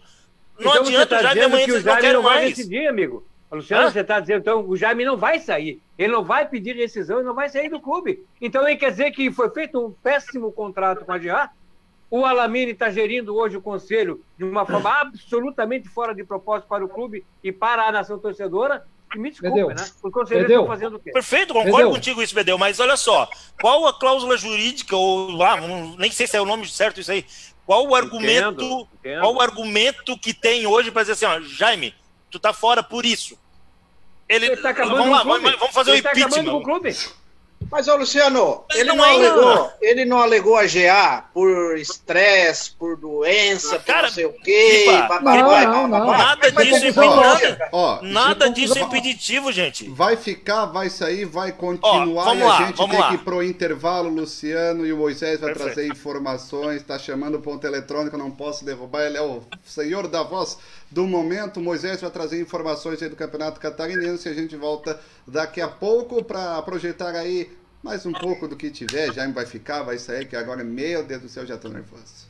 [0.59, 2.57] Não Então adianta tá o Jaime amanhã que o não Jaime quero não vai mais.
[2.57, 3.27] decidir, amigo.
[3.51, 3.91] Luciano, Hã?
[3.91, 5.81] você está dizendo, então, o Jaime não vai sair.
[5.97, 8.25] Ele não vai pedir rescisão e não vai sair do clube.
[8.41, 11.51] Então, aí quer dizer que foi feito um péssimo contrato com a GA?
[12.11, 16.85] O Alamine está gerindo hoje o conselho de uma forma absolutamente fora de propósito para
[16.85, 18.85] o clube e para a nação torcedora?
[19.15, 19.75] E me desculpe, Entendeu?
[19.77, 19.91] né?
[20.03, 21.13] Os conselheiros estão fazendo o quê?
[21.13, 21.91] Perfeito, concordo Entendeu?
[21.93, 23.29] contigo isso, Bedeu, mas olha só,
[23.61, 25.57] qual a cláusula jurídica, ou lá,
[25.99, 27.25] nem sei se é o nome certo isso aí,
[27.65, 29.21] qual o argumento, Entendo, entendo.
[29.21, 31.95] qual o argumento que tem hoje para dizer assim, ó, Jaime,
[32.31, 33.39] tu tá fora por isso.
[34.29, 35.57] Ele, Ele está acabando vamos lá, com o clube.
[35.59, 36.63] vamos, fazer o Ele tá acabando com o impeachment.
[36.63, 37.27] clube.
[37.71, 39.73] Mas, ô Luciano, Mas ele não não, é, alegou, não.
[39.81, 44.85] ele não alegou a GA por estresse, por doença, por Cara, não sei o quê.
[44.87, 46.07] Bababá, não, não.
[46.07, 47.69] Nada disso é confusão, nada.
[47.73, 49.89] Ó, disso é impeditivo, gente.
[49.89, 53.09] Vai ficar, vai sair, vai continuar vamos e a lá, gente vamos tem lá.
[53.09, 54.11] que ir pro intervalo.
[54.11, 55.75] Luciano e o Moisés vai Perfeito.
[55.75, 56.83] trazer informações.
[56.85, 59.03] Tá chamando o ponto eletrônico, não posso derrubar.
[59.07, 60.57] Ele é o senhor da voz
[60.91, 61.59] do momento.
[61.59, 64.29] O Moisés vai trazer informações aí do Campeonato Catarinense.
[64.29, 67.51] A gente volta daqui a pouco para projetar aí
[67.83, 69.13] mais um pouco do que tiver.
[69.13, 72.26] Jaime vai ficar, vai sair, que agora, meu Deus do céu, já tô nervoso.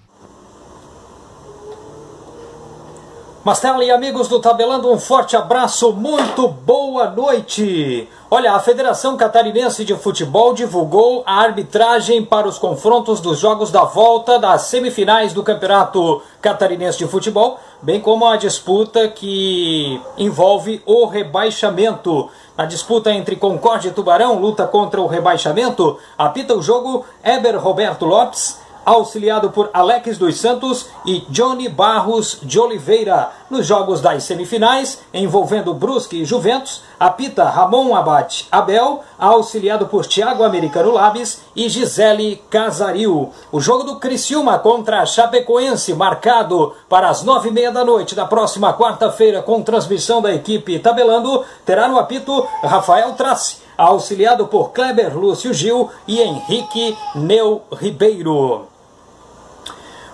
[3.46, 8.08] Mastela e amigos do Tabelando, um forte abraço, muito boa noite.
[8.28, 13.84] Olha, a Federação Catarinense de Futebol divulgou a arbitragem para os confrontos dos jogos da
[13.84, 21.06] volta das semifinais do Campeonato Catarinense de Futebol, bem como a disputa que envolve o
[21.06, 22.28] rebaixamento.
[22.56, 28.06] Na disputa entre Concórdia e Tubarão, luta contra o rebaixamento, apita o jogo Eber Roberto
[28.06, 33.32] Lopes, auxiliado por Alex dos Santos e Johnny Barros de Oliveira.
[33.50, 40.44] Nos jogos das semifinais, envolvendo Brusque e Juventus, apita Ramon Abate Abel, auxiliado por Thiago
[40.44, 43.32] Americano Labes e Gisele Casaril.
[43.50, 48.14] O jogo do Criciúma contra a Chapecoense, marcado para as nove e meia da noite
[48.14, 54.70] da próxima quarta-feira, com transmissão da equipe Tabelando, terá no apito Rafael Trace, auxiliado por
[54.70, 58.75] Kleber Lúcio Gil e Henrique Neu Ribeiro.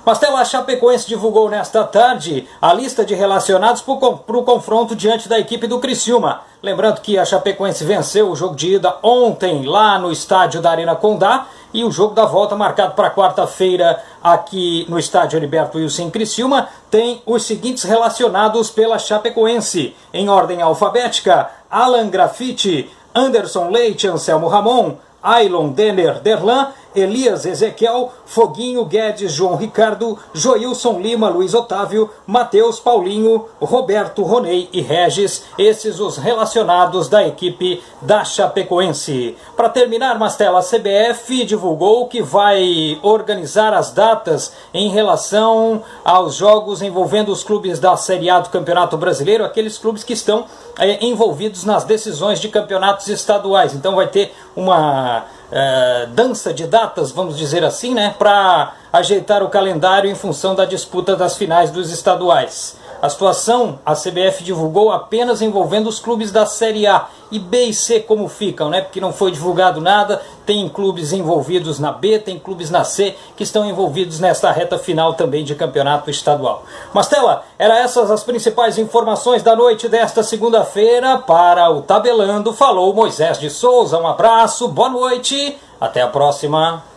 [0.05, 5.39] Mastela a Chapecoense divulgou nesta tarde a lista de relacionados para o confronto diante da
[5.39, 6.41] equipe do Criciúma.
[6.61, 10.97] Lembrando que a Chapecoense venceu o jogo de ida ontem lá no estádio da Arena
[10.97, 16.69] Condá E o jogo da volta, marcado para quarta-feira aqui no estádio Heriberto Wilson Criciúma,
[16.91, 19.95] tem os seguintes relacionados pela Chapecoense.
[20.13, 28.85] Em ordem alfabética, Alan Graffiti, Anderson Leite, Anselmo Ramon, Ailon Denner Derlan Elias Ezequiel, Foguinho
[28.85, 36.17] Guedes, João Ricardo, Joilson Lima, Luiz Otávio, Matheus Paulinho, Roberto Ronei e Regis, esses os
[36.17, 39.37] relacionados da equipe da Chapecoense.
[39.57, 46.83] Para terminar, Mastela, a CBF divulgou que vai organizar as datas em relação aos jogos
[46.83, 50.47] envolvendo os clubes da Série A do Campeonato Brasileiro, aqueles clubes que estão
[50.79, 53.75] é, envolvidos nas decisões de campeonatos estaduais.
[53.75, 59.51] Então vai ter uma é, dança de datas, vamos dizer assim, né, para ajeitar o
[59.51, 62.77] calendário em função da disputa das finais dos estaduais.
[63.03, 67.75] A situação a CBF divulgou apenas envolvendo os clubes da Série A e B e
[67.75, 68.81] C como ficam, né?
[68.81, 70.23] Porque não foi divulgado nada.
[70.47, 75.15] Tem clubes envolvidos na B, tem clubes na C que estão envolvidos nesta reta final
[75.15, 76.63] também de campeonato estadual.
[76.95, 82.53] Mastela, eram essas as principais informações da noite desta segunda-feira para o Tabelando.
[82.53, 83.99] Falou Moisés de Souza.
[83.99, 86.92] Um abraço, boa noite, até a próxima.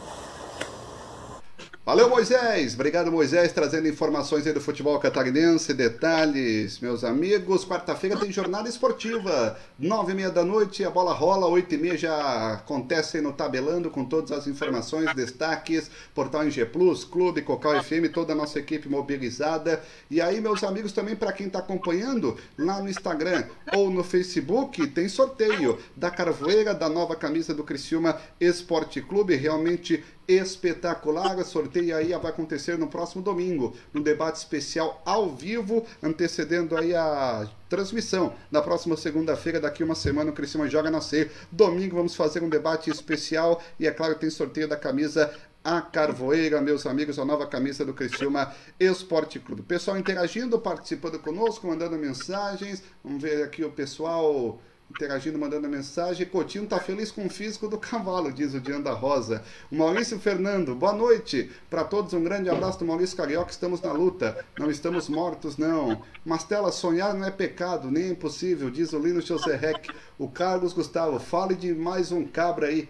[1.85, 2.73] Valeu, Moisés!
[2.73, 7.63] Obrigado, Moisés, trazendo informações aí do futebol catarinense, detalhes, meus amigos.
[7.63, 11.95] Quarta-feira tem jornada esportiva, nove e meia da noite, a bola rola, oito e meia
[11.95, 18.11] já acontece no Tabelando com todas as informações, destaques, Portal NG Plus, Clube, Cocal FM,
[18.11, 19.79] toda a nossa equipe mobilizada.
[20.09, 23.43] E aí, meus amigos, também para quem está acompanhando, lá no Instagram
[23.75, 30.03] ou no Facebook, tem sorteio da Carvoeira, da nova camisa do Criciúma Esporte Clube, realmente
[30.27, 31.37] espetacular.
[31.37, 36.95] O sorteio aí vai acontecer no próximo domingo, no debate especial ao vivo, antecedendo aí
[36.95, 38.33] a transmissão.
[38.51, 41.29] Na próxima segunda-feira, daqui uma semana, o Criciúma joga na C.
[41.51, 45.33] Domingo vamos fazer um debate especial e é claro tem sorteio da camisa
[45.65, 49.63] a Carvoeira, meus amigos, a nova camisa do Criciúma Esporte Clube.
[49.63, 52.83] Pessoal interagindo, participando conosco, mandando mensagens.
[53.03, 56.25] Vamos ver aqui o pessoal interagindo, mandando mensagem.
[56.25, 59.43] Coutinho tá feliz com o físico do cavalo, diz o Dianda Rosa.
[59.71, 61.51] O Maurício Fernando, boa noite.
[61.69, 63.51] Para todos, um grande abraço do Maurício Carioca.
[63.51, 66.01] Estamos na luta, não estamos mortos, não.
[66.25, 69.73] Mastela, sonhar não é pecado, nem é impossível, diz o Lino José.
[70.17, 72.89] O Carlos Gustavo, fale de mais um cabra aí.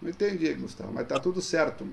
[0.00, 1.86] Não entendi, Gustavo, mas tá tudo certo.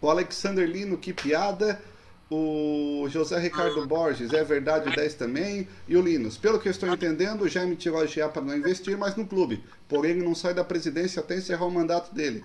[0.00, 1.80] O Alexander Lino, que piada.
[2.28, 5.68] O José Ricardo Borges, é verdade 10 também.
[5.86, 8.56] E o Linus, pelo que eu estou entendendo, já me tirou a GA para não
[8.56, 9.62] investir mais no clube.
[9.88, 12.42] Porém, ele não sai da presidência até encerrar o mandato dele.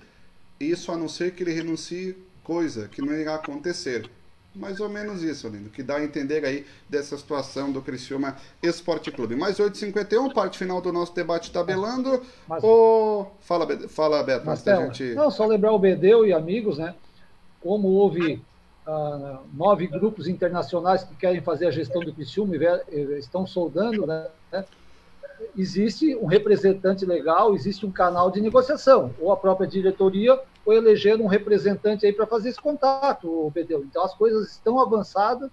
[0.59, 4.07] Isso a não ser que ele renuncie, coisa que não irá acontecer.
[4.53, 9.09] Mais ou menos isso, Lindo, que dá a entender aí dessa situação do Criciúma Esporte
[9.09, 9.35] Clube.
[9.35, 12.21] Mais 8h51, parte final do nosso debate tabelando.
[12.47, 13.27] Mas, o...
[13.39, 15.15] Fala, fala, Beto, Marcelo, gente...
[15.15, 16.93] Não, só lembrar o Bedeu e amigos, né?
[17.61, 18.41] Como houve
[18.87, 24.27] uh, nove grupos internacionais que querem fazer a gestão do Criciúma e estão soldando, né?
[25.57, 31.19] Existe um representante legal, existe um canal de negociação, ou a própria diretoria, ou eleger
[31.19, 33.83] um representante aí para fazer esse contato, Bedeu.
[33.83, 35.49] Então as coisas estão avançadas,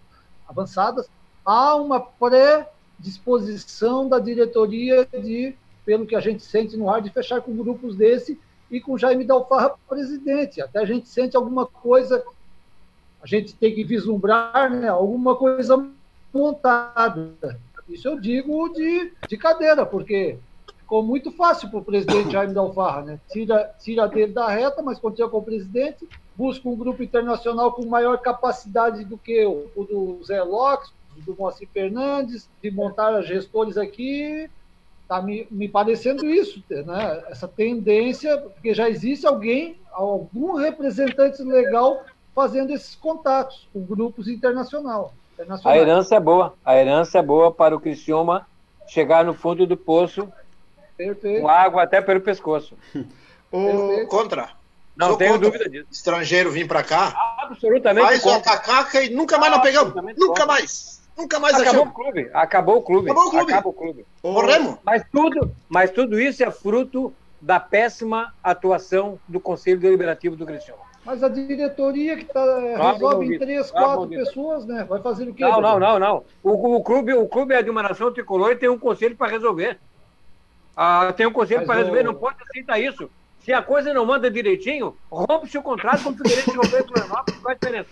[0.47, 1.09] avançadas.
[1.45, 5.55] Há uma pré-disposição da diretoria de,
[5.87, 8.39] pelo que a gente sente no ar, de fechar com grupos desse
[8.71, 10.61] e com Jaime Dalfarra presidente.
[10.61, 12.23] Até a gente sente alguma coisa
[13.23, 15.89] a gente tem que vislumbrar né, alguma coisa
[16.33, 17.33] montada.
[17.89, 20.39] Isso eu digo de, de cadeira, porque
[20.79, 23.03] ficou muito fácil para o presidente Jaime Dalfarra.
[23.03, 23.21] Né?
[23.31, 27.85] Tira, tira dele da reta, mas continua com o presidente, busca um grupo internacional com
[27.87, 30.93] maior capacidade do que o, o do Zé Lopes,
[31.27, 34.49] do Moacir Fernandes, de montar gestores aqui.
[35.03, 37.25] Está me, me parecendo isso, né?
[37.29, 45.13] essa tendência, porque já existe alguém, algum representante legal fazendo esses contatos com grupos internacional,
[45.65, 48.47] A herança é boa, a herança é boa para o Criciúma
[48.87, 50.33] chegar no fundo do poço
[50.97, 51.43] Perfeito.
[51.43, 52.77] com água até pelo pescoço.
[53.53, 54.07] o...
[54.09, 54.51] Contra.
[54.97, 55.51] Não Sou tenho contra.
[55.51, 55.87] dúvida disso.
[55.93, 57.15] Estrangeiro vir para cá.
[57.39, 58.07] Absolutamente.
[58.07, 59.95] Faz uma cacaca e nunca mais nós pegamos.
[60.17, 60.99] Nunca mais.
[61.17, 62.31] Nunca mais acabou o clube.
[62.33, 63.11] Acabou o clube.
[63.11, 63.53] Acabou o clube.
[63.53, 64.07] Acabou o clube.
[64.23, 64.77] Morremos.
[64.85, 70.88] Mas tudo, mas tudo isso é fruto da péssima atuação do Conselho Deliberativo do Criciúma.
[71.09, 74.85] Mas a diretoria que tá, resolve em três, quatro pessoas, né?
[74.85, 75.43] Vai fazer o quê?
[75.43, 76.25] Não, não, não, não.
[76.43, 79.33] O, o, clube, o clube é de uma nação tricolor e tem um conselho para
[79.33, 79.79] resolver.
[80.77, 83.11] Ah, tem um conselho para resolver, não pode aceitar isso.
[83.41, 87.41] Se a coisa não manda direitinho, rompe-se o contrato com o Figueirense de Roberto Florianópolis,
[87.41, 87.91] qual a diferença?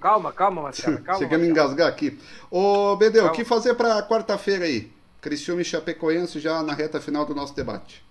[0.00, 1.20] Calma, calma, Marcelo, calma.
[1.20, 2.18] Você quer me engasgar aqui.
[2.50, 4.90] Ô, Bedeu, o que fazer para quarta-feira aí?
[5.20, 8.04] Criciúma e Chapecoense já na reta final do nosso debate.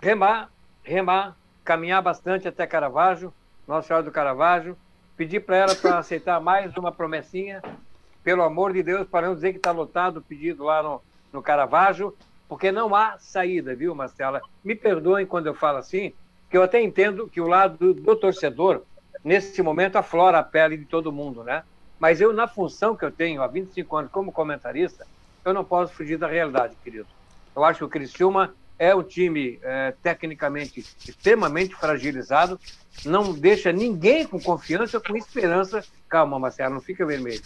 [0.00, 0.48] Remar,
[0.82, 1.36] remar,
[1.68, 3.30] caminhar bastante até Caravaggio,
[3.66, 4.74] Nossa Senhora do Caravaggio,
[5.18, 7.62] pedir para ela para aceitar mais uma promessinha,
[8.24, 11.42] pelo amor de Deus, para não dizer que está lotado o pedido lá no, no
[11.42, 12.16] Caravaggio,
[12.48, 14.40] porque não há saída, viu, Marcela?
[14.64, 16.14] Me perdoem quando eu falo assim,
[16.48, 18.84] que eu até entendo que o lado do, do torcedor,
[19.22, 21.64] nesse momento, aflora a pele de todo mundo, né?
[21.98, 25.06] Mas eu, na função que eu tenho há 25 anos como comentarista,
[25.44, 27.08] eu não posso fugir da realidade, querido.
[27.54, 32.58] Eu acho que o Criciúma é um time é, tecnicamente extremamente fragilizado,
[33.04, 35.84] não deixa ninguém com confiança, com esperança.
[36.08, 37.42] Calma, Marcelo, não fica vermelho.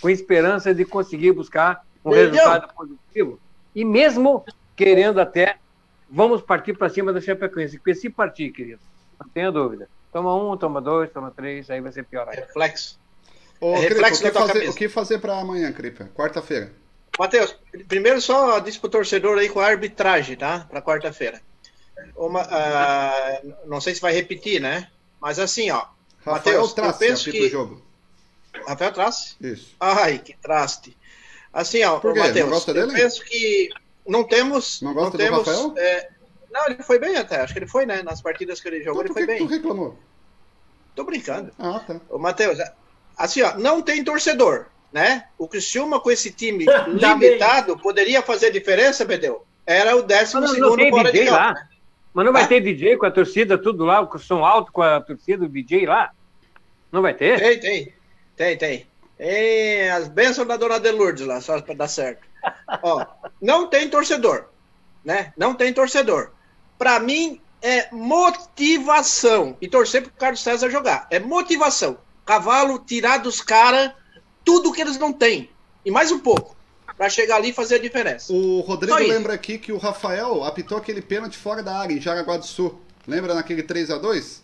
[0.00, 2.32] Com esperança de conseguir buscar um Entendeu?
[2.34, 3.40] resultado positivo.
[3.74, 4.44] E mesmo
[4.74, 5.56] querendo até,
[6.08, 7.78] vamos partir para cima da Chapecoense.
[7.78, 8.80] Porque se partir, querido,
[9.20, 9.88] não tenha dúvida.
[10.12, 12.42] Toma um, toma dois, toma três, aí vai ser pior ainda.
[12.42, 12.98] Reflexo.
[13.60, 16.08] Ô, É Cripa, reflexo o que fazer, o que fazer para amanhã, Cripa?
[16.14, 16.72] Quarta-feira.
[17.18, 17.56] Matheus,
[17.88, 20.66] primeiro só diz pro torcedor aí com a arbitragem, tá?
[20.68, 21.40] Para quarta-feira.
[22.50, 24.88] Ah, não sei se vai repetir, né?
[25.20, 25.86] Mas assim, ó.
[26.24, 27.82] Rafael Matheus, eu penso que- o jogo.
[28.66, 29.36] Rafael Trace?
[29.40, 29.74] Isso.
[29.78, 30.96] Ai, que traste.
[31.52, 32.18] Assim, ó, Por quê?
[32.18, 32.92] Matheus, Não gosta eu dele?
[33.00, 33.70] penso que
[34.06, 34.80] não temos.
[34.82, 35.74] Não gosta do temos, Rafael?
[35.78, 36.08] é,
[36.50, 37.40] não, ele foi bem até.
[37.40, 38.02] Acho que ele foi, né?
[38.02, 39.56] Nas partidas que ele jogou, Então, ele foi que tu bem.
[39.56, 39.98] reclamou?
[40.94, 41.52] Tô brincando.
[41.58, 42.00] Ah, tá.
[42.08, 42.58] Ô, Matheus,
[43.16, 44.66] assim, ó, não tem torcedor,
[44.96, 45.24] né?
[45.36, 49.44] O Criciúma com esse time limitado poderia fazer diferença, Bedeu?
[49.66, 51.30] Era o décimo Mas não, segundo não fora de campo.
[51.32, 51.54] lá.
[52.14, 52.46] Mas não vai Ah?
[52.46, 55.84] ter DJ com a torcida, tudo lá, o som alto com a torcida, o DJ
[55.84, 56.12] lá?
[56.90, 57.38] Não vai ter?
[57.38, 57.94] Tem, tem.
[58.34, 58.86] Tem, tem.
[59.18, 62.26] Tem as bênçãos da dona Delourdes lá, só para dar certo.
[62.82, 63.04] Ó,
[63.42, 64.46] não tem torcedor,
[65.04, 65.34] né?
[65.36, 66.30] Não tem torcedor.
[66.78, 71.06] Para mim é motivação e torcer pro Carlos César jogar.
[71.10, 71.98] É motivação.
[72.24, 73.92] Cavalo tirar dos caras
[74.46, 75.50] tudo que eles não têm
[75.84, 76.56] e mais um pouco
[76.96, 78.32] para chegar ali e fazer a diferença.
[78.32, 82.36] O Rodrigo lembra aqui que o Rafael apitou aquele pênalti fora da área em Jaraguá
[82.36, 82.80] do Sul.
[83.06, 84.42] Lembra naquele 3 a 2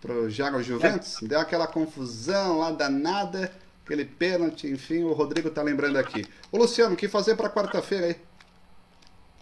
[0.00, 1.22] Pro Jaguar Juventus?
[1.22, 1.26] É.
[1.26, 3.52] Deu aquela confusão lá danada,
[3.84, 6.26] aquele pênalti, enfim, o Rodrigo tá lembrando aqui.
[6.50, 8.16] Ô Luciano, o que fazer pra quarta-feira aí?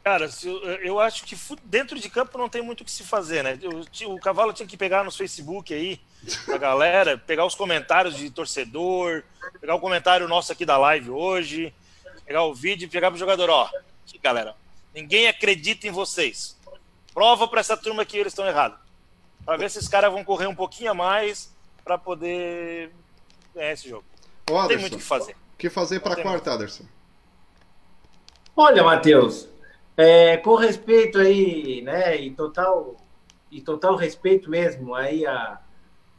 [0.05, 0.29] Cara,
[0.83, 3.59] eu, acho que dentro de campo não tem muito o que se fazer, né?
[4.07, 6.01] O Cavalo tinha que pegar nos Facebook aí,
[6.47, 9.23] da galera, pegar os comentários de torcedor,
[9.61, 11.75] pegar o comentário nosso aqui da live hoje,
[12.25, 13.71] pegar o vídeo e pegar pro jogador, ó.
[14.07, 14.55] Aqui, galera,
[14.95, 16.57] ninguém acredita em vocês.
[17.15, 18.79] Prova pra essa turma que eles estão errados.
[19.45, 21.53] Pra ver se esses caras vão correr um pouquinho a mais
[21.83, 22.91] pra poder
[23.55, 24.05] ganhar esse jogo.
[24.51, 25.33] Ô Não tem muito o que fazer.
[25.33, 26.85] o que fazer pra tem quarta, Aderson?
[28.55, 29.49] Olha, Matheus,
[29.97, 32.97] é, com respeito aí, né, e total,
[33.51, 35.61] e total respeito mesmo aí a,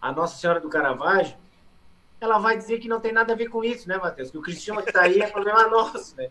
[0.02, 1.38] a Nossa Senhora do Caravaggio,
[2.22, 4.30] ela vai dizer que não tem nada a ver com isso, né, Matheus?
[4.32, 6.30] Que o Cristiano que tá aí é problema nosso, né?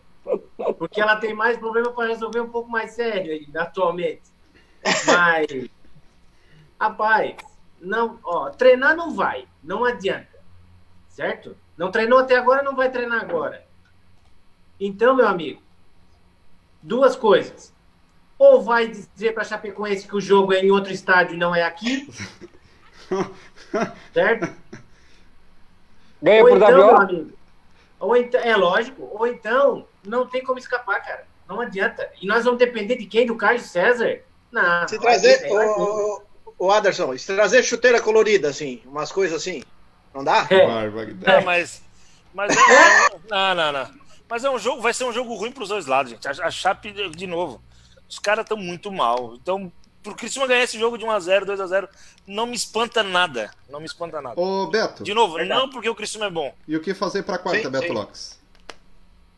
[0.77, 4.23] Porque ela tem mais problema para resolver um pouco mais sério atualmente.
[5.05, 5.69] Mas,
[6.79, 7.35] rapaz,
[7.81, 10.39] não, ó, treinar não vai, não adianta,
[11.07, 11.57] certo?
[11.77, 13.65] Não treinou até agora, não vai treinar agora.
[14.79, 15.61] Então, meu amigo,
[16.81, 17.73] duas coisas.
[18.37, 21.63] Ou vai dizer para Chapecoense que o jogo é em outro estádio e não é
[21.63, 22.07] aqui,
[24.13, 24.53] certo?
[26.21, 26.95] Ganha ou por então, WO?
[26.95, 27.33] amigo,
[27.99, 31.27] ou então, é lógico, ou então não tem como escapar, cara.
[31.47, 32.09] Não adianta.
[32.21, 33.25] E nós vamos depender de quem?
[33.25, 34.19] Do Carlos César?
[34.51, 34.87] Não.
[34.87, 36.21] Se trazer, o,
[36.57, 39.63] o Aderson, se trazer chuteira colorida, assim, umas coisas assim,
[40.13, 40.45] não dá?
[40.49, 40.65] É.
[40.65, 41.41] Barbaridade.
[41.41, 41.81] É, mas.
[42.33, 43.99] Mas é, é não, não, não.
[44.29, 46.27] Mas é um jogo, vai ser um jogo ruim pros dois lados, gente.
[46.27, 47.61] A, a Chape, de de novo,
[48.07, 49.33] os caras estão muito mal.
[49.35, 49.71] Então,
[50.03, 51.89] pro Criciúma ganhar esse jogo de 1x0, 2x0,
[52.27, 53.51] não me espanta nada.
[53.69, 54.39] Não me espanta nada.
[54.39, 55.59] Ô Beto, De novo, Verdade.
[55.61, 56.53] não porque o Criciúma é bom.
[56.67, 57.93] e o que fazer pra quarta, Sim, Beto sim.
[57.93, 58.39] Lopes?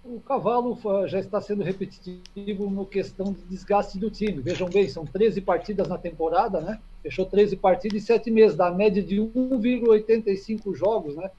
[0.04, 4.42] O cavalo fa- já está sendo repetitivo no questão de desgaste do time.
[4.42, 6.80] Vejam bem, são 13 partidas na temporada, né?
[7.04, 11.30] Fechou 13 partidas em 7 meses, dá média de 1,85 jogos, né?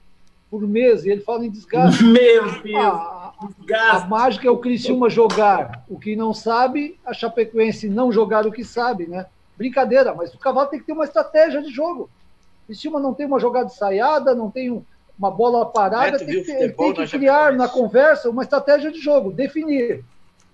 [0.53, 2.03] Por mês, e ele fala em desgaste.
[2.05, 4.07] Meu Deus, A, a desgaste.
[4.07, 8.63] mágica é o Criciúma jogar o que não sabe, a Chapecoense não jogar o que
[8.63, 9.25] sabe, né?
[9.57, 12.03] Brincadeira, mas o cavalo tem que ter uma estratégia de jogo.
[12.03, 14.85] O Criciúma não tem uma jogada ensaiada, não tem um-
[15.17, 19.31] uma bola parada, tem que, ele tem que criar na conversa uma estratégia de jogo,
[19.33, 20.05] definir.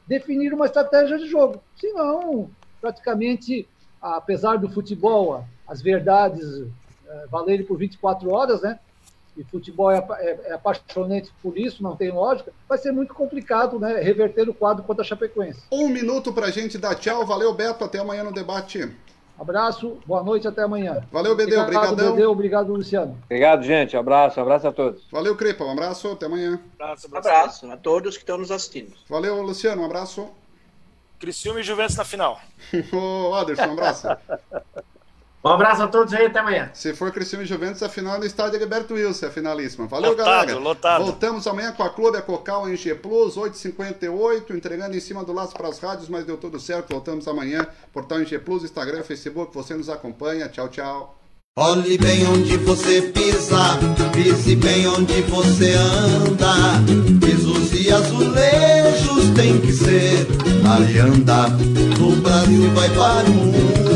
[0.08, 1.60] Definir uma estratégia de jogo.
[1.76, 2.50] Senão,
[2.80, 3.68] praticamente,
[4.02, 6.46] apesar do futebol, a- as verdades
[7.06, 8.80] eh, valerem por 24 horas, né?
[9.40, 13.80] E futebol é, é- é apaixonante por isso, não tem lógica, vai ser muito complicado
[13.80, 15.64] né, reverter o quadro contra a Chapecoense.
[15.72, 17.26] Um minuto pra gente dar tchau.
[17.26, 17.84] Valeu, Beto.
[17.86, 18.92] Até amanhã no debate.
[19.40, 21.02] Abraço, boa noite, até amanhã.
[21.10, 21.62] Valeu, Bedeu.
[21.62, 22.14] Obrigado, Obrigadão.
[22.16, 23.18] Bedeu, obrigado, Luciano.
[23.24, 23.96] Obrigado, gente.
[23.96, 25.08] Abraço, abraço a todos.
[25.10, 25.64] Valeu, Cripa.
[25.64, 26.10] Um abraço.
[26.10, 26.60] Até amanhã.
[26.78, 28.94] Abraço, Um abraço a todos que estão nos assistindo.
[29.08, 29.82] Valeu, Luciano.
[29.82, 30.28] Um abraço.
[31.20, 32.40] Criciúma e Juventus na final.
[32.92, 34.08] Ô, Aderson, um abraço.
[35.42, 36.70] Um abraço a todos aí, até amanhã.
[36.74, 39.88] Se for Cristiano e Juventus, a final é no estádio Heriberto Wilson, a finalíssima.
[39.88, 40.60] Valeu, Lotado, galera.
[40.60, 41.04] lotado.
[41.06, 45.32] Voltamos amanhã com a Clube, a Cocal em G Plus, 8h58, entregando em cima do
[45.32, 46.90] laço para as rádios, mas deu tudo certo.
[46.92, 50.50] Voltamos amanhã, portal em G Plus, Instagram, Facebook, você nos acompanha.
[50.50, 51.16] Tchau, tchau.
[51.58, 53.78] Olhe bem onde você pisa,
[54.14, 56.54] pise bem onde você anda.
[57.26, 60.28] Pisos e azulejos tem que ser
[60.70, 61.48] alianda.
[62.02, 63.89] O Brasil vai para o mundo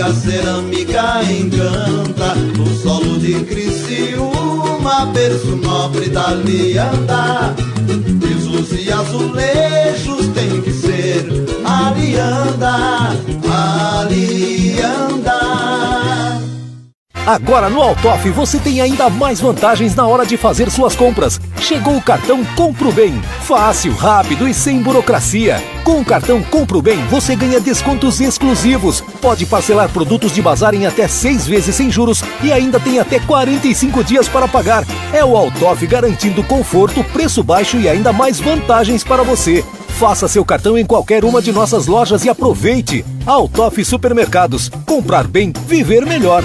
[0.00, 2.34] a cerâmica encanta.
[2.56, 7.54] No solo de Criciúma, berço nobre da lianda.
[8.20, 11.26] Pisos e azulejos tem que ser
[11.64, 13.16] alianda,
[14.04, 15.45] alianda.
[17.26, 21.40] Agora no Altoff você tem ainda mais vantagens na hora de fazer suas compras.
[21.58, 23.20] Chegou o cartão Compro Bem.
[23.42, 25.60] Fácil, rápido e sem burocracia.
[25.82, 29.00] Com o cartão Compro Bem você ganha descontos exclusivos.
[29.20, 33.18] Pode parcelar produtos de bazar em até seis vezes sem juros e ainda tem até
[33.18, 34.84] 45 dias para pagar.
[35.12, 39.64] É o Altoff garantindo conforto, preço baixo e ainda mais vantagens para você.
[39.98, 43.04] Faça seu cartão em qualquer uma de nossas lojas e aproveite.
[43.26, 44.70] Altoff Supermercados.
[44.86, 46.44] Comprar bem, viver melhor.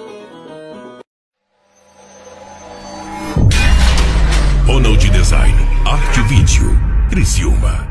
[7.21, 7.90] Criciúma.